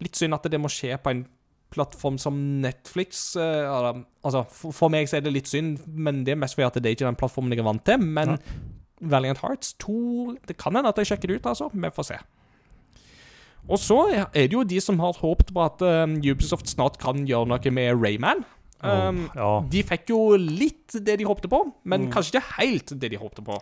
[0.00, 1.26] Litt synd at det må skje på en
[1.70, 3.36] plattform som Netflix.
[3.36, 3.94] eh,
[4.24, 6.90] altså, for, meg så er det litt synd, men det er mest fordi at det
[6.90, 7.98] er ikke den plattformen jeg er vant til.
[8.02, 8.36] Men
[9.00, 11.70] Valiant Hearts 2 Det kan hende at jeg sjekker det ut, altså.
[11.72, 12.18] Vi får se.
[13.70, 17.26] Og så er det jo de som har håpet på at eh, Ubisoft snart kan
[17.28, 18.44] gjøre noe med Rayman.
[18.80, 19.48] Um, ja.
[19.68, 22.12] de fikk jo litt det de håpte på, men Mm.
[22.14, 23.58] kanskje ikke helt det de håpte på.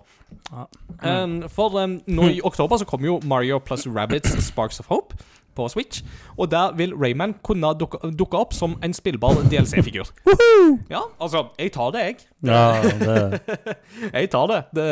[0.52, 0.66] Ja.
[1.02, 5.18] Um, for um, nå i oktober så kommer jo Mario pluss Rabbids Sparks of Hope
[5.58, 6.04] på Switch.
[6.38, 10.08] Og der vil Rayman kunne dukke, dukke opp som en spillbar DLC-figur.
[10.94, 12.16] ja, altså, jeg tar det, jeg.
[12.48, 12.62] ja
[13.02, 13.76] det,
[14.20, 14.60] Jeg tar det.
[14.78, 14.88] Det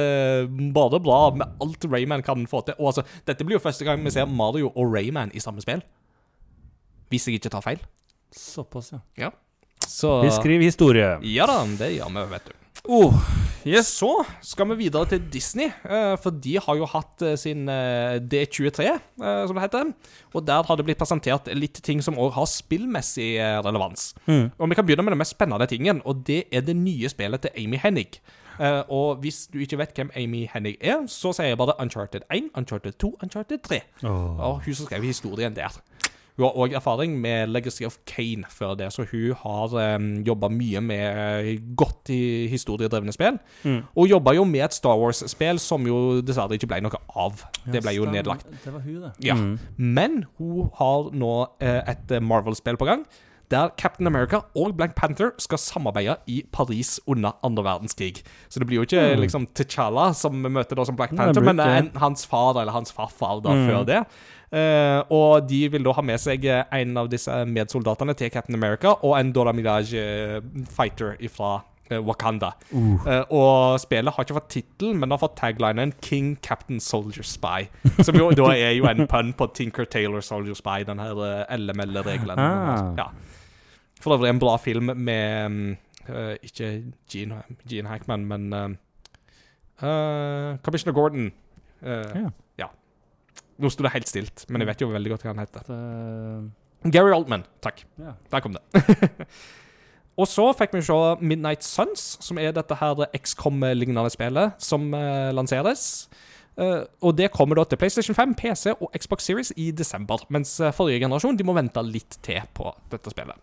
[0.76, 2.76] bare bra med alt Rayman kan få til.
[2.80, 5.84] Og altså, dette blir jo første gang vi ser Mario og Rayman i samme spill.
[7.12, 7.82] Hvis jeg ikke tar feil.
[8.34, 9.30] såpass, ja.
[9.86, 11.18] Så Vi skriver historie.
[11.22, 12.65] Ja da, det gjør vi, vet du.
[12.88, 13.14] Oh,
[13.82, 18.20] Så skal vi videre til Disney, eh, for de har jo hatt eh, sin eh,
[18.22, 19.90] D23, eh, som det heter.
[20.34, 24.12] Og der har det blitt presentert litt ting som òg har spillmessig relevans.
[24.26, 24.52] Mm.
[24.54, 27.42] Og vi kan begynne med den mest spennende tingen, og det er det nye spillet
[27.42, 28.20] til Amy Hennig.
[28.88, 32.52] Og hvis du ikke vet hvem Amy Hennig er, så sier jeg bare Uncharted 1,
[32.56, 33.82] Uncharted 2, Uncharted 3.
[34.04, 34.38] Oh.
[34.38, 35.74] Og hun som skrev historien der.
[36.36, 40.48] Hun har òg erfaring med Legacy of Kane før det, så hun har um, jobba
[40.52, 43.38] mye med eh, godt i historiedrevne spill.
[43.64, 43.78] Mm.
[43.96, 47.40] Og jobba jo med et Star Wars-spill som jo dessverre ikke ble noe av.
[47.72, 48.44] Det ble jo nedlagt.
[48.64, 49.12] Det var hun, det.
[49.24, 49.34] Ja.
[49.34, 49.56] Mm.
[49.78, 53.06] Men hun har nå eh, et eh, Marvel-spill på gang.
[53.48, 58.24] Der Captain America og Black Panther skal samarbeide i Paris under andre verdenskrig.
[58.50, 59.20] Så det blir jo ikke Mm.
[59.22, 62.90] liksom T'Challa som vi møter da som Black Panther, Nei, men hans far eller hans
[62.92, 63.68] farfar da Mm.
[63.70, 64.00] før det.
[64.52, 68.58] Eh, og de vil da ha med seg eh, en av disse medsoldatene til Captain
[68.58, 71.56] America og en Dora Milaje-fighter fra
[71.86, 72.50] Wakanda.
[72.72, 72.98] Uh.
[73.06, 77.68] Uh, og spillet har ikke fått tittel, men har fått taglinen 'King Captain Soldier Spy'.
[78.02, 81.56] Som jo da er jo en pun på Tinker Taylor Soldier Spy, den her eh,
[81.56, 82.38] LML-regelen.
[82.38, 82.94] Ah.
[82.98, 83.06] Ja.
[84.00, 85.76] For øvrig en bra film med um,
[86.08, 86.82] uh, Ikke
[87.12, 88.68] Gene, Gene Hackman, men eh,
[89.82, 91.32] eh, Commissioner Gordon.
[91.82, 92.28] Eh, ja.
[93.62, 95.70] Nå sto det helt stilt, men jeg vet jo veldig godt hva han heter.
[95.70, 97.46] Uh, Gary Oldman.
[97.64, 97.84] Takk.
[98.00, 98.18] Yeah.
[98.32, 99.26] Der kom det.
[100.20, 105.32] og så fikk vi se Midnight Suns, som er dette her XCOM-lignende spillet som uh,
[105.36, 106.06] lanseres.
[106.56, 110.24] Uh, og det kommer da til PlayStation 5, PC og Xbox Series i desember.
[110.28, 113.40] Mens forrige generasjon de må vente litt til på dette spillet.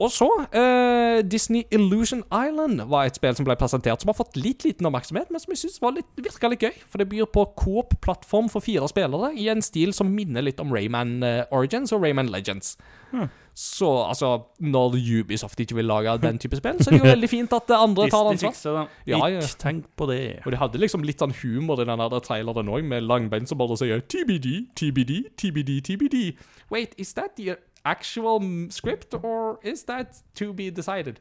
[0.00, 4.38] Og så eh, Disney Illusion Island var et spill som ble presentert som har fått
[4.40, 6.78] litt liten oppmerksomhet, men som jeg litt, virka litt gøy.
[6.88, 10.72] For det byr på Coop-plattform for fire spillere i en stil som minner litt om
[10.72, 12.78] Rayman eh, Origins og Rayman Legends.
[13.10, 13.28] Hmm.
[13.54, 17.28] Så altså, når Ubisoft ikke vil lage den type spill, så er det jo veldig
[17.28, 18.88] fint at andre tar ansvar.
[19.04, 19.42] Ja, ja.
[19.42, 20.38] Ikke tenk på det.
[20.46, 23.60] Og de hadde liksom litt sånn humor i den der traileren òg, med langbein som
[23.60, 26.22] bare sier TBD, TBD, TBD, TBD.
[26.70, 31.20] Wait, is that the actual mm, script, or is that to be decided?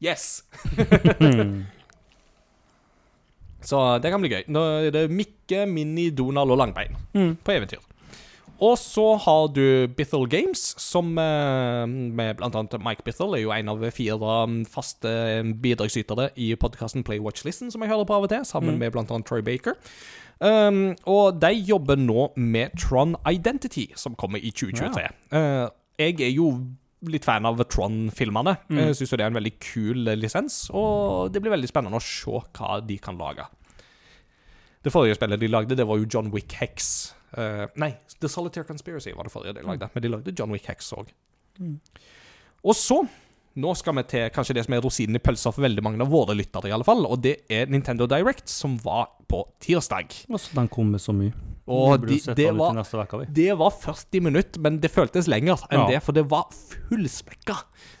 [0.00, 0.44] Yes.
[3.66, 4.44] Så det kan bli gøy.
[4.52, 6.96] Nå er det Mikke, Minni, Donald og Langbein
[7.42, 7.82] på eventyr.
[8.56, 13.52] Og så har du Bithell Games, som eh, med blant annet Mike Bithell er jo
[13.52, 15.10] en av fire um, faste
[15.60, 18.94] bidragsytere i podkasten Play Watch Listen, som jeg hører på av og til, sammen med
[18.94, 19.76] blant annet Troy Baker.
[20.40, 25.04] Um, og de jobber nå med Tron Identity, som kommer i 2023.
[25.36, 25.66] Eh,
[25.98, 26.50] jeg er jo
[27.06, 28.56] litt fan av Tron-filmene.
[28.72, 32.04] Jeg syns det er en veldig kul eh, lisens, og det blir veldig spennende å
[32.04, 33.46] se hva de kan lage.
[34.86, 37.12] Det forrige spillet de lagde, det var jo John Wick Hex.
[37.36, 37.90] Uh, nei,
[38.22, 41.10] The Solitaire Conspiracy var det forrige de lagde, men de lagde John Wick Hex òg.
[42.66, 43.00] Og så
[43.56, 46.10] nå skal vi til kanskje det som er rosinen i pølsa for veldig mange av
[46.12, 50.12] våre lyttere, i alle fall, og det er Nintendo Direct, som var på tirsdag.
[50.30, 51.32] Altså, den kom med så mye.
[51.66, 55.86] Og de, det, var, vek, det var 40 minutter, men det føltes lenger enn Ja.
[55.96, 57.56] det, for det var fullspekka.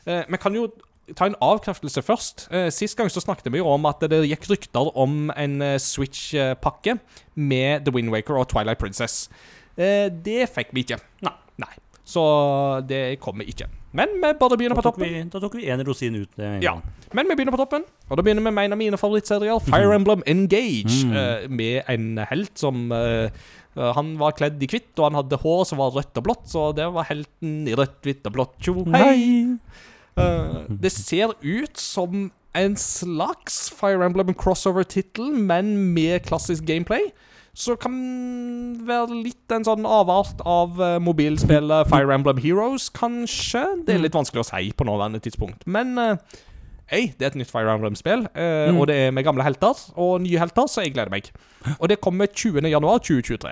[0.06, 0.68] Eh, vi kan jo
[1.16, 2.46] ta en avkreftelse først.
[2.54, 5.78] Eh, sist gang så snakket vi jo om at det gikk rykter om en eh,
[5.82, 6.98] Switch-pakke
[7.34, 9.28] med The Wind Waker og Twilight Princess.
[9.76, 11.00] Eh, det fikk vi ikke.
[11.26, 11.34] Nei.
[11.58, 11.72] Nei.
[12.06, 12.22] Så
[12.86, 13.66] det kommer ikke.
[13.96, 15.08] Men vi bare begynner på toppen.
[15.08, 16.30] vi, da tok vi én rosin ut.
[16.62, 16.76] Ja.
[17.16, 19.94] Men vi begynner på toppen, og da begynner vi med en av mine favorittserier, Fire
[19.96, 21.16] Emblem Engage, Mm.
[21.16, 23.30] uh, med en helt som eh,
[23.76, 26.70] Han var kledd i hvitt, og han hadde hår som var rødt og blått, så
[26.76, 28.54] det var helten i rødt, hvitt og blått.
[28.64, 29.58] Tjo hei!
[30.16, 37.10] Uh, det ser ut som en slags Fire Emblem crossover-tittel, men med klassisk gameplay.
[37.56, 37.94] Så kan
[38.86, 43.62] være litt en sånn avart av eh, mobilspillet Fire Emblem Heroes, kanskje.
[43.86, 45.64] Det er litt vanskelig å si på nåværende tidspunkt.
[45.66, 46.18] Men eh,
[46.92, 50.20] Hei, det er et nytt Fire Emblem-spill, eh, og det er med gamle helter og
[50.22, 51.32] nye helter, så jeg gleder meg.
[51.80, 52.60] Og det kommer 20.
[52.70, 53.50] januar 2023.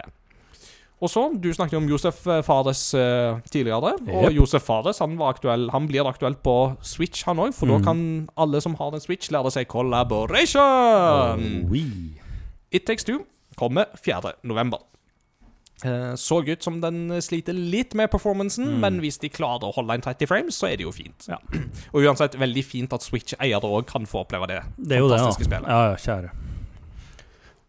[1.02, 3.96] Og så, Du snakket om Josef eh, Fares uh, tidligere.
[4.20, 6.54] Og Josef Fares han, var aktuell, han blir aktuell på
[6.86, 7.50] Switch, han òg.
[7.56, 7.84] For da Mm.
[7.88, 11.66] kan alle som har en Switch, lære seg collaboration.
[11.72, 12.14] Oui.
[12.70, 13.24] It Takes Two
[13.58, 14.36] kommer 4.
[14.42, 14.82] november.
[15.84, 19.98] Eh, så ut som den sliter litt med performancen, men hvis de klarer å holde
[19.98, 21.26] en 30 frames, så er det jo fint.
[21.28, 21.40] Ja.
[21.94, 24.62] Og uansett, veldig fint at Switch-eiere òg kan få oppleve det.
[24.78, 25.30] Det er jo det, ja.
[25.34, 25.68] spillet.
[25.68, 26.34] Ja, ja, kjære.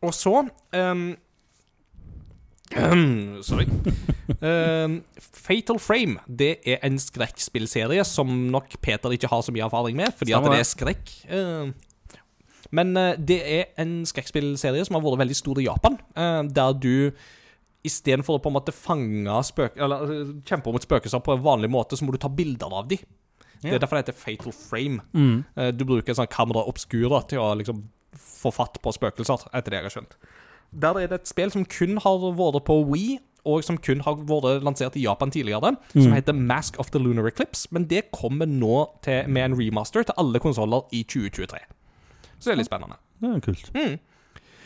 [0.06, 1.06] Og så um,
[3.46, 3.68] Sorry.
[4.46, 9.98] Ehm, Fatal Frame det er en skrekkspillserie som nok Peter ikke har så mye erfaring
[9.98, 10.66] med, fordi at Stemmer det det.
[10.66, 11.14] er skrekk.
[11.30, 11.74] Ehm,
[12.76, 16.78] men eh, det er en skrekkspillserie som har vært veldig stor i Japan, eh, der
[16.78, 16.96] du
[17.86, 19.78] istedenfor å på en måte fange spøk...
[19.78, 22.90] Eller eh, kjempe mot spøkelser på en vanlig måte, så må du ta bilder av
[22.92, 23.04] dem.
[23.66, 25.02] Det er derfor det heter Fatal Frame.
[25.16, 25.70] Mm.
[25.74, 27.80] Du bruker en sånn kamera obscura til å liksom
[28.22, 30.18] få fatt på spøkelser, etter det jeg har skjønt.
[30.76, 33.16] Der er det et spill som kun har vært på Wii,
[33.46, 37.30] og som kun har vært lansert i Japan tidligere, som heter Mask of the Lunar
[37.30, 37.70] Eclipse.
[37.74, 41.62] Men det kommer nå til, med en remaster til alle konsoller i 2023.
[42.46, 43.00] Så det er litt spennende.
[43.18, 43.72] Det er kult.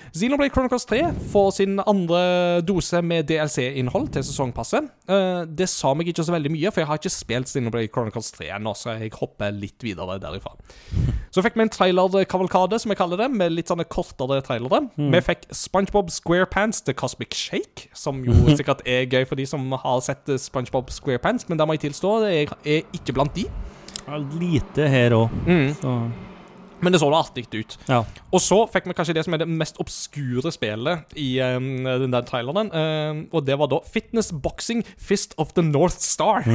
[0.10, 1.00] Xenoblade Chronicles 3
[1.32, 2.20] får sin andre
[2.66, 4.90] dose med DLC-innhold til sesongpasset.
[5.08, 8.34] Eh, det sa meg ikke så veldig mye, for jeg har ikke spilt Xenoblade Chronicles
[8.36, 10.56] 3 ennå, så jeg hopper litt videre derifra.
[11.30, 14.80] Så fikk vi en trailerkavalkade, som jeg kaller det, med litt sånne kortere trailere.
[14.98, 19.62] Vi fikk SpongeBob SquarePants til Cosmic Shake, som jo sikkert er gøy for de som
[19.78, 23.46] har sett SpongeBob SquarePants, men der må jeg tilstå, jeg er ikke blant de.
[24.42, 25.38] Lite her òg,
[25.78, 25.94] så
[26.82, 27.78] Men det så da artig ut.
[27.90, 28.04] Ja.
[28.32, 32.14] Og så fikk vi kanskje det som er det mest obskure spillet i um, den
[32.14, 32.72] der traileren.
[32.72, 36.44] um, og det var da Fitness Boxing Fist of the North Star.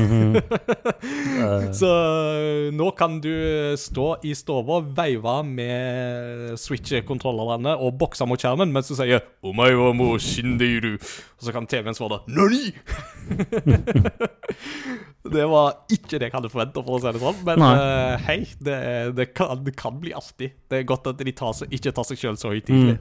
[1.05, 3.30] Eh, Så uh, nå kan du
[3.78, 9.92] stå i stua veive med Switch-kontrollerne og bokse mot skjermen mens du sier «Omae wa
[9.96, 12.72] mo Og så kan TV-en svare «Nani?»
[15.24, 17.38] Det var ikke det jeg hadde forventa, for å si det sånn.
[17.46, 18.76] Men uh, hei, det,
[19.16, 20.51] det, kan, det kan bli artig.
[20.68, 22.98] Det er godt at de tar seg, ikke tar seg sjøl så høytidelig.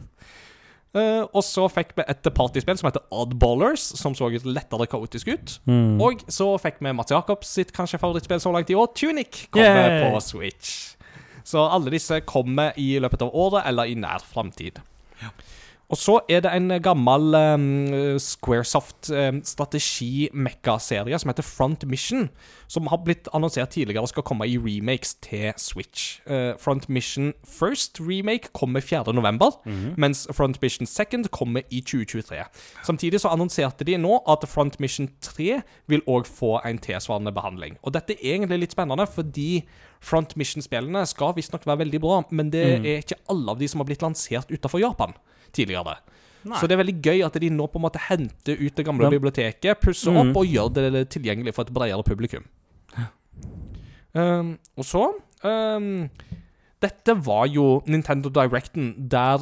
[0.94, 5.56] Uh, og så fikk vi et partyspill som heter Oddballers, som så lettere kaotisk ut.
[5.68, 6.00] mm.
[6.06, 10.00] Og så fikk vi Mats Jacobs sitt kanskje favorittspill så langt i år, Tunic, kommer
[10.06, 10.94] på Switch.
[11.44, 14.80] Så alle disse kommer i løpet av året eller i nær framtid.
[15.94, 22.30] Og så er det en gammel um, Squaresoft um, strategi-mekka-serie som heter Front Mission,
[22.68, 26.18] som har blitt annonsert tidligere og skal komme i remakes til Switch.
[26.26, 32.42] Uh, Front Mission First remake kommer 4.11., mens Front Mission Second kommer i 2023.
[32.84, 35.60] Samtidig så annonserte de nå at Front Mission 3
[35.94, 37.78] vil òg få en tilsvarende behandling.
[37.84, 39.62] Og dette er egentlig litt spennende, fordi
[40.02, 43.84] Front Mission-spillene skal visstnok være veldig bra, men det er ikke alle av de som
[43.84, 45.14] har blitt lansert utenfor Japan
[45.54, 45.98] tidligere.
[46.44, 49.08] Så det er veldig gøy at de nå på en måte henter ut det gamle
[49.08, 49.14] Ja.
[49.14, 52.44] biblioteket, pusser opp og gjør det tilgjengelig for et bredere publikum.
[54.14, 55.08] Um, og så
[55.42, 56.06] um,
[56.84, 59.42] Dette var jo Nintendo Directen der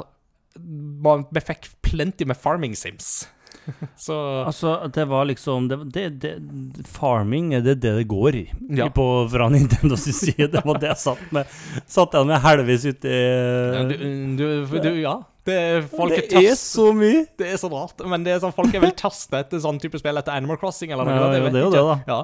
[0.56, 3.28] man, vi fikk plenty med farming sims.
[4.06, 4.16] så
[4.46, 8.46] Altså, det var liksom det, det, det, Farming, er det det går i?
[8.78, 8.88] Ja.
[8.90, 10.48] På, fra Nintendos side.
[10.54, 11.60] Det var det jeg satt med.
[11.88, 13.96] Satt jeg med helvis ute ja, du,
[14.38, 15.18] du, du, ja.
[15.48, 17.26] Det, er- folk Det er så mye!
[17.38, 18.02] Det er så rart.
[18.06, 20.94] Men det er sånn, folk er vel tasta etter sånn type spill etter Animal Crossing
[20.94, 21.16] eller noe.
[21.18, 21.96] Ja, det, det det, da.
[22.08, 22.20] Ja.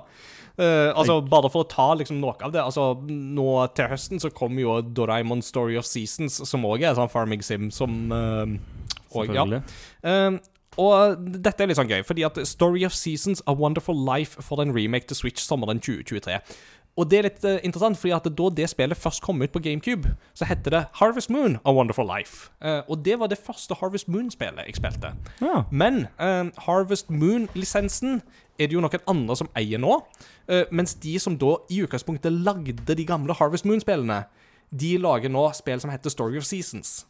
[0.58, 3.46] Uh, altså, bare for å ta liksom noe av det Altså, Nå
[3.78, 7.68] til høsten så kommer jo Doraemon Story of Seasons, som òg er sånn farming sim
[7.70, 8.56] som uh,
[9.14, 9.46] og, ja.
[9.46, 9.62] Selvfølgelig.
[10.02, 10.40] Um,
[10.78, 14.62] og dette er litt sånn gøy, fordi at Story of Seasons A Wonderful Life får
[14.62, 16.38] en remake til Switch sommeren 2023.
[16.98, 19.62] Og det er litt uh, interessant, fordi at da det spillet først kom ut på
[19.62, 22.50] GameCube, så heter det Harvest Moon A Wonderful Life.
[22.58, 25.14] Uh, og det var det første Harvest Moon-spillet jeg spilte.
[25.42, 25.62] Ja.
[25.72, 28.22] Men uh, Harvest Moon-lisensen
[28.58, 30.00] er det jo noen andre som eier nå.
[30.74, 34.24] mens de som da i utgangspunktet lagde de gamle Harvest Moon-spillene,
[34.74, 37.04] de lager nå spill som heter Story of Seasons.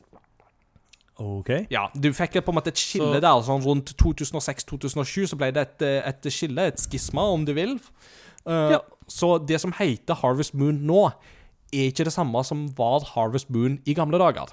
[1.17, 1.49] OK.
[1.73, 3.41] Ja, du fikk på en måte et skille Så- der.
[3.47, 7.79] sånn Rundt 2006-2007 så ble det et, et skille, et skisma, om du vil.
[8.47, 8.79] Eh, Ja.
[9.07, 11.11] Så det som heter Harvest Moon nå,
[11.73, 14.51] er ikke det samme som var Harvest Moon i gamle dager.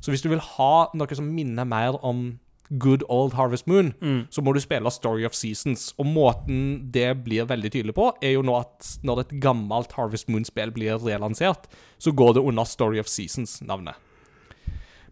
[0.00, 2.38] Så hvis du vil ha noe som minner mer om
[2.78, 3.94] good old Harvest Moon,
[4.30, 5.92] så må du spille Story of Seasons.
[5.98, 10.28] Og måten det blir veldig tydelig på, er jo nå at når et gammelt Harvest
[10.28, 11.66] Moon-spill blir relansert,
[11.98, 13.94] så går det under Story of Seasons-navnet.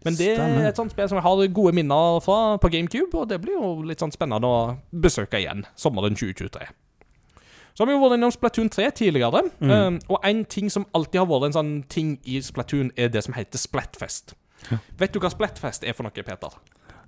[0.03, 3.29] Men det er et sånt spill som jeg har gode minner fra på GameCube, og
[3.29, 6.67] det blir jo litt sånn spennende å besøke igjen sommeren 2023.
[7.73, 11.23] Så har vi jo vært innom Splatoon 3 tidligere, um, og en ting som alltid
[11.23, 14.35] har vært en sånn ting i Splatoon, er det som heter Splatfest.
[14.99, 16.53] Vet du hva Splatfest er for noe, Peter?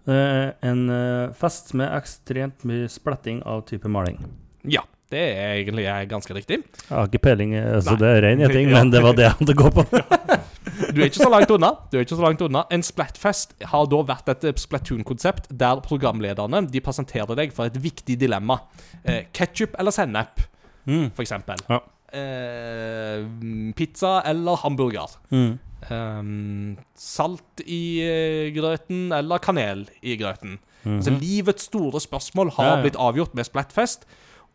[0.05, 4.19] Eh, en uh, fest med ekstremt mye spletting av type maling.
[4.65, 4.83] Ja,
[5.13, 6.59] det er egentlig eh, ganske riktig.
[6.65, 7.99] Jeg har ikke peiling, eh, så Nei.
[8.01, 9.85] det er ren gjetting, men det var det jeg hadde gått på.
[10.75, 11.69] Du er ikke så langt unna.
[11.87, 12.65] Du er ikke så langt unna.
[12.73, 18.17] En Splatfest har da vært et Splatoon-konsept der programlederne de presenterer deg for et viktig
[18.19, 18.57] dilemma.
[19.05, 20.41] Eh, Ketchup eller sennep,
[20.87, 21.11] Mm.
[21.17, 21.61] eksempel.
[21.69, 21.79] Ja.
[22.15, 23.25] Eh,
[23.75, 25.09] pizza eller hamburger.
[25.31, 25.57] Mm.
[25.91, 30.57] Um, salt i eh, grøten eller kanel i grøten.
[30.85, 30.95] Mhm.
[30.99, 32.81] Altså Livets store spørsmål har Ja, ja.
[32.81, 34.05] blitt avgjort med Splatfest.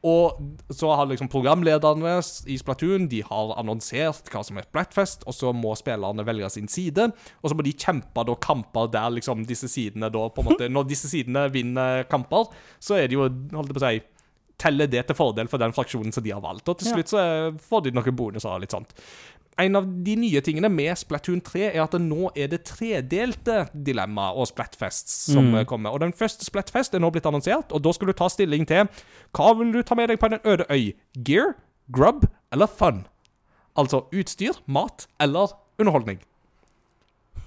[0.03, 0.39] Og
[0.73, 2.15] så har liksom programlederne
[2.49, 6.69] i Splatoon De har annonsert hva som er Splatfest, og så må spillerne velge sin
[6.69, 7.13] side.
[7.43, 10.69] Og så må de kjempe da kamper der liksom disse sidene da på en måte
[10.73, 12.49] Når disse sidene vinner kamper,
[12.81, 14.01] så er det jo holdt jeg på å si
[14.61, 16.69] teller det til fordel for den fraksjonen som de har valgt.
[16.69, 18.93] Og til slutt så eh, får de noen bonuser og litt sånt.
[19.61, 24.31] En av de nye tingene med Splatoon 3 er at nå er det tredelte dilemma
[24.33, 25.65] og Splatfests som Mm.
[25.69, 25.93] kommer.
[25.93, 28.89] Og den første Splatfest er nå blitt annonsert, og da skal du ta stilling til
[29.37, 30.95] hva vil du ta med deg på en øde øy.
[31.27, 31.55] Gear,
[31.93, 33.05] grub eller fun?
[33.77, 36.21] Altså utstyr, mat eller underholdning.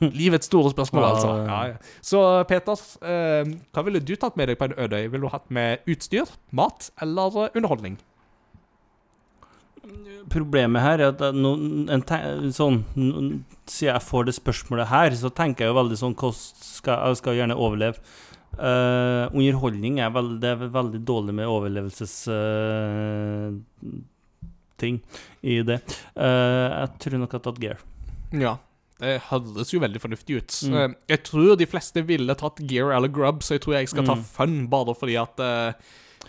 [0.19, 1.35] Livets store spørsmål, altså.
[1.47, 1.59] ja.
[1.73, 1.77] Ja.
[2.01, 5.07] Så Peter, eh, hva ville du tatt med deg på en øde øy?
[5.07, 7.95] Ville du hatt med utstyr, mat eller eh, underholdning?
[10.31, 11.49] Problemet her er at no,
[11.91, 12.17] en te
[12.55, 16.97] sånn, Siden jeg får det spørsmålet her, så tenker jeg jo veldig sånn hvordan skal,
[17.09, 17.99] Jeg skal gjerne overleve.
[18.53, 24.03] Uh, underholdning er, veld, det er veldig dårlig med overlevelsesting
[24.83, 24.99] ting
[25.41, 25.79] i det.
[26.17, 27.83] Uh, jeg tror nok jeg har tatt gear.
[28.33, 28.57] Ja.
[29.03, 30.55] Det høres jo veldig fornuftig ut.
[30.71, 30.77] Mm.
[30.79, 34.07] Eh, Jeg tror de fleste ville tatt gear eller grub, så jeg tror jeg skal
[34.07, 34.23] ta Mm.
[34.23, 35.73] fun, bare fordi at eh,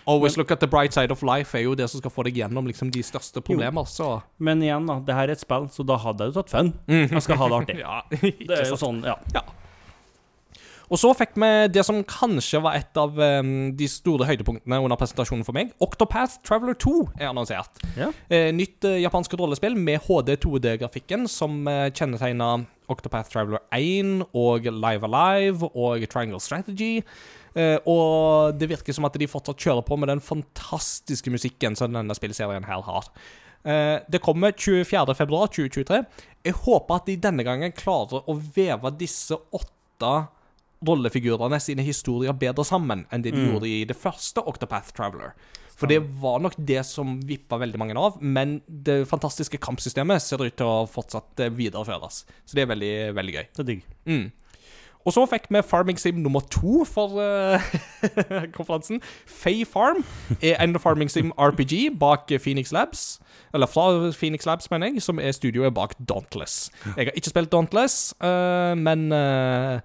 [0.07, 2.35] Always look at the bright side of life er jo det som skal få deg
[2.37, 4.99] gjennom liksom, de største problemer, så Men igjen, da.
[5.01, 6.73] Det her er et spill, så da hadde jeg jo tatt fun.
[6.89, 7.79] Jeg skal ha det artig.
[7.87, 9.15] Ja, Det er jo sånn, ja.
[10.93, 15.01] Og så fikk vi det som kanskje var et av um, de store høydepunktene under
[15.01, 15.73] presentasjonen for meg.
[15.85, 17.81] Octopath Traveler 2 er annonsert.
[17.97, 18.11] Ja.
[18.29, 24.69] Eh, nytt eh, japansk rollespill med HD 2D-grafikken som eh, kjennetegner Octopath Traveler 1 og
[24.69, 26.99] Live Alive og Triangle Strategy.
[27.55, 31.95] Eh, og det virker som at de fortsatt kjører på med den fantastiske musikken som
[31.95, 33.09] denne spillserien her har.
[33.65, 36.03] Eh, det kommer 24.2.2023.
[36.45, 40.15] Jeg håper at de denne gangen klarer å veve disse åtte
[40.87, 45.35] rollefigurene sine historier bedre sammen enn det de gjorde i det første Octopath Traveler.
[45.75, 50.45] For det var nok det som vippa veldig mange av, men det fantastiske kampsystemet ser
[50.45, 52.23] ut til å fortsatt eh, videreføres.
[52.47, 53.45] Så det er veldig, veldig gøy.
[53.51, 53.87] Det er digg.
[54.07, 54.27] Mm.
[55.05, 57.61] Og så fikk vi Farming Sim nummer to for uh,
[58.57, 59.03] konferansen.
[59.29, 60.01] Fay Farm
[60.41, 63.19] er en Farming Sim RPG bak Phoenix Labs.
[63.55, 66.71] Eller fra Phoenix Labs, mener jeg, som er studioet bak Dauntless.
[66.97, 69.85] Jeg har ikke spilt Dauntless, uh, men eh,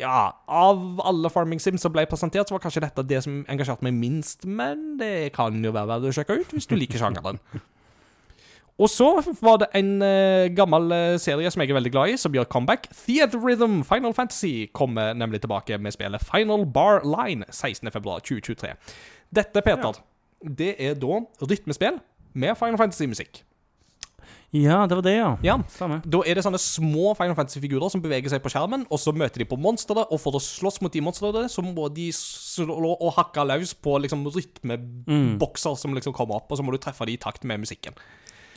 [0.00, 3.86] ja, av alle Farming Sims som ble presentert, så var kanskje dette det som engasjerte
[3.86, 7.40] meg minst, men det kan jo være verdt å sjekke ut hvis du liker sjangeren.
[8.76, 9.06] Og så
[9.40, 12.44] var det en uh, gammel uh, serie som jeg er veldig glad i, som gjør
[12.52, 12.90] comeback.
[12.92, 18.74] Theater Rhythm Final Fantasy kommer nemlig tilbake med spillet Final Bar Line 16.2.2023.
[19.32, 19.96] Dette, Peter,
[20.44, 22.02] det er da rytmespill
[22.36, 23.45] med Final Fantasy-musikk.
[24.62, 25.30] Ja, det var det, ja.
[25.44, 26.00] Ja, Stemmer.
[26.06, 29.42] da er det sånne små Final Fantasy-figurer som beveger seg på skjermen, og så møter
[29.42, 33.10] de på monstre, og for å slåss mot de monstrene, så må de slå og
[33.18, 37.16] hakke løs på liksom rytmebokser som liksom kommer opp, og så må du treffe de
[37.16, 37.96] i takt med musikken.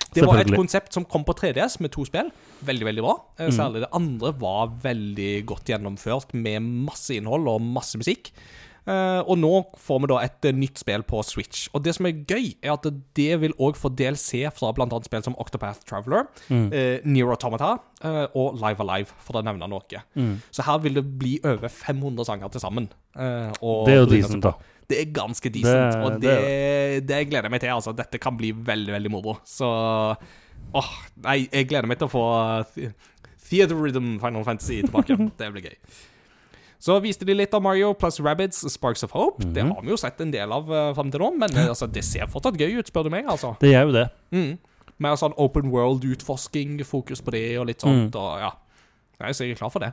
[0.09, 2.31] Det var et konsept som kom på 3DS med to spill.
[2.65, 3.13] Veldig, veldig bra.
[3.37, 8.31] Eh, Særlig det andre var veldig godt gjennomført med masse innhold og masse musikk.
[8.87, 11.67] Eh, og nå får vi da et eh, nytt spill på Switch.
[11.75, 14.87] Og det som er gøy, er at det vil òg få DLC fra bl.a.
[15.05, 16.73] spill som Octopath Traveler, Mm.
[16.73, 20.01] eh, Near Automata eh, og Live Alive, for å nevne noe.
[20.15, 20.41] Mm.
[20.51, 22.89] Så her vil det bli over 500 sanger til sammen.
[23.15, 23.51] eh,
[23.85, 24.53] Det er jo decent, da.
[24.89, 27.69] Det er ganske decent, Det- og det, det, gleder jeg meg til.
[27.69, 27.93] altså.
[27.95, 29.37] Dette kan bli veldig, veldig moro.
[29.45, 29.67] Så
[30.73, 30.89] åh,
[31.23, 32.65] nei, jeg gleder meg til å få
[33.49, 35.15] Theater Rhythm Final Fantasy tilbake.
[35.37, 35.75] det blir gøy.
[36.79, 39.43] Så viste de litt av Mario pluss Rabbids Sparks of Hope.
[39.55, 41.89] Det har vi jo sett en del av uh, fram til nå, men eh, altså,
[41.91, 43.27] det ser fortsatt gøy ut, spør du meg.
[43.27, 43.51] altså.
[43.59, 44.05] Det gjør jo det.
[44.31, 44.53] Mm.
[45.03, 48.15] Mer sånn open world-utforsking, fokus på det og litt sånt.
[48.15, 48.53] og ja.
[49.19, 49.91] Nei, Så jeg er klar for det.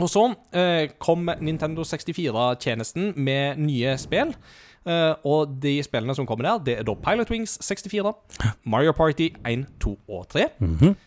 [0.00, 0.22] Og så
[0.56, 4.32] eh, kom Nintendo 64-tjenesten med nye spill.
[4.86, 8.12] Eh, og de spillene som kommer der, det er da Pilot Wings 64,
[8.64, 10.46] Mario Party 1, 2 og 3.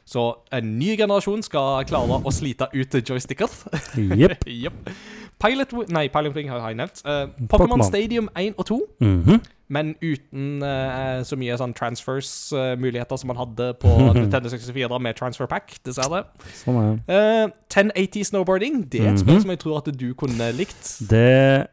[0.05, 3.47] Så en ny generasjon skal klare å slite ut joysticker.
[3.95, 4.43] Jepp.
[4.47, 4.73] yep.
[5.39, 6.99] Pilot, nei, Pilot Wing har jeg nevnt.
[7.05, 7.81] Uh, Pokémon.
[7.87, 9.39] Stadium 1 og 2 Mhm.
[9.69, 13.87] men uten uh, så mye sånn transfers-muligheter som man hadde på
[14.17, 16.23] Nintendo 64 med transfer pack, dessverre.
[16.63, 16.99] Sånn er.
[17.07, 19.17] Eh, 1080 Snowboarding, det er et Mhm.
[19.23, 20.97] spill som jeg tror at du kunne likt.
[21.09, 21.67] Det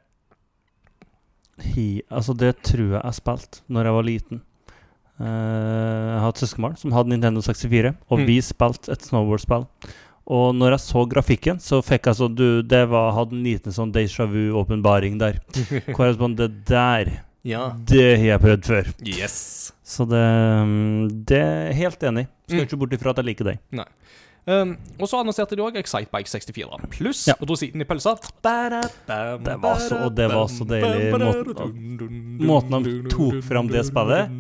[1.63, 4.41] hi, Altså, det tror jeg jeg spilte når jeg var liten.
[5.17, 5.25] Uh,
[6.13, 8.27] jeg har et søskenbarn som hadde Nintendo 64, og Mm.
[8.29, 9.65] vi spilte et snowboardspill.
[10.29, 13.73] Og når jeg så grafikken, så fikk jeg sånn du, Det var, hadde en liten
[13.73, 15.39] sånn déjà vu-åpenbaring der.
[15.95, 17.71] Hvor jeg sånn Det der, Ja.
[17.79, 18.93] det har jeg prøvd før.
[19.07, 19.73] Yes.
[19.85, 20.19] Så det,
[20.67, 22.27] mm, det er helt enig.
[22.49, 22.67] Skal Mm.
[22.67, 23.59] ikke bort ifra at jeg liker deg.
[24.47, 27.35] Um, og så annonserte de òg Excitebike 64 pluss Ja.
[27.35, 28.13] siden i pølsa.
[28.15, 34.31] Det var så- og det var så deilig måten- måten de tok fram det spillet.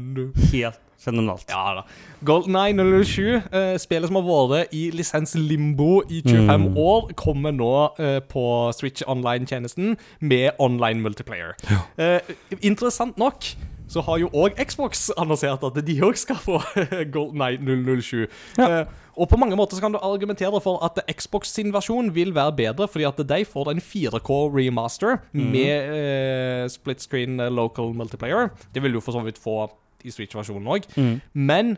[0.53, 1.45] Helt fenomenalt.
[1.51, 1.83] Ja da.
[2.25, 6.77] Golden Eye 007, eh, spillet som har vært i lisens limbo i 25 Mm.
[6.77, 11.55] år, kommer nå uh, på Switch Online-tjenesten med online multiplayer.
[11.99, 12.21] Eh,
[12.63, 13.43] interessant nok
[13.89, 16.61] så har jo òg Xbox annonsert at de òg skal få
[17.13, 18.27] Golden Eye 007.
[18.59, 18.85] Ja.
[19.17, 22.53] Og på mange måter så kan du argumentere for at Xbox sin versjon vil være
[22.57, 25.47] bedre, fordi at de får en 4K remaster mm.
[25.55, 28.51] med eh, split screen eh, local multiplayer.
[28.75, 29.71] Det vil du for så vidt få
[30.05, 30.89] i Switch-versjonen òg.
[30.97, 31.21] Mm.
[31.33, 31.77] Men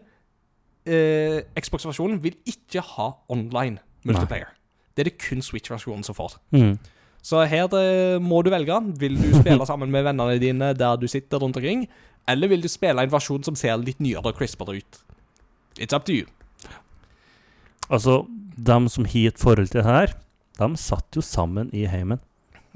[0.87, 4.51] eh, Xbox-versjonen vil ikke ha online multiplayer.
[4.97, 6.41] Det er det kun Switch-versjonen som får.
[6.51, 6.75] Mm.
[7.23, 8.81] Så her eh, må du velge.
[8.99, 11.87] Vil du spille sammen med vennene dine der du sitter rundt omkring,
[12.29, 15.01] eller vil du spille en versjon som ser litt nyere og crispere ut?
[15.79, 16.27] It's up to you.
[17.91, 20.15] Altså, dem som har et forhold til det her,
[20.59, 22.19] de satt jo sammen i heimen.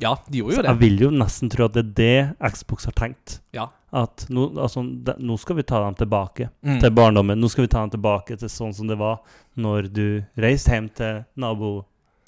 [0.01, 0.66] Ja, de gjorde jo det.
[0.66, 3.40] Så Jeg vil jo nesten tro at det er det Xbox har tenkt.
[3.55, 3.68] Ja.
[3.93, 6.80] At nå, altså, de, nå skal vi ta dem tilbake Mm.
[6.80, 7.39] til barndommen.
[7.39, 9.20] Nå skal vi ta dem tilbake til sånn som det var
[9.56, 11.84] når du reiste hjem til nabo,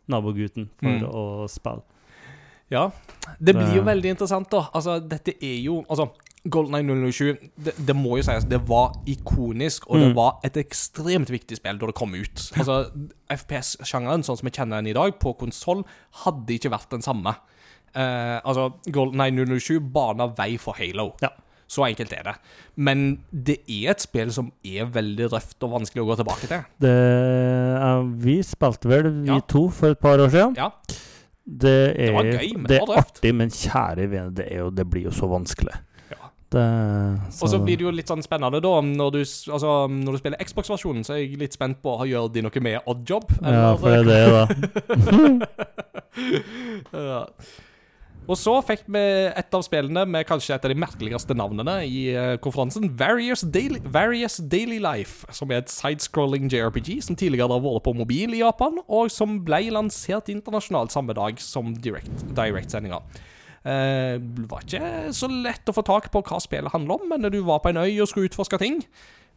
[0.09, 1.09] nabogutten for Mm.
[1.09, 1.82] å spille.
[2.70, 2.90] Ja.
[3.40, 4.69] Det blir jo veldig interessant, da.
[4.74, 6.11] Altså, dette er jo Altså,
[6.53, 10.15] Golden Eye 007, det, det må jo sies, det var ikonisk, og det Mm.
[10.19, 12.51] var et ekstremt viktig spill da det kom ut.
[12.61, 12.91] Altså,
[13.33, 15.85] FPS-sjangeren, sånn som vi kjenner den i dag, på konsoll,
[16.25, 17.33] hadde ikke vært den samme.
[17.95, 21.15] Eh, altså, Golden Eye 007 bana vei for Halo.
[21.23, 21.31] Ja.
[21.66, 22.35] Så enkelt er det.
[22.77, 26.66] Men det er et spill som er veldig røft og vanskelig å gå tilbake til.
[26.85, 29.41] Det, er, vi spilte vel, vi Ja.
[29.49, 30.55] to, for et par år siden.
[30.61, 30.69] Ja.
[31.45, 34.71] Det er, Det gøy, men det det er artig, men kjære vene, det, er jo,
[34.71, 35.75] det blir jo så vanskelig.
[36.55, 38.72] Og så blir det jo litt sånn spennende, da.
[38.85, 42.43] Når du, altså, når du spiller Xbox-versjonen, så er jeg litt spent på Gjør de
[42.47, 43.28] noe med Oddjob.
[43.43, 45.44] Ja, for det er det, da.
[46.94, 47.22] Ja.
[48.24, 49.01] Og så fikk vi
[49.36, 52.86] et av spillene med kanskje et av de merkeligste navnene i eh, konferansen.
[52.97, 57.93] Various Daily, Various Daily Life, som er et sidescrolling JRPG som tidligere har vært på
[57.98, 63.02] mobil i Japan, og som ble lansert internasjonalt samme dag som direct- direct-sendinga.
[63.65, 67.32] Eh, det var ikke så lett å få tak på hva spillet handler om, men
[67.32, 68.82] du var på en øy og skulle utforske ting.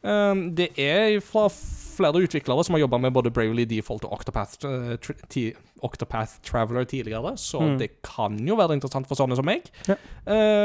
[0.04, 1.48] Eh, det er fra
[1.98, 7.38] flere utviklere som har jobba med både Bravely Default og Octopath, eh, Octopath Traveler tidligere,
[7.38, 9.72] så det kan jo være interessant for sånne som meg.
[9.88, 9.96] Ja.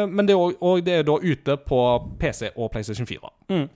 [0.06, 1.78] Men det er også, og det er da ute på
[2.20, 3.32] PC og PlayStation 4.
[3.48, 3.68] Mm.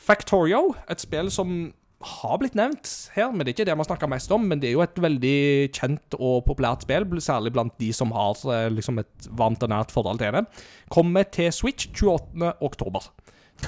[0.00, 3.88] Factorio, et spill som har blitt nevnt her, men det er ikke det vi har
[3.90, 4.46] snakka mest om.
[4.48, 5.36] Men det er jo et veldig
[5.76, 9.92] kjent og populært spill, særlig blant de som har eh, liksom et varmt og nært
[9.92, 10.46] forhold til det.
[10.92, 12.54] Kommer til Switch 28.
[12.64, 13.10] oktober.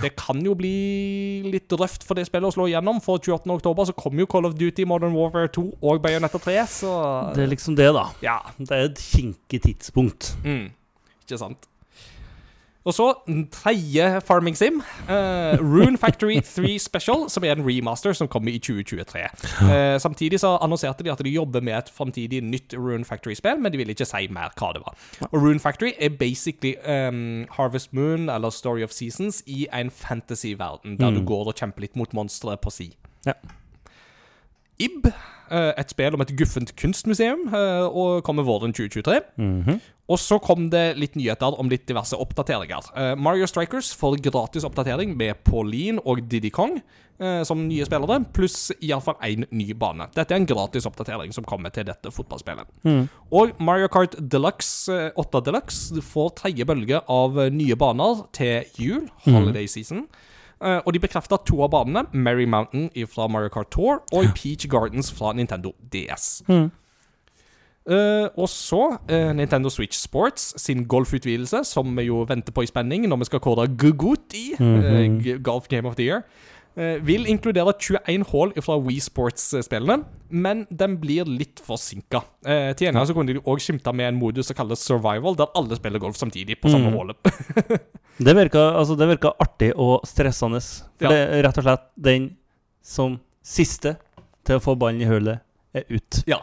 [0.01, 3.45] Det kan jo bli litt røft for det spillet å slå igjennom, for 28.
[3.53, 6.93] oktober så kommer jo Call of Duty Modern Warfare 2 og Bayonetta 3, så
[7.37, 8.07] Det er liksom det, da.
[8.25, 8.39] Ja.
[8.57, 10.33] Det er et kinkig tidspunkt.
[10.47, 10.71] Mm,
[11.27, 11.69] ikke sant.
[12.85, 13.07] Og så
[13.55, 14.83] tredje Farming Sim.
[15.09, 19.23] uh, Rune Factory 3 Special, som er en remaster som kommer i 2023.
[19.63, 23.73] Uh, samtidig så annonserte de at de jobber med et framtidig nytt Rune Factory-spill, men
[23.73, 24.99] de ville ikke si mer hva det var.
[25.31, 30.99] Og Rune Factory er basically um, Harvest Moon eller Story of Seasons i en fantasy-verden,
[31.01, 32.93] der du går og kjemper litt mot monstre på si.
[33.27, 33.39] Ja.
[34.83, 35.07] IB,
[35.51, 39.21] eh, et spill om et guffent kunstmuseum, eh, og kommer våren 2023.
[39.37, 39.81] Mhm.
[40.13, 42.91] Og så kom det litt nyheter om litt diverse oppdateringer.
[42.97, 46.83] Eh, Mario Strikers får gratis oppdatering med Pauline og Diddy Kong
[47.47, 50.09] som nye spillere, pluss iallfall én ny bane.
[50.13, 52.67] Dette er en gratis oppdatering som kommer til dette fotballspillet.
[53.31, 59.09] Og Mario Kart Deluxe, eh, 8 Deluxe får tredje bølge av nye baner til jul,
[59.23, 60.09] holiday season.
[60.09, 60.32] Eh,
[60.63, 65.11] og de bekrefta to av banene, Merry Mountain fra Mario Kart Tour og Peach Gardens
[65.13, 66.43] fra Nintendo DS.
[67.83, 72.71] Eh, og så uh, Nintendo Switch Sports sin golfutvidelse, som vi jo venter på i
[72.71, 75.35] spenning når vi skal kåre Gugut i -hmm.
[75.35, 76.23] uh, Golf Game of the Year.
[76.77, 82.23] Eh, vil inkludere 21 hull fra Wii Sports-spillene, men den blir litt forsinka.
[82.47, 85.51] Eh, til gjengjeld så kunne de òg skimte med en modus som kalles survival, der
[85.59, 86.99] alle spiller golf samtidig på samme Mm.
[86.99, 87.17] hullet.
[88.23, 90.61] Det virka, altså, det virka artig og stressende.
[91.01, 91.09] For Ja.
[91.09, 92.37] det er rett og slett den
[92.83, 93.97] som siste
[94.45, 95.41] til å få ballen i hullet,
[95.75, 96.23] er ut.
[96.29, 96.39] ja.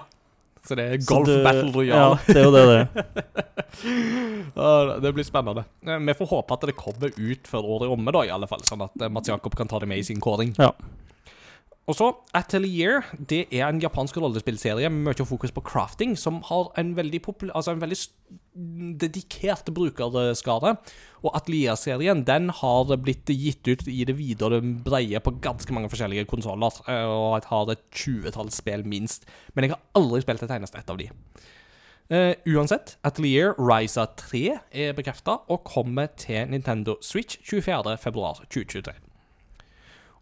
[0.69, 2.79] Så det er Golf du- Battle Ja, det er jo det det
[4.59, 4.99] er.
[5.01, 5.63] Det blir spennende.
[5.87, 8.47] Eh, Vi får håpe at det kommer ut før året er omme, da, i alle
[8.49, 10.53] fall, sånn at eh, Mats Jakob kan ta det med i sin kåring.
[10.59, 10.71] Ja.
[11.89, 13.01] Og så Atelier.
[13.17, 17.49] Det er en japansk rollespillserie med mye fokus på crafting, som har en veldig, popul
[17.57, 17.97] altså en veldig
[19.01, 20.75] dedikert brukerskade.
[21.23, 25.73] Og Atelier-serien den har blitt gitt ut i det vide og det breie på ganske
[25.73, 26.77] mange forskjellige konsoller.
[26.85, 29.25] Og jeg har et tjuetalls spill minst.
[29.55, 31.09] Men jeg har aldri spilt et eneste ett av de.
[32.09, 39.08] Uh, uansett, Atelier Ryza 3 er bekrefta og kommer til Nintendo Switch 24.2.2023.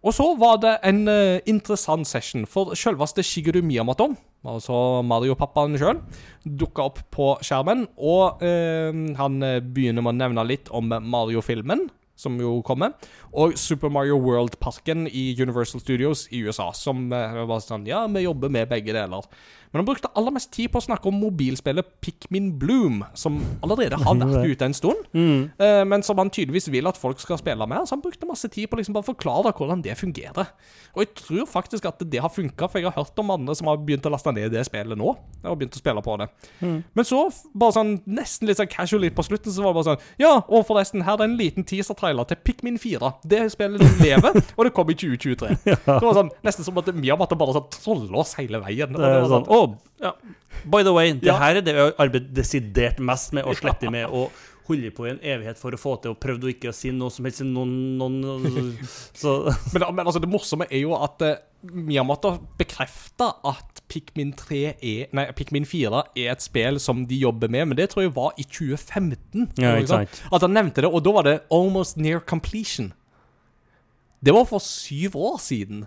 [0.08, 4.14] Og så var det en uh, interessant session, for selveste Shigeru Miyamoto,
[4.48, 6.00] altså Mario-pappaen sjøl,
[6.48, 11.90] dukka opp på skjermen, og uh, han eh, begynner med å nevne litt om Mario-filmen,
[12.18, 12.96] som jo kommer,
[13.36, 18.24] og Super Mario World-parken i Universal Studios i USA, som uh, var sånn Ja, vi
[18.24, 19.28] jobber med begge deler.
[19.74, 23.98] Men han brukte aller mest tid på å snakke om mobilspillet Pikmin Bloom, som allerede
[24.00, 25.50] har vært ute en stund, Mm.
[25.60, 27.84] eh, men som han tydeligvis vil at folk skal spille med.
[27.88, 30.48] Så han brukte masse tid på å liksom bare forklare hvordan det fungerer.
[30.96, 33.68] Og jeg tror faktisk at det har funka, for jeg har hørt om andre som
[33.68, 35.16] har begynt å laste ned det spillet nå.
[35.44, 36.30] Og begynt å spille på det.
[36.62, 40.02] Men så, bare sånn nesten litt sånn casual på slutten, så var det bare sånn
[40.20, 43.14] Ja, og forresten, her er en liten teaser-trailer til Pikmin 4.
[43.28, 45.58] Det spillet lever, og det kommer i 2023.
[45.66, 48.94] Det var sånn nesten som at vi har måttet bare sånn trolle oss hele veien.
[48.96, 49.64] Og Det var sånn, å,
[50.04, 50.14] ja.
[50.68, 51.38] By the way, det Ja.
[51.42, 54.32] her er det vi har arbeidet desidert mest med å slette med og
[54.68, 57.14] holde på i en evighet for å få til, og ikke å ikke si noe
[57.14, 58.74] som helst noen, noen
[59.16, 59.38] Så
[59.74, 65.14] Men, men altså, det morsomme er jo at uh, Miyamoto bekrefta at Pikmin 3 er
[65.16, 68.36] Nei, Pikmin 4 er et spill som de jobber med, men det tror jeg var
[68.38, 69.48] i 2015.
[69.64, 69.78] Ja.
[69.80, 72.92] At han nevnte det, og da var det almost near completion.
[74.20, 75.86] Det var for syv år siden.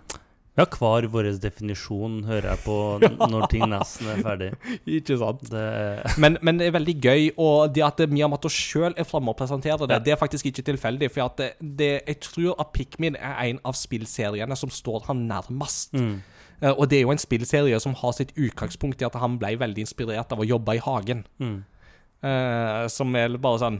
[0.59, 2.73] Ja, hver vår definisjon hører jeg på
[3.31, 4.49] når ting nesten er ferdig.
[4.85, 5.45] Ikke sant?
[5.47, 9.37] Det Men, men det er veldig gøy, og det at Miyamoto sjøl er framme og
[9.39, 9.99] presenterer det, Ja.
[10.03, 11.07] det er faktisk ikke tilfeldig.
[11.15, 11.49] For at det,
[11.79, 15.93] det, jeg tror at Pikmin er en av spillseriene som står han nærmest.
[15.95, 16.21] mm.
[16.61, 19.55] Eh, Og det er jo en spillserie som har sitt utgangspunkt i at han ble
[19.57, 21.23] veldig inspirert av å jobbe i hagen.
[21.39, 21.63] Mm.
[22.21, 23.79] Uh, som er bare sånn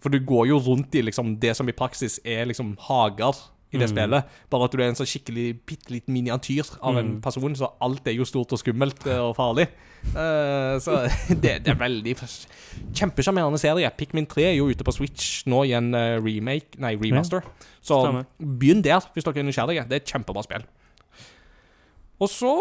[0.00, 3.36] For du går jo rundt i liksom det som i praksis er liksom hager
[3.74, 4.36] i det spillet.
[4.52, 8.06] Bare at du er en sånn skikkelig bitte liten miniatyr av en person, så alt
[8.08, 9.68] er jo stort og skummelt eh, og farlig.
[10.04, 10.98] Uh, så
[11.42, 12.12] det, det er veldig
[12.94, 13.90] Kjempesjarmerende serie.
[13.96, 17.46] Pikmin 3 er jo ute på Switch nå i en eh, remake, nei, remaster.
[17.84, 18.28] Så Stemmer.
[18.38, 19.86] begynn der, hvis dere er nysgjerrige.
[19.88, 20.66] Det er et kjempebra spill.
[22.22, 22.52] Og så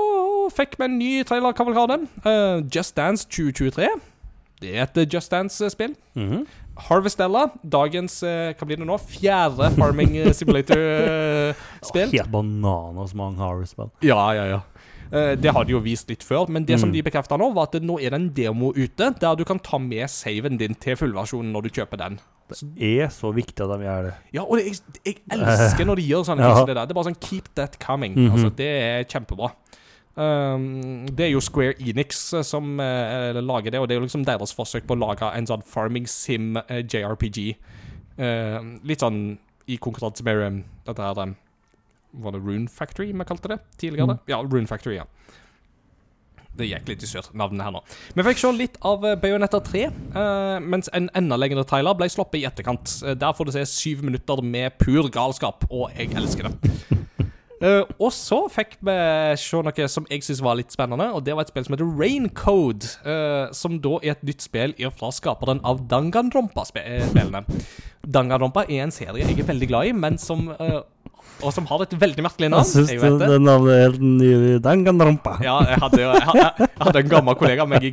[0.55, 1.99] fikk vi en ny trailerkavalkade.
[2.25, 3.91] Uh, Just Dance 2023.
[4.63, 5.95] Det er et Just Dance-spill.
[6.15, 6.45] Mhm.
[6.75, 8.95] Harvestella, dagens eh, Hva blir det nå?
[8.97, 12.09] Fjerde Farming eh, Simulator-spill.
[12.15, 13.91] Helt bananas mange Harvest-spill.
[14.01, 14.61] ja, ja, ja.
[15.13, 16.93] Eh, det har de jo vist litt før, men det som Mm.
[16.95, 19.77] de bekrefta nå, var at nå er det en demo ute der du kan ta
[19.77, 22.19] med saven din til fullversjonen når du kjøper den.
[22.49, 24.13] Det er så viktig at de gjør det.
[24.33, 26.85] Ja, og det, jeg, jeg elsker når de gjør sånne ting som det der.
[26.89, 28.15] Det er bare sånn keep that coming.
[28.17, 28.31] Mhm.
[28.33, 29.51] Altså, det er kjempebra.
[30.13, 34.05] Um, det er jo Square Enix eh, som uh, lager det, og det er jo
[34.05, 37.55] liksom deres forsøk på å lage en sånn farming sim uh, JRPG.
[38.19, 41.33] Uh, litt sånn i konkurranse med um, dette her um,
[42.21, 44.19] Var det Rune Factory vi kalte det tidligere?
[44.29, 45.07] Ja, Rune Factory, ja.
[46.53, 47.79] Det gikk litt i surr, navnet her nå.
[48.13, 52.43] Vi fikk se litt av Bayonetta 3, eh, mens en enda lengre trailer ble sluppet
[52.43, 52.93] i etterkant.
[53.17, 56.75] Der får du se syv minutter med pur galskap, og jeg elsker det.
[57.63, 58.95] Eh, og så fikk vi
[59.39, 61.93] se noe som jeg syns var litt spennende, og det var et spill som heter
[61.99, 62.89] Raincode.
[63.07, 67.43] Uh, som da er et nytt spill fra skaperen av Danganronpa-spillene.
[68.03, 70.81] Danganronpa er en serie jeg er veldig glad i, men som eh,
[71.43, 72.63] og som har et veldig merkelig navn.
[72.63, 73.37] Jeg syns det, det.
[73.43, 74.55] navnet er helt nydelig.
[74.65, 75.35] Danganronpa.
[75.43, 77.91] Ja, jeg hadde, jeg, hadde, jeg hadde en gammel kollega av meg i,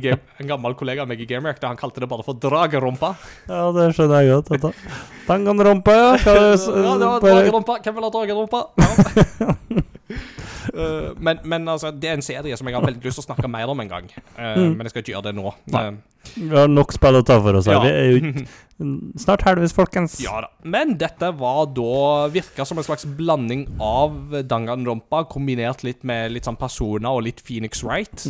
[1.21, 3.13] i GameRack der han kalte det bare for Dragerompa.
[3.51, 4.51] Ja, det skjønner jeg godt.
[4.55, 4.73] Dette.
[5.27, 5.93] du.
[5.95, 6.11] Ja.
[6.25, 6.35] Hva
[6.85, 8.65] Ja, det var bare- Hvem vil ha Dragerompa?
[8.81, 9.81] Ja.
[10.71, 13.27] Uh, men, men altså, det er en serie som jeg har veldig lyst til å
[13.29, 14.09] snakke mer om en gang.
[14.37, 14.75] Uh, Mm.
[14.77, 15.51] Men jeg skal ikke gjøre det nå.
[15.73, 17.79] Uh, Vi har nok spill å ta for oss her.
[17.79, 17.81] Ja.
[17.81, 18.45] Vi er jo ikke
[19.23, 20.17] snart heldigvis, folkens.
[20.23, 20.49] Ja da.
[20.63, 26.49] Men dette var da Virka som en slags blanding av Danganronpa kombinert litt med litt
[26.49, 28.27] sånn personer og litt Phoenix Wright.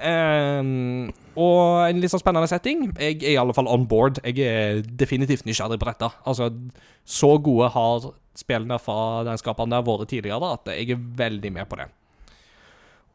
[0.00, 2.88] Ehm, og en litt sånn spennende setting.
[2.98, 4.20] Jeg er i alle fall on board.
[4.24, 6.10] Jeg er definitivt nysgjerrig på dette.
[6.28, 6.50] Altså,
[7.04, 11.68] så gode har spillene fra den skaperen der vært tidligere at jeg er veldig med
[11.70, 11.88] på det.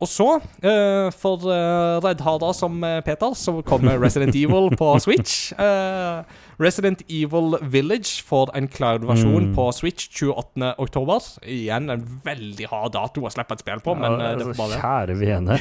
[0.03, 0.25] Og så,
[0.59, 5.53] eh, for uh, reddharder som eh, Peter, så kommer Resident Evil på Switch.
[5.55, 6.19] Eh,
[6.59, 9.53] Resident Evil Village får en cloud-versjon Mm.
[9.55, 10.73] på Switch 28.
[10.83, 11.23] oktober.
[11.47, 14.81] Igjen en veldig hard dato å slippe et spill på, men eh, det får bare.
[14.83, 15.57] Kjære vene.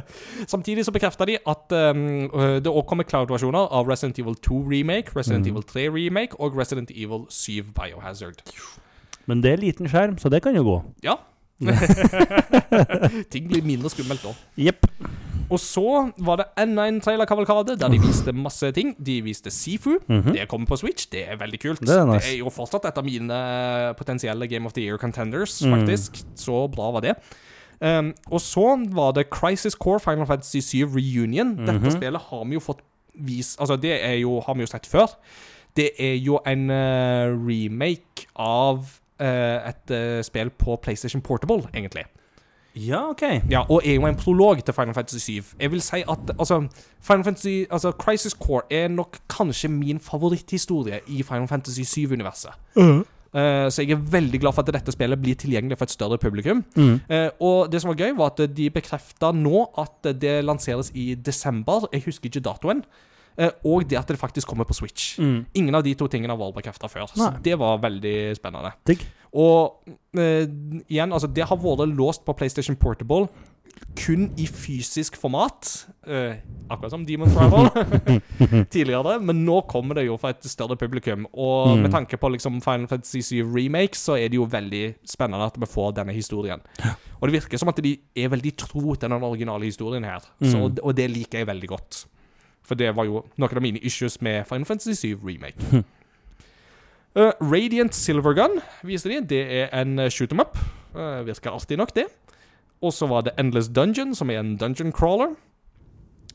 [0.52, 2.04] Samtidig så bekrefter de at um,
[2.60, 5.54] det òg kommer cloud-versjoner av Resident Evil 2 Remake, Resident Mm.
[5.56, 8.44] Evil 3 Remake og Resident Evil 7 Biohazard.
[9.28, 10.76] Men det er liten skjerm, så det kan jo gå.
[11.04, 11.18] Ja.
[13.32, 14.32] Ting blir mindre skummelt da.
[14.60, 14.86] Jepp.
[15.48, 15.82] Og så
[16.20, 18.90] var det enda en trailerkavalkade der de viste masse ting.
[19.00, 19.94] De viste Sifu.
[20.06, 20.34] Mhm.
[20.36, 21.06] Det kommer på Switch.
[21.12, 21.80] Det er veldig kult.
[21.80, 22.34] Det er nice.
[22.38, 23.38] jo fortsatt et av mine
[23.96, 25.72] potensielle Game of the Year contenders, Mm.
[25.78, 26.22] faktisk.
[26.36, 27.14] Så bra var det.
[27.80, 31.56] Um, og så var det Crisis Core Final Fantasy 7 Reunion.
[31.56, 31.90] Dette Mhm.
[31.96, 32.80] spillet har vi jo fått
[33.14, 35.06] vis Altså, det er jo, har vi jo sett før.
[35.76, 42.04] Det er jo en uh, remake av et eh, spill på PlayStation Portable, egentlig.
[42.78, 43.22] Ja, OK.
[43.50, 45.42] Ja, og er jo en prolog til Final Fantasy 7.
[45.60, 46.68] Jeg vil si at altså,
[47.00, 52.50] Final Fantasy, altså Crisis Core er nok kanskje min favoritthistorie i Final Fantasy 7-universet.
[53.34, 56.18] Eh, så jeg er veldig glad for at dette spillet blir tilgjengelig for et større
[56.18, 56.64] publikum.
[56.76, 57.00] Mm.
[57.10, 61.14] Uh, og det som var gøy, var at de bekrefta nå at det lanseres i
[61.14, 61.88] desember.
[61.92, 62.84] Jeg husker ikke datoen.
[63.38, 65.12] Eh, og det at det faktisk kommer på Switch.
[65.22, 65.44] Mm.
[65.54, 67.06] Ingen av de to tingene har vært bekrefta før.
[67.14, 67.38] Så Nei.
[67.44, 68.72] det var veldig spennende.
[68.84, 69.04] Digg.
[69.38, 69.84] Og
[70.18, 70.44] uh,
[70.88, 73.28] igjen, altså det har vært låst på PlayStation Portable
[73.94, 75.68] kun i fysisk format.
[76.08, 76.34] Uh,
[76.72, 77.68] akkurat som Demon Travel
[78.74, 79.18] tidligere.
[79.22, 81.26] Men nå kommer det jo for et større publikum.
[81.32, 81.82] Og Mm.
[81.82, 85.56] med tanke på liksom Final Fantasy 7 Remake, så er det jo veldig spennende at
[85.60, 86.60] vi får denne historien.
[87.20, 90.20] Og det virker som at de er veldig tro til den originale historien her.
[90.42, 90.78] Så, Mm.
[90.82, 92.06] og det liker jeg veldig godt.
[92.68, 95.82] For det var jo noen av mine issues med Final Fantasy 7 Remake.
[97.18, 99.22] Uh, Radiant Silvergun viser de.
[99.32, 100.58] Det er en uh, shoot 'em up.
[100.94, 102.06] Uh, virker alltid nok, det.
[102.84, 105.34] Og så var det Endless Dungeon, som er en dungeon crawler.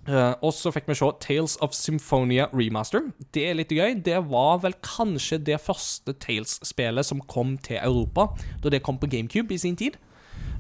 [0.04, 3.06] Uh, og så fikk vi se Tales of Symphonia Remaster.
[3.34, 4.02] Det er litt gøy.
[4.04, 8.34] Det var vel kanskje det første Tales-spillet som kom til Europa,
[8.64, 9.96] da det kom på GameCube i sin tid.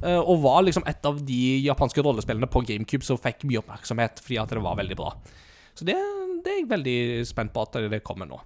[0.03, 4.23] Uh, og var liksom et av de japanske rollespillene på GameCube som fikk mye oppmerksomhet
[4.23, 5.11] fordi at det var veldig bra.
[5.83, 5.99] Så det,
[6.45, 6.97] det er jeg veldig
[7.27, 8.39] spent på at det kommer nå.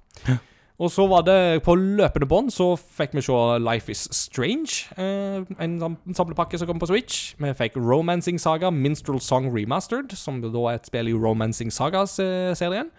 [0.77, 4.83] Og så var det på løpende bånd så fikk vi se Life Is Strange.
[4.97, 5.79] Eh, en
[6.13, 7.31] samlepakke som kom på Switch.
[7.41, 12.91] Vi fikk Romancing Saga Minstrel Song Remastered, som da er et spill i Romancing Sagas-serien.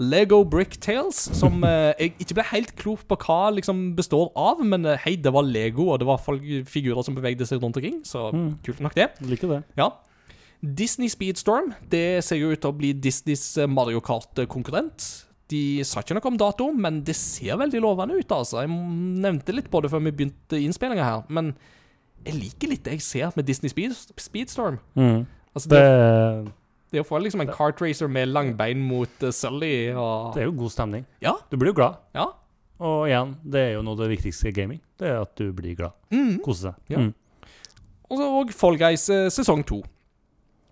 [0.00, 4.60] Lego Brick Tales, som eh, jeg ikke ble helt klok på hva liksom består av,
[4.64, 6.20] men eh, hei, det var Lego, og det var
[6.68, 8.58] figurer som bevegde seg rundt omkring, så Mm.
[8.64, 9.08] kult nok det.
[9.24, 9.62] Liker det.
[9.76, 9.88] Ja.
[10.62, 15.06] Disney Speedstorm, det ser jo ut til å bli Disneys eh, Mario Kart-konkurrent.
[15.50, 18.62] De sa ikke noe om dato, men det ser veldig lovende ut, altså.
[18.62, 21.50] Jeg nevnte litt på det før vi begynte innspillinga her, men
[22.22, 24.78] jeg liker litt det jeg ser med Disney Speed, Speedstorm.
[24.94, 25.24] Mm.
[25.52, 26.52] Altså, Det, det,
[26.94, 30.54] det å få liksom en kartracer med langbein mot uh, Sully og det er jo
[30.62, 31.08] god stemning.
[31.24, 31.34] Ja.
[31.50, 31.98] Du blir jo glad.
[32.14, 32.28] Ja.
[32.82, 34.78] Og igjen, det er jo noe av det viktigste i gaming.
[34.98, 35.98] Det er at du blir glad.
[36.14, 36.38] Mm.
[36.46, 36.78] Kose seg.
[36.94, 37.02] Ja.
[37.02, 37.12] Mm.
[38.12, 39.80] Og så Fall Guys eh, sesong to.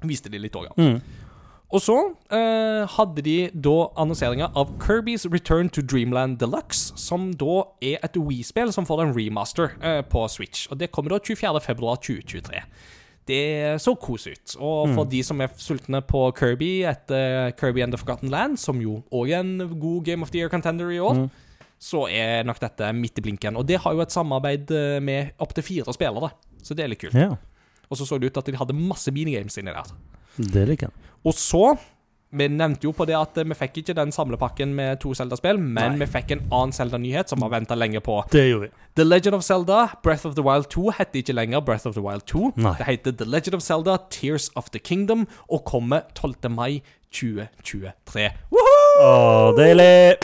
[0.06, 0.76] Viste de litt òg, ja.
[0.76, 1.26] Mm.
[1.70, 1.96] Og så
[2.34, 8.18] eh, hadde de da annonseringa av Kirby's Return to Dreamland Deluxe, som da er et
[8.18, 10.66] Wii-spill som får en remaster eh, på Switch.
[10.70, 12.64] Og det kommer da 24.2.2023.
[13.30, 13.44] Det
[13.78, 14.56] så kos ut.
[14.58, 18.80] Og for de som er sultne på Kirby etter Kirby and the Forgotten Land, som
[18.82, 21.28] jo òg er en god Game of the Year contender i år,
[21.80, 23.54] så er nok dette midt i blinken.
[23.60, 26.32] Og det har jo et samarbeid eh, med opptil fire spillere,
[26.64, 27.14] så det er litt kult.
[27.14, 27.36] Ja,
[27.90, 29.94] Og så så det ut at de hadde masse minigames inni der.
[30.38, 31.14] det liker jeg.
[31.26, 31.76] Og så
[32.32, 35.96] Vi nevnte jo på det at vi fikk ikke den samlepakken med to Zelda-spill, men
[35.96, 36.04] Nei.
[36.04, 38.20] vi fikk en annen Zelda-nyhet som vi har venta lenge på.
[38.30, 38.84] Det gjorde vi.
[38.94, 42.04] The Legend of Zelda Breath of the Wild 2 heter ikke lenger Breath of the
[42.04, 42.52] Wild 2.
[42.54, 42.76] Nei.
[42.78, 46.50] Det heter The Legend of Zelda Tears of the Kingdom og kommer 12.
[46.54, 48.30] mai 2023.
[48.54, 50.18] Å, deilig!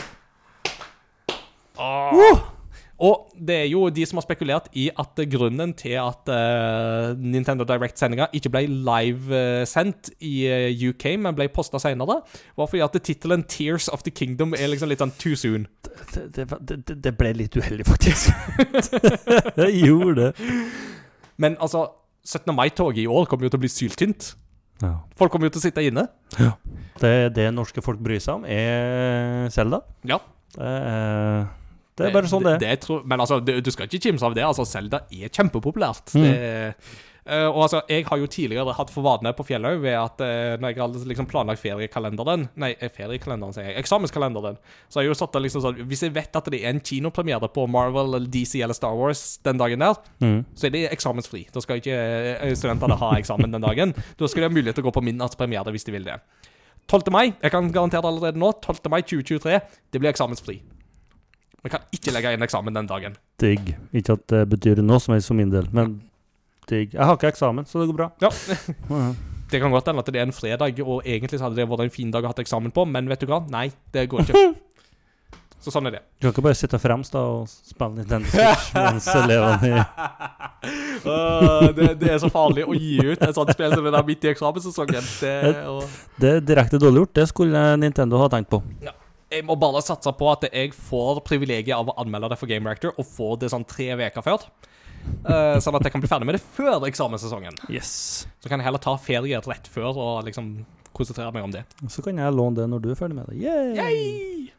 [2.96, 7.66] Og det er jo de som har spekulert i at grunnen til at uh, Nintendo
[7.68, 12.22] Direct-sendinga ikke ble live-sendt i eh, UK, men ble posta seinere,
[12.56, 15.66] var fordi at tittelen 'Tears of the Kingdom' er liksom litt sånn too soon.
[16.14, 16.46] Det, det,
[16.86, 18.32] det, det- ble litt uheldig, faktisk.
[19.60, 20.48] det gjorde det.
[21.36, 21.84] Men altså,
[22.24, 22.48] 17.
[22.56, 24.32] mai-toget i år kommer jo til å bli syltynt.
[24.80, 24.94] Ja.
[25.16, 26.08] Folk kommer jo til å sitte inne.
[27.00, 29.82] Det, det norske folk bryr seg om, er Selda.
[30.08, 30.18] Ja.
[30.56, 31.46] Det er,
[31.96, 34.34] det er bare sånn det det, det tror, men altså, du, skal ikke kimse av
[34.36, 34.44] det.
[34.44, 36.12] Altså, Zelda er kjempepopulært.
[36.12, 36.24] Mm.
[36.26, 36.40] Det,
[37.26, 40.56] eh, og altså, Jeg har jo tidligere hatt for vane på Fjellhaug ved at eh,
[40.60, 43.78] når jeg har liksom planlagt feriekalenderen Nei, eh, feriekalenderen, sier jeg.
[43.80, 44.58] Eksamenskalenderen.
[44.88, 47.48] Så har jeg jo satt liksom sånn Hvis jeg vet at det er en kinopremiere
[47.48, 50.44] på Marvel eller DC eller Star Wars den dagen der, Mm.
[50.54, 51.46] så er det eksamensfri.
[51.52, 51.96] Da skal ikke
[52.56, 53.94] studentene ha eksamen den dagen.
[54.20, 56.20] Da skal de ha mulighet til å gå på midnattspremiere hvis de vil det.
[56.86, 57.10] 12.
[57.10, 58.86] mai, jeg kan garantere det allerede nå, 12.
[58.92, 59.60] mai 2023,
[59.90, 60.60] det blir eksamensfri.
[61.66, 63.16] Vi kan ikke legge inn eksamen den dagen.
[63.42, 63.72] Digg.
[63.96, 65.96] Ikke at det betyr noe som helst for min del, men
[66.70, 66.92] digg.
[66.94, 68.12] Jeg har ikke eksamen, så det går bra.
[68.22, 68.30] Ja.
[68.96, 69.08] Ja.
[69.46, 71.84] Det kan godt hende at det er en fredag, og egentlig så hadde det vært
[71.84, 73.44] en fin dag å ha eksamen på, men vet du hva?
[73.50, 74.40] Nei, det går ikke.
[75.66, 76.00] Så sånn er det.
[76.20, 79.80] Du kan ikke bare sitte fremst da og spille Nintendo Switch mens elevene i
[81.06, 84.06] Øh, det, det er så farlig å gi ut et sånt spill som det der
[84.06, 85.04] midt i eksamenssesongen.
[85.22, 85.34] Det,
[85.70, 85.84] og
[86.18, 87.12] Det er direkte dårlig gjort.
[87.18, 88.58] Det skulle Nintendo ha tenkt på.
[89.32, 92.68] Jeg må bare satse på at jeg får privilegiet av å anmelde det for Game
[92.68, 94.46] Reactor, og få det sånn tre uker før.
[95.26, 97.58] Uh, sånn at jeg kan bli ferdig med det før eksamenssesongen.
[97.70, 98.26] Yes.
[98.42, 100.58] Så kan jeg heller ta ferie rett før og liksom
[100.96, 101.66] konsentrere meg om det.
[101.92, 103.38] Så kan jeg låne det når du er ferdig med det.
[103.42, 103.74] Yay!
[103.78, 104.52] Yay!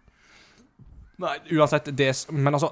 [1.18, 2.70] Nei, uansett, det Men altså,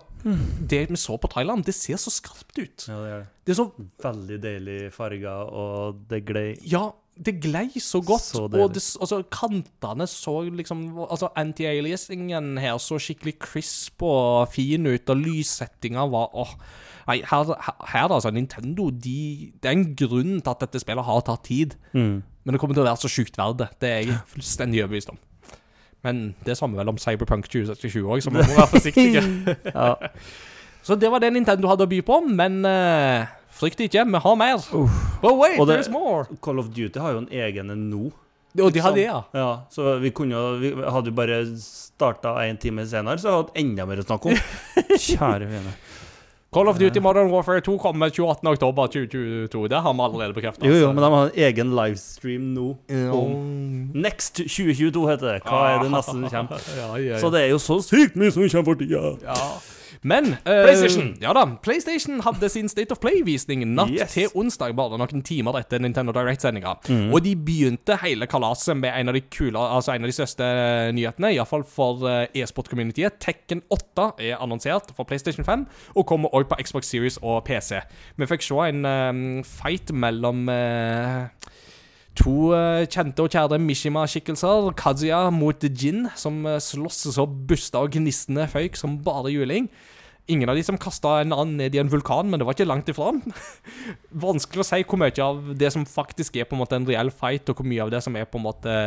[0.69, 2.85] det vi så på Thailand, det ser så skarpt ut.
[2.85, 3.29] Ja, det er det.
[3.45, 3.65] Det er så
[4.05, 8.21] Veldig deilig farger, og det glei Ja, det glei så godt.
[8.21, 14.87] Så og det, altså, kantene så liksom Altså, anti-aliasingen her så skikkelig crisp og fin
[14.87, 16.55] ut, og lyssettinga var åh.
[17.07, 17.51] Nei, her,
[17.91, 21.77] her, altså, Nintendo de, Det er en grunn til at dette spillet har tatt tid.
[21.93, 22.23] mm.
[22.45, 23.67] Men det kommer til å være så sjukt verdt det.
[23.81, 25.17] Det er jeg fullstendig overbevist om.
[26.05, 29.23] Men det samme vel om Cyberpunk 2020 òg, så man må være forsiktige.
[29.73, 29.95] Ja.
[30.85, 33.25] Så det var det Nintendo hadde å by på, men uh,
[33.55, 34.57] frykt ikke, vi har mer.
[35.21, 36.25] But wait, Og det- there's more.
[36.41, 38.11] Call of Duty har jo en egen en nå.
[38.55, 39.21] Og de hadde det, ja.
[39.35, 43.51] Ja, så vi kunne jo vi Hadde vi bare starta en time senere, så hadde
[43.53, 44.37] vi enda mer å snakke om.
[44.95, 45.73] Kjære vene.
[46.55, 48.47] Call of Duty Modern Warfare 2 kommer 28.
[48.47, 49.67] oktober 2022.
[49.67, 50.63] Det har vi allerede bekreftet.
[50.63, 52.77] Jo, jo, men de har en egen livestream nå.
[53.11, 55.41] Om Next 2022 heter det.
[55.43, 56.61] Hva er det neste som kommer?
[56.79, 57.19] Ja, ja, ja.
[57.19, 59.03] Så det er jo så sykt mye som kommer for tida.
[59.25, 59.35] Ja.
[60.03, 61.13] Men uh, PlayStation.
[61.21, 61.45] Ja da.
[61.63, 64.13] PlayStation hadde sin State of Play-visning natt Yes.
[64.13, 66.75] til onsdag, bare noen timer etter Nintendo Direct-sendinga.
[66.89, 67.13] Mm.
[67.13, 70.47] Og de begynte hele kalaset med en av de kule, altså en av de største
[70.97, 73.19] nyhetene, iallfall for eh, e-sport-communityet.
[73.23, 75.65] Tekken 8 er annonsert for PlayStation 5,
[75.95, 77.79] og kommer òg på Xbox Series og PC.
[78.17, 81.27] Vi fikk se en um, fight mellom eh,
[82.21, 84.71] To eh, kjente og kjære Mishima-skikkelser.
[84.79, 89.67] Kazuya mot Jin, som uh, slåss så busta og gnistende føyk som bare juling.
[90.31, 92.69] Ingen av de som kasta en annen ned i en vulkan, men det var ikke
[92.69, 93.11] langt ifra.
[94.25, 97.11] Vanskelig å si hvor mye av det som faktisk er på en måte en reell
[97.13, 98.77] fight, og hvor mye av det som er på en måte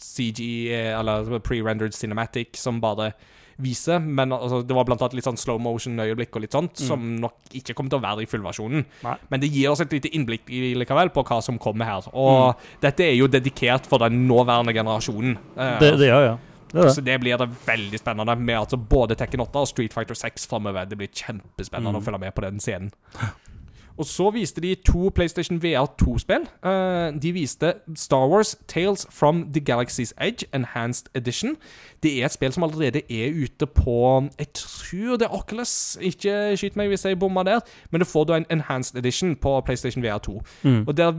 [0.00, 3.12] CG, eh, eller pre-rendered cinematic, som bare
[3.62, 4.00] viser.
[4.02, 7.54] Men altså, det var blant annet litt sånn slow motion-øyeblikk og litt sånt, som nok
[7.54, 8.84] ikke kommer til å være i fullversjonen.
[9.30, 12.08] Men det gir oss et lite innblikk i, likevel på hva som kommer her.
[12.14, 15.38] Og dette er jo dedikert for den nåværende generasjonen.
[15.56, 16.36] Eh, Det, det, gjør, ja.
[16.74, 16.94] Det det.
[16.96, 20.48] så det blir det veldig spennende med altså både Tekken 8 og Street Fighter 6
[20.50, 20.88] framover.
[20.90, 22.90] Det blir kjempespennende å følge med på den scenen.
[23.98, 26.46] Og så viste de to PlayStation VR 2-spill.
[26.66, 31.56] Eh, de viste Star Wars Tales from the Galaxy's Edge Enhanced Edition.
[32.02, 35.98] Det er et spill som allerede er ute på Jeg tror det er Oculus.
[36.00, 37.60] Ikke skyt meg hvis jeg bommer der,
[37.90, 40.42] men du får da en Enhanced Edition på PlayStation VR 2.
[40.86, 41.12] Og Der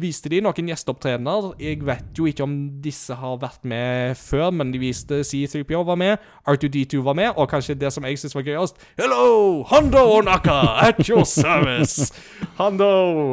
[0.00, 1.52] viste de noen gjesteopptredener.
[1.60, 5.94] Jeg vet jo ikke om disse har vært med før, men de viste C3PO var
[5.94, 6.16] med,
[6.48, 11.06] R2D2 var med, og kanskje det som jeg syns var gøyest Hello, Hondo Onaka at
[11.08, 12.13] your service!
[12.58, 12.86] Hondo,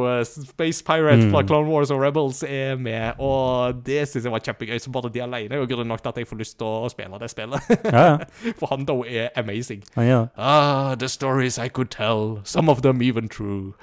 [0.09, 4.43] eh, Space Pirate fra Clone Wars og Rebels, er med, og det syns jeg var
[4.45, 4.79] kjempegøy.
[4.81, 7.19] Så bare de alene er jo nok til at jeg får lyst til å spille
[7.21, 7.71] det spillet.
[7.85, 8.17] Ja, ja.
[8.59, 9.83] For Hondo er amazing.
[9.95, 10.27] Er.
[10.37, 13.73] Ah, the stories I could tell, some of them even true.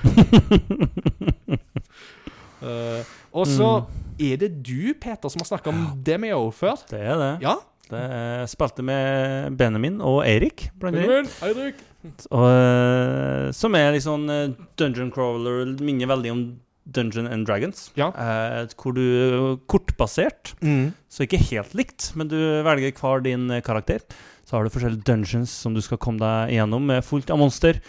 [2.63, 3.05] uh,
[3.39, 3.73] og så
[4.19, 6.81] er det du, Peter, som har snakka om Demio før.
[6.91, 7.35] Det er det.
[7.47, 7.59] Ja?
[7.89, 11.85] det er, spilte med Benjamin og Eirik, blant annet.
[12.05, 16.43] Og, eh, som er litt sånn eh, dungeon crawler, minner veldig om
[16.89, 17.91] Dungeon and Dragons.
[17.99, 18.09] Ja.
[18.17, 20.95] Eh, hvor du kortbasert, Mm.
[21.11, 24.01] så ikke helt likt, men du velger hver din eh, karakter.
[24.47, 27.81] Så har du forskjellige dungeons som du skal komme deg gjennom med fullt av monster.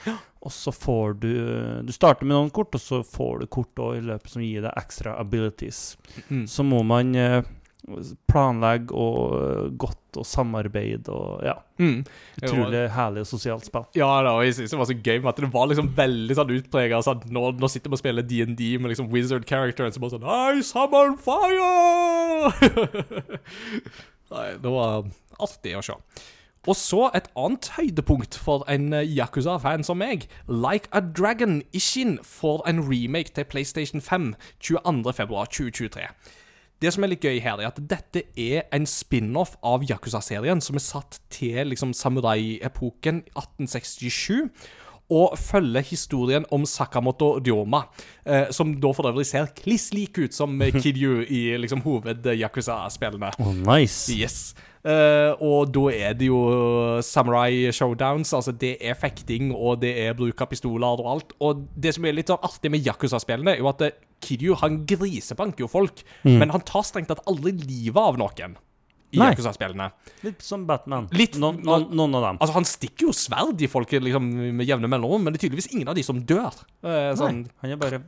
[0.42, 4.02] Og så får du Du starter med noen kort, og så får du kort i
[4.04, 5.96] løpet som gir deg ekstra abilities.
[6.30, 6.46] Mm.
[6.48, 7.42] Så må man eh,
[8.30, 11.54] planlegge og eh, godt og samarbeide og ja.
[11.80, 12.02] Mm.
[12.42, 13.86] Utrolig herlig og sosialt spill.
[13.98, 16.38] Ja, da, og jeg synes det var så gøy med at det var liksom veldig
[16.38, 20.06] sånn utprega sånn, nå, nå sitter vi og spiller D&D med liksom wizard characters som
[20.06, 22.52] bare sånn Hei, summer fire!
[24.34, 25.08] Nei, det var
[25.40, 25.96] artig å se.
[26.68, 30.28] Og så et annet høydepunkt for en eh, Yakuza-fan som meg.
[30.52, 36.10] Like a Dragon Ishin får en remake til PlayStation 5 22.2.2023.
[36.80, 40.80] Det som er litt gøy her, er at dette er en spin-off av Yakuza-serien som
[40.80, 44.48] er satt til liksom samurai-epoken 1867.
[45.10, 47.82] Og følger historien om Sakamoto Ryoma,
[48.30, 53.34] eh, som da for øvrig ser kliss lik ut som Kiryu i liksom hoved-Yakuza-spillene.
[53.42, 54.14] Oh, nice.
[54.14, 54.54] Yes.
[54.88, 56.40] Eh, og da er det jo
[57.04, 58.32] samurai showdowns.
[58.38, 61.34] Altså det er fekting, og det er bruk av pistoler og alt.
[61.44, 64.82] Og det som er litt sånn artig med Yakuza-spillene, er jo at eh, Kiryu han
[64.88, 68.58] grisebanker jo folk, men han tar strengt tatt aldri livet av noen.
[69.12, 69.18] I.
[69.18, 69.88] Yakuza-spillene.
[70.22, 71.08] Litt som Batman.
[71.18, 72.38] Litt- noen, noen, noen av dem.
[72.44, 74.28] Altså Han stikker jo sverd i folk liksom,
[74.60, 76.54] med jevne mellomrom, men det er tydeligvis ingen av de som dør.
[76.86, 78.02] Uh, sånn, Nei, han er bare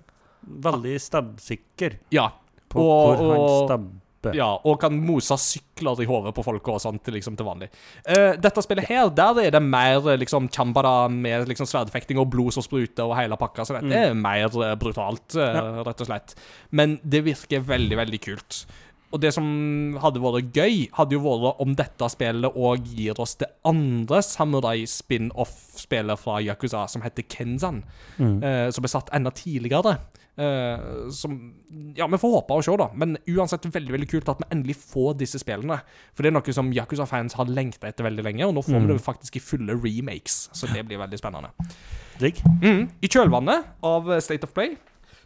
[0.67, 2.27] veldig stabsikker ja.
[2.69, 4.00] på Og- hvor han og- stabber.
[4.37, 7.71] Ja, og kan mose sykler i hodet på folk og sånt liksom til vanlig.
[8.05, 12.55] Uh, dette spillet her, der er det mer liksom chambara med liksom sverdfekting og blod
[12.55, 15.81] som spruter og hele pakka, så dette er mer eh, brutalt, ja.
[15.85, 16.35] rett og slett.
[16.71, 18.63] Men det virker veldig, veldig kult.
[19.11, 19.45] Og det som
[19.99, 26.21] hadde vært gøy, hadde jo vært om dette spillet òg gir oss det andre samurai-spin-off-spillet
[26.21, 27.83] fra Yakuza, som heter Kenzan.
[28.43, 29.97] eh, som ble satt enda tidligere.
[30.37, 31.53] Eh, som
[31.95, 32.89] Ja, vi får håpe og se, da.
[32.95, 35.81] Men uansett veldig veldig kult at vi endelig får disse spillene.
[36.15, 38.93] For det er noe som Yakuza-fans har lengta etter veldig lenge, og nå får vi
[38.93, 40.49] det faktisk i fulle remakes.
[40.53, 41.51] Så det blir veldig spennende.
[42.61, 42.89] Mm.
[43.01, 44.77] I kjølvannet av State of Play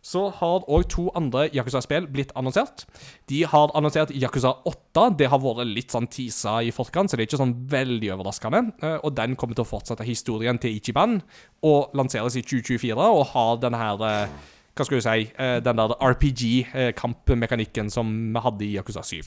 [0.06, 2.84] så har òg to andre Yakuza-spill blitt annonsert.
[3.27, 5.07] De har annonsert Yakuza 8.
[5.18, 8.61] Det har vært litt sånn tisa i forkant, så det er ikke sånn veldig overraskende.
[8.86, 11.22] Eh, Og den kommer til å fortsette historien til Ichiban
[11.64, 14.27] og lanseres i 2024 og har denne her eh,
[14.76, 19.22] hva skal du si, eh, den der RPG-kampmekanikken som vi hadde i Yakuza 7.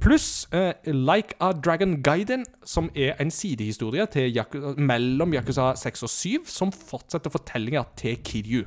[0.00, 6.10] Pluss uh, Like a Dragon Gaiden, som er en sidehistorie Yakuza, mellom Yakuza 6 og
[6.10, 8.66] 7, som fortsetter fortellinger til Kiryu.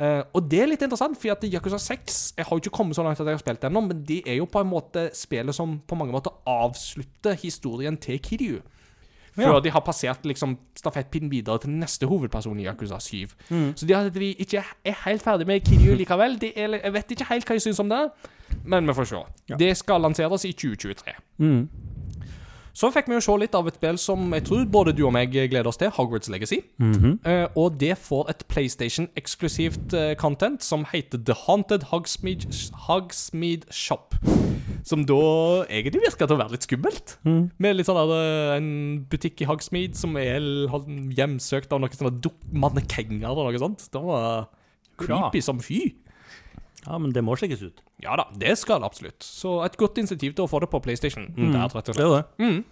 [0.00, 2.96] Uh, og det er litt interessant, for at Yakuza 6 Jeg har jo ikke kommet
[2.96, 5.10] så langt at jeg har spilt det ennå, men det er jo på en måte
[5.14, 8.62] spillet som på mange måter avslutter historien til Kiryu.
[9.36, 9.60] Før Ja.
[9.64, 13.16] de har passert liksom stafettpinnen videre til neste hovedperson i Yakuza 7.
[13.50, 13.72] Mm.
[13.76, 16.38] Så de, de ikke er helt ferdig med Kiryu likevel.
[16.40, 18.02] Det er, jeg vet ikke helt hva jeg syns om det,
[18.64, 19.22] men vi får se.
[19.58, 21.12] Det skal lanseres i 2023.
[21.38, 21.68] Mm.
[22.72, 25.12] Så fikk vi jo se litt av et spill som jeg tror både du og
[25.14, 26.62] meg gleder oss til, Hogwarts Legacy.
[26.80, 27.18] Mhm.
[27.28, 32.48] Eh, og det får et PlayStation-eksklusivt eh, content som heter The Haunted Hogsmeade,
[32.88, 34.16] Hogsmeade Shop.
[34.82, 35.20] Som da
[35.68, 37.16] egentlig virker til å være litt skummelt.
[37.22, 37.50] Mm.
[37.62, 38.72] Med litt sånn der, eh, en
[39.10, 43.84] butikk i Hogsmeade som er hjemsøkt av noen sånne mannekenger og noe sånt.
[43.92, 44.48] Det var
[44.98, 45.92] creepy som fy.
[46.86, 47.82] Ja, men det må sjekkes ut.
[48.02, 49.22] Ja da, det skal absolutt.
[49.22, 51.28] Så et godt insentiv til å få det på PlayStation.
[51.36, 51.52] Mm.
[51.54, 52.06] Der, rett og Det slett.
[52.06, 52.46] er det.
[52.46, 52.64] Mm.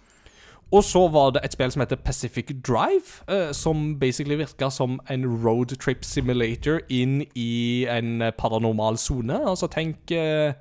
[0.71, 4.99] Og så var det et spill som heter Pacific Drive, eh, som basically virka som
[5.11, 9.35] en roadtrip simulator inn i en paranormal sone.
[9.51, 10.53] Altså tenk eh,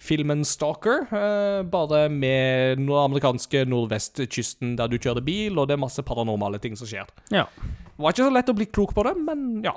[0.00, 5.84] filmen Stalker, eh, bare med den amerikanske nordvestkysten der du kjører bil, og det er
[5.84, 7.04] masse paranormale ting som skjer.
[7.34, 7.44] Ja.
[7.58, 9.76] Det var ikke så lett å bli klok på det, men ja.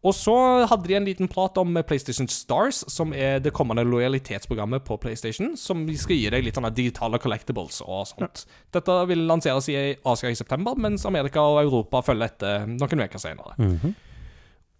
[0.00, 4.84] Og så hadde de en liten prat om PlayStation Stars, som er det kommende lojalitetsprogrammet
[4.86, 8.46] på PlayStation, som skal gi deg litt sånne digitale collectibles og sånt.
[8.72, 9.76] Dette vil lanseres i
[10.08, 13.92] Asia i september, mens Amerika og Europa følger etter noen uker senere.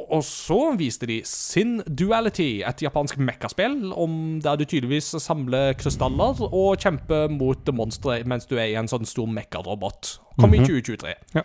[0.01, 6.41] Og så viste de Sin Duality, et japansk mekkaspill om der du tydeligvis samler krystaller
[6.49, 10.17] og kjemper mot monstre mens du er i en sånn stor mekkarobot.
[10.41, 11.13] Kom i 2023.
[11.37, 11.45] Ja.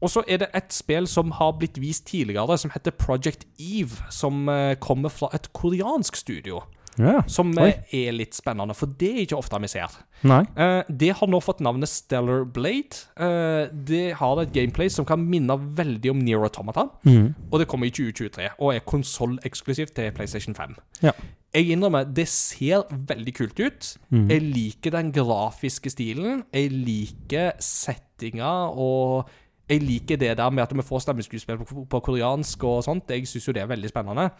[0.00, 4.00] Og så er det et spill som har blitt vist tidligere, som heter Project Eve,
[4.10, 6.62] som eh, kommer fra et koreansk studio.
[6.98, 7.22] ja.
[7.28, 7.68] Som Oi.
[7.92, 9.88] eh, er litt spennende, for det er ikke ofte vi ser.
[10.26, 10.40] Nei.
[10.56, 13.04] Eh, det har nå fått navnet Stellar Blade.
[13.16, 16.88] Eh, det har et gameplay som kan minne veldig om Near Automata.
[17.04, 17.34] Mm.
[17.52, 20.76] Og det kommer i 2023, og er konsolleksklusivt til PlayStation 5.
[21.02, 21.12] Ja.
[21.54, 23.86] Jeg innrømmer, det ser veldig kult ut.
[24.14, 24.28] Mm.
[24.30, 26.44] Jeg liker den grafiske stilen.
[26.54, 29.26] Jeg liker settinga, og
[29.70, 33.10] jeg liker det der med at vi får stemmeskuespill på, på koreansk og sånt.
[33.10, 34.30] Jeg syns jo det er veldig spennende.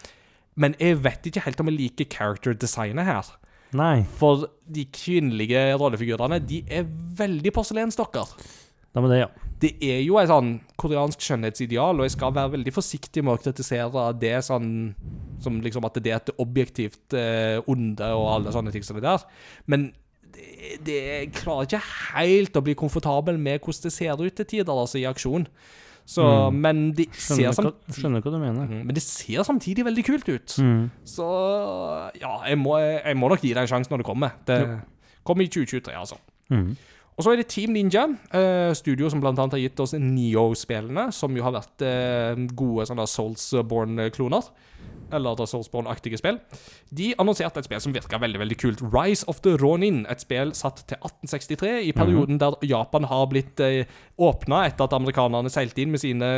[0.60, 3.30] Men jeg vet ikke helt om jeg liker character designet her.
[3.78, 4.00] Nei.
[4.18, 6.88] For de kvinnelige rollefigurene, de er
[7.20, 8.34] veldig porselensdokker.
[8.90, 9.28] Det, det, ja.
[9.62, 13.42] Det er jo et sånn koreansk skjønnhetsideal, og jeg skal være veldig forsiktig med å
[13.42, 14.70] kritisere det sånn
[15.40, 19.06] som liksom at det er et objektivt eh, onde og alle sånne ting som det
[19.06, 19.22] der.
[19.70, 19.92] Men
[20.84, 21.82] det, jeg klarer ikke
[22.16, 25.46] helt å bli komfortabel med hvordan det ser ut til tider, altså i aksjon.
[26.10, 26.56] Så, Mm.
[26.58, 28.64] Men de ser Skjønner, hva, skjønner hva du mener.
[28.66, 30.56] Mhm, men det ser samtidig veldig kult ut.
[30.58, 30.90] Mm.
[31.06, 31.26] Så
[32.18, 34.32] ja, jeg må, jeg må nok gi deg en sjanse når det kommer.
[34.48, 34.58] Det
[35.22, 36.18] kommer i 2023, altså.
[36.50, 36.72] Mm.
[37.14, 41.10] Og så er det Team Ninja, eh, studio som blant annet har gitt oss Neo-spillene,
[41.12, 44.48] som jo har vært eh, gode sånne Soulsborne-kloner.
[45.12, 46.38] Eller The Soulsborne-aktige spill.
[46.90, 48.84] De annonserte et spill som virka veldig veldig kult.
[48.94, 50.04] Rise of the Ronin.
[50.10, 53.84] Et spill satt til 1863, i perioden der Japan har blitt eh,
[54.20, 56.28] åpna etter at amerikanerne seilte inn med sine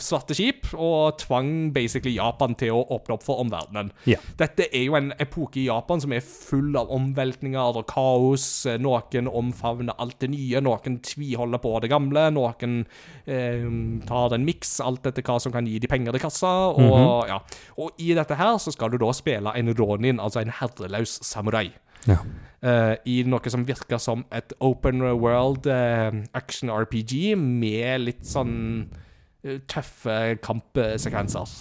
[0.00, 3.92] svarte skip, og tvang basically Japan til å åpne opp for omverdenen.
[4.08, 4.22] Yeah.
[4.40, 8.46] Dette er jo en epoke i Japan som er full av omveltninger og kaos.
[8.68, 12.78] Eh, Noen omfavner alt det nye, noen tviholder på det gamle, noen
[13.26, 13.66] eh,
[14.08, 16.52] tar en miks, alt etter hva som kan gi de penger i kassa.
[16.76, 17.40] Og, ja.
[17.76, 21.70] Og i dette her så skal du da spille en ronin, altså en herreløs samurai.
[22.06, 22.20] Ja.
[22.64, 28.54] Uh, I noe som virker som et open world uh, action RPG med litt sånn
[29.44, 31.52] eh, tøffe kampsekvenser.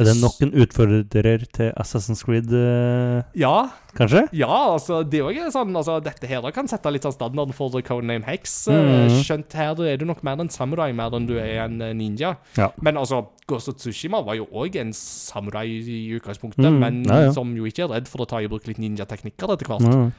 [0.00, 4.22] Er det nok en utfordrer til Assassin's Creed, eh, Ja, kanskje?
[4.32, 7.52] Ja, altså, det er jo sånn altså, Dette her da kan sette litt sånn standarden
[7.54, 8.68] for Codename Hex.
[8.68, 9.20] eh, Mhm.
[9.22, 12.36] Skjønt her er du nok mer en samurai mer enn du er en eh, ninja.
[12.56, 12.70] Ja.
[12.80, 17.20] Men altså, Ghost of Tsushima var jo òg en samurai i utgangspunktet, Mhm, men ja,
[17.26, 17.30] ja.
[17.32, 19.82] som jo ikke er redd for å ta i bruk litt ninjateknikker etter hvert.
[19.82, 20.10] Ja.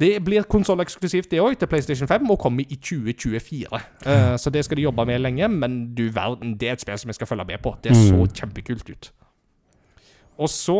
[0.00, 3.66] Det blir konsolleksklusivt, det òg, til PlayStation 5, og kommer i 2024.
[4.06, 6.98] Uh, så det skal de jobbe med lenge, men du verden, det er et spill
[6.98, 7.76] som jeg skal følge med på.
[7.84, 8.28] Det så Mhm.
[8.34, 9.10] kjempekult ut.
[10.36, 10.74] Og så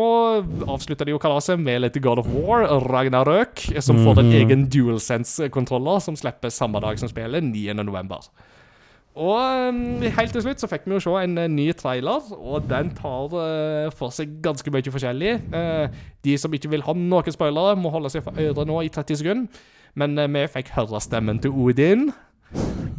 [0.67, 4.35] avslutter de jo kalaset med litt God of War, Ragnarøk, som får en Mhm.
[4.35, 7.69] egen DualSense-kontroller, som slipper samme dag som spillet, 9.
[9.15, 12.65] Og um, helt til slutt så fikk vi jo se en eh, ny trailer, og
[12.67, 15.37] den tar eh, for seg ganske mye forskjellig.
[15.55, 18.91] Eh, de som ikke vil ha noen spoilere, må holde seg for øret nå i
[18.91, 19.63] 30 sekunder.
[19.95, 22.09] Men vi fikk høre stemmen til Odin.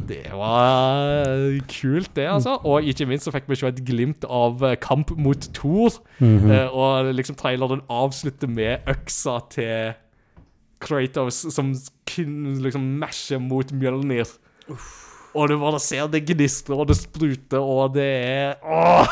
[0.09, 1.35] Det var
[1.69, 2.55] kult, det, altså.
[2.65, 5.99] Og ikke minst så fikk vi se et glimt av kamp mot Thor.
[6.17, 6.73] Mm -hmm.
[6.73, 9.93] og liksom traileren avslutter med øksa til
[10.79, 11.75] Kratos som
[12.63, 14.27] liksom masher mot Mjølnir.
[15.35, 19.07] Og du bare ser det gnistrer og det spruter, og det er Åh.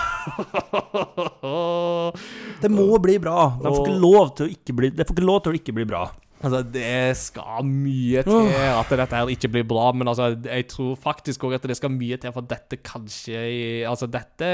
[2.61, 3.51] Det må bli bra.
[3.59, 5.75] De får ikke lov til å ikke bli Det får ikke lov til å ikke
[5.75, 6.05] bli bra.
[6.45, 10.97] Altså, det skal mye til at dette her ikke blir bra, men altså, jeg tror
[11.01, 13.39] faktisk òg at det skal mye til for dette kanskje
[13.87, 14.49] Altså, dette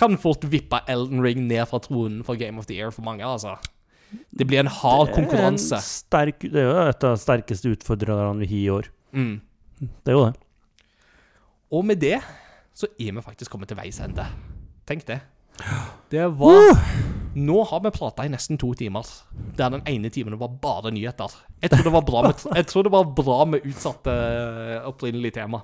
[0.00, 3.22] kan fort vippe Elden Ring ned fra tronen for Game of the Year for mange,
[3.28, 3.58] altså.
[4.32, 5.78] Det blir en hard Det er konkurranse.
[5.84, 8.90] Sterk, det er jo et av de sterkeste utfordrerne vi har i år.
[9.16, 9.34] Mm.
[9.80, 10.41] Det er jo det.
[11.72, 12.18] Og med det
[12.76, 14.24] så er vi faktisk kommet til veis ende.
[14.88, 15.20] Tenk det.
[16.12, 16.78] Det var
[17.32, 19.08] Nå har vi prata i nesten to timer,
[19.56, 21.32] der den ene timen var bare nyheter.
[21.62, 25.32] Jeg tror det var bra med, jeg tror det var bra med utsatte opprinnelige opprinnelig
[25.38, 25.62] tema.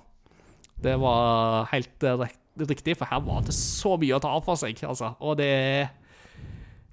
[0.81, 2.25] Det var helt eh,
[2.71, 5.13] riktig, for her var det så mye å ta av for seg, altså.
[5.21, 5.53] Og det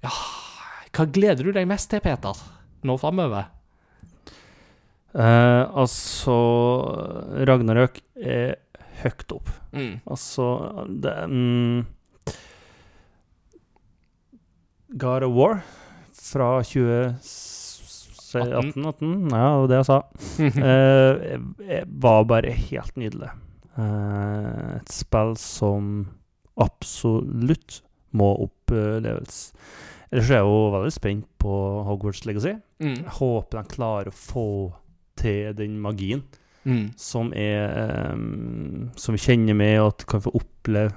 [0.04, 0.12] Ja
[0.92, 2.36] Hva gleder du deg mest til, Peter,
[2.84, 3.48] nå framover?
[5.16, 6.36] Eh, altså
[7.48, 8.58] Ragnarøk er
[9.02, 9.48] høyt opp.
[9.76, 9.94] Mm.
[10.06, 10.44] Altså
[11.02, 11.86] det, um,
[14.96, 15.60] God of War
[16.12, 19.98] fra 2018 18, Ja, det var det jeg sa.
[21.66, 23.30] Eh, var bare helt nydelig.
[23.76, 25.84] Uh, et spill som
[26.56, 27.82] absolutt
[28.16, 29.52] må oppleves.
[30.10, 31.52] Ellers er jeg jo veldig spent på
[31.86, 32.54] Hogwarts Legacy.
[32.80, 32.98] Mm.
[33.02, 34.48] Jeg håper de klarer å få
[35.18, 36.22] til den magien
[36.66, 36.86] Mm.
[36.98, 40.90] som er um, Som vi kjenner med, og at kan få oppleve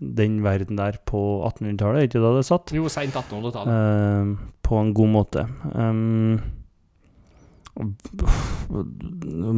[0.00, 2.72] den verden der på 1800-tallet, er ikke da det er satt?
[2.74, 3.72] Jo, seint 1800-tallet.
[3.72, 5.46] Ehm, på en god måte.
[5.72, 6.40] Um,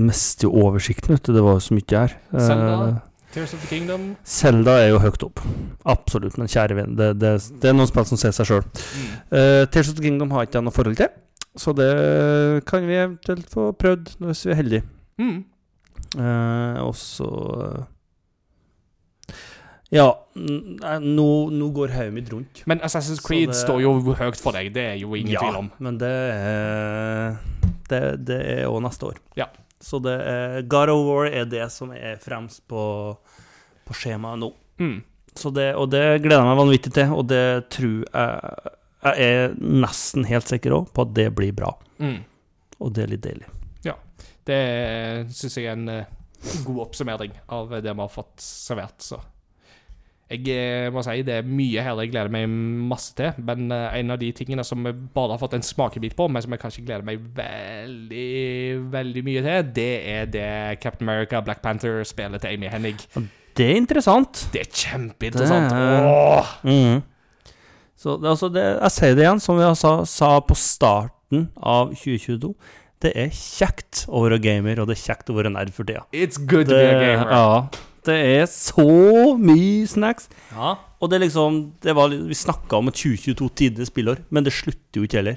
[0.06, 1.35] mister jo oversikten, vet du.
[1.36, 2.16] Det var jo så mye her.
[2.36, 2.73] Zelda?
[2.77, 2.98] uh,
[3.36, 4.09] Tears of the Kingdom.
[4.24, 5.43] Zelda er jo høyt opp.
[5.85, 8.64] Absolutt, men kjære venn, det, det, det er noen spill som ser seg sjøl.
[8.64, 9.09] Mm.
[9.28, 11.10] Uh, Tears of the Kingdom har ikke jeg noe forhold til,
[11.56, 11.90] så det
[12.68, 14.86] kan vi eventuelt få prøvd hvis vi er heldige.
[15.18, 15.44] Mm.
[16.18, 17.28] Eh, og så
[19.94, 22.62] Ja, nå, nå går hodet mitt rundt.
[22.66, 25.70] Men Assassin's Creed det- står jo høyt for deg, det er jo ingen tvil om.
[25.78, 27.36] men det er
[27.88, 29.16] Det, det er òg neste år.
[29.36, 29.47] Ja.
[29.80, 33.16] Så det er God of War er det som er fremst på,
[33.86, 34.52] på skjemaet nå.
[34.80, 35.02] Mm.
[35.36, 38.72] Så det, og det gleder jeg meg vanvittig til, og det tror jeg
[39.06, 41.76] Jeg er nesten helt sikker på at det blir bra.
[42.01, 42.24] Mm.
[42.80, 43.47] Og det er litt deilig.
[44.47, 44.60] Det
[45.35, 46.12] syns jeg er en eh,
[46.66, 49.01] god oppsummering av det vi har fått servert.
[49.02, 49.18] Så
[50.27, 52.51] jeg eh, må si det er mye her jeg gleder meg
[52.90, 53.36] masse til.
[53.47, 56.43] Men eh, en av de tingene som vi bare har fått en smakebit på, men
[56.43, 58.31] som jeg kanskje gleder meg veldig,
[58.94, 60.48] veldig mye til, det er det
[60.82, 62.97] Captain America Black Panther-spillet til Amy Hennig.
[63.56, 64.48] Det er interessant.
[64.52, 65.70] Det er kjempeinteressant.
[65.70, 66.56] Det Åh!
[66.66, 67.05] Mm.
[67.97, 71.94] Så det, altså det, jeg sier det igjen, som vi sa, sa på starten av
[71.94, 72.51] 2022.
[73.05, 76.06] Det er kjekt å være gamer, og det er kjekt å være nerd for tida.
[76.16, 77.31] It's good to Det, be a gamer.
[77.31, 77.68] ja,
[78.09, 80.28] det er så mye snacks.
[80.55, 80.77] Ja.
[81.02, 84.52] Og det er liksom det var, Vi snakka om et 2022 tidenes spillår, men det
[84.56, 85.36] slutter jo ikke heller.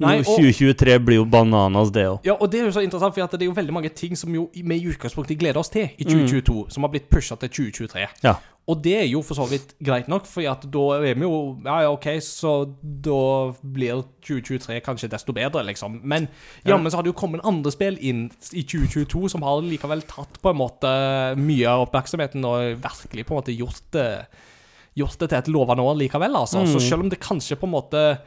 [0.00, 2.20] Nei, og- 2023 blir jo bananas, det òg.
[2.24, 4.34] Ja, og det er jo så interessant, for det er jo veldig mange ting som
[4.34, 6.26] jo vi i utgangspunktet gleder oss til i Mm.
[6.26, 8.08] 2022, som har blitt pusha til 2023.
[8.24, 8.34] Ja.
[8.66, 10.48] Og det er jo for så vidt greit nok, for da
[10.96, 16.00] er vi jo Ja, ja, OK, så da blir 2023 kanskje desto bedre, liksom.
[16.02, 16.28] Men
[16.64, 20.40] jammen så har det jo kommet andre spill inn i 2022 som har likevel tatt
[20.42, 24.26] på en måte mye av oppmerksomheten og virkelig på en måte gjort det
[24.96, 26.64] Gjort det til et lovende år likevel, altså.
[26.64, 26.88] Så Mm.
[26.88, 28.18] selv om det kanskje på en måte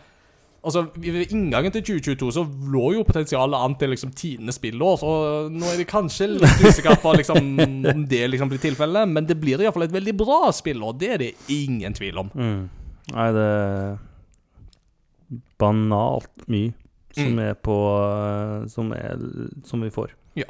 [0.65, 2.41] Altså, Ved inngangen til 2022 så
[2.73, 4.97] lå jo potensialet an til liksom tidenes spillår.
[4.99, 5.11] Så
[5.53, 7.51] nå er vi kanskje litt usikre på liksom,
[7.93, 10.97] om det liksom blir tilfellet, men det blir iallfall et veldig bra spillår.
[10.99, 12.31] Det er det ingen tvil om.
[12.35, 12.65] Mm.
[13.13, 13.97] Nei, det er
[15.61, 16.73] banalt mye
[17.17, 17.39] som Mm.
[17.49, 19.17] er på eh, som, er,
[19.65, 20.11] som vi får.
[20.37, 20.45] Ja.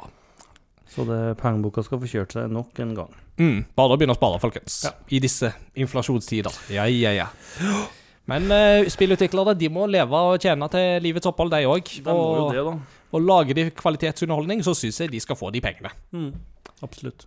[0.88, 3.14] Så det, pengeboka skal få kjørt seg nok en gang.
[3.38, 4.80] Mm, bare begynne å spare, folkens.
[4.84, 4.90] Ja.
[5.14, 6.52] I disse inflasjonstider.
[6.74, 7.28] Ja, ja, ja.
[8.28, 11.92] Men uh, spillutviklere de må leve og tjene til livets opphold, de òg.
[12.12, 12.74] Og, da.
[13.16, 15.92] og lager de kvalitetsunderholdning, så syns jeg de skal få de pengene.
[16.12, 16.32] Mm.
[16.84, 17.24] Absolutt.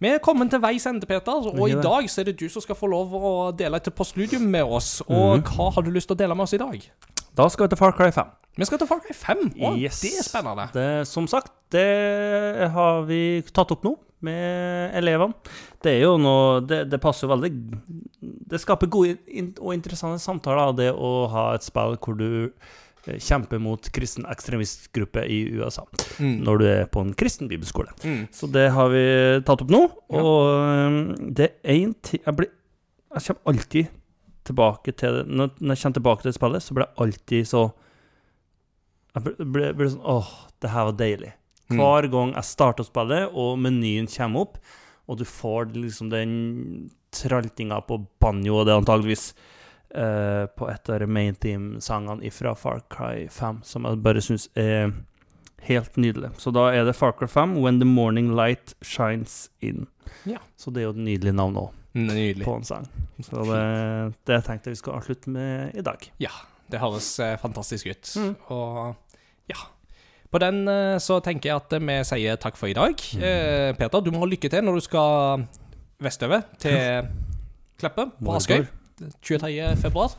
[0.00, 2.62] Vi er kommet til veis ende, Peter, og i dag så er det du som
[2.64, 5.00] skal få lov å dele et postludium med oss.
[5.08, 5.48] Og mm.
[5.50, 6.86] hva har du lyst til å dele med oss i dag?
[7.36, 8.30] Da skal vi til Far Cry 5.
[8.58, 9.44] Vi skal til Far Cry 5.
[9.62, 10.00] Å, Yes.
[10.02, 10.66] Det er spennende.
[10.74, 13.94] Det, som sagt, det har vi tatt opp nå
[14.26, 15.32] med elevene.
[15.80, 17.50] Det er jo noe Det, det passer jo veldig
[18.52, 19.14] Det skaper gode
[19.62, 22.26] og interessante samtaler, det å ha et spill hvor du
[23.06, 25.86] eh, kjemper mot kristen ekstremistgruppe i USA.
[26.20, 26.34] Mm.
[26.44, 27.94] Når du er på en kristen bibelskole.
[28.04, 28.26] Mm.
[28.34, 29.06] Så det har vi
[29.46, 29.86] tatt opp nå.
[30.12, 30.20] Ja.
[30.20, 31.00] Og um,
[31.32, 32.52] det er én ting jeg, blir-
[33.14, 33.88] jeg kommer alltid
[34.50, 35.24] tilbake til det.
[35.32, 37.64] Når jeg kommer tilbake til spillet, så blir jeg alltid så
[39.14, 40.30] Jeg ble, ble, ble sånn Åh,
[40.62, 41.32] det her var deilig.
[41.70, 41.78] Mm.
[41.78, 44.58] Hver gang jeg starter å spille, og menyen kommer opp,
[45.10, 46.32] og du får liksom den
[47.14, 49.30] traltinga på banjo, og det antageligvis
[49.96, 54.92] uh, på et av main team-sangene fra Far Cry 5, som jeg bare syns er
[55.66, 56.32] helt nydelig.
[56.40, 59.88] Så da er det Far Cry 5, When the Morning Light Shines In.
[60.28, 60.38] Ja.
[60.58, 61.74] Så det er jo et nydelig navn òg,
[62.44, 62.86] på en sang.
[63.20, 63.64] Så det,
[64.30, 66.06] det tenkte jeg vi skal avslutte med i dag.
[66.22, 66.32] Ja,
[66.70, 68.10] det høres eh, fantastisk ut.
[68.20, 68.32] Mm.
[68.54, 68.94] Og
[69.50, 69.60] ja.
[70.30, 72.94] På den eh, så tenker jeg at vi sier takk for i dag.
[73.18, 73.24] Mm.
[73.26, 75.46] Eh, Peter, du må ha lykke til når du skal
[76.00, 77.10] vestover til
[77.80, 78.62] Kleppe på Askøy
[79.24, 79.76] 23.
[79.80, 80.14] februar.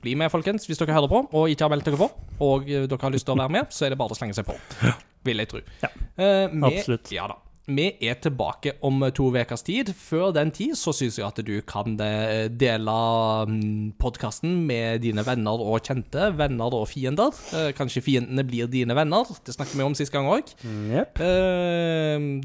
[0.00, 2.06] Bli med, folkens, hvis dere hører på og ikke har meldt dere på,
[2.40, 4.46] og dere har lyst til å være med, så er det bare å slenge seg
[4.48, 4.56] på.
[5.28, 5.60] Vil jeg tro.
[5.82, 5.90] Ja,
[6.20, 7.08] Eh, vi- absolutt.
[7.14, 7.36] Ja da.
[7.68, 9.92] Vi er tilbake om to ukers tid.
[9.94, 12.94] Før den tid så syns jeg at du kan eh, dele
[14.00, 16.30] podkasten med dine venner og kjente.
[16.38, 17.36] Venner og fiender.
[17.54, 19.28] Eh, Kanskje fiendene blir dine venner.
[19.46, 20.50] Det snakket vi om sist gang òg.
[20.64, 21.20] Yep.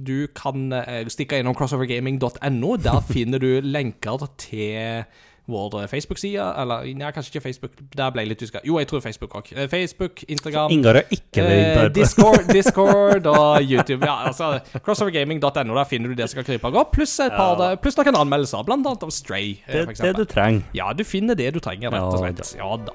[0.05, 2.75] Du kan eh, stikke innom crossovergaming.no.
[2.83, 5.07] Der finner du lenker til
[5.47, 6.41] vår Facebook-side.
[6.61, 7.71] Eller nei, kanskje ikke Facebook.
[7.95, 8.61] Der ble jeg litt uska.
[8.65, 9.51] Jo, jeg tror Facebook òg.
[9.69, 10.71] Facebook, Instagram.
[10.73, 14.05] Ingar er ikke vært Eh, Discord, Discord og YouTube.
[14.05, 16.83] Ja, altså Crossovergaming.no, der finner du det som kan krype og gå.
[16.97, 17.75] Pluss et par Ja.
[17.75, 19.57] Pluss noen anmeldelser, blant annet av Stray.
[19.67, 20.63] eh, det, det du trenger.
[20.73, 22.55] Ja, du finner det du trenger, rett og slett.
[22.57, 22.93] Ja da.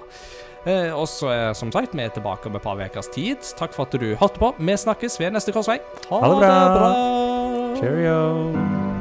[0.66, 3.39] Eh, og så, eh, som sagt, vi er tilbake om et par ukers tid.
[3.56, 4.52] Takk for at du hørte på.
[4.60, 5.78] Vi snakkes ved neste korsvei.
[6.10, 6.55] Ha, Ha det bra.
[6.77, 7.77] bra.
[7.81, 8.99] Cheerio.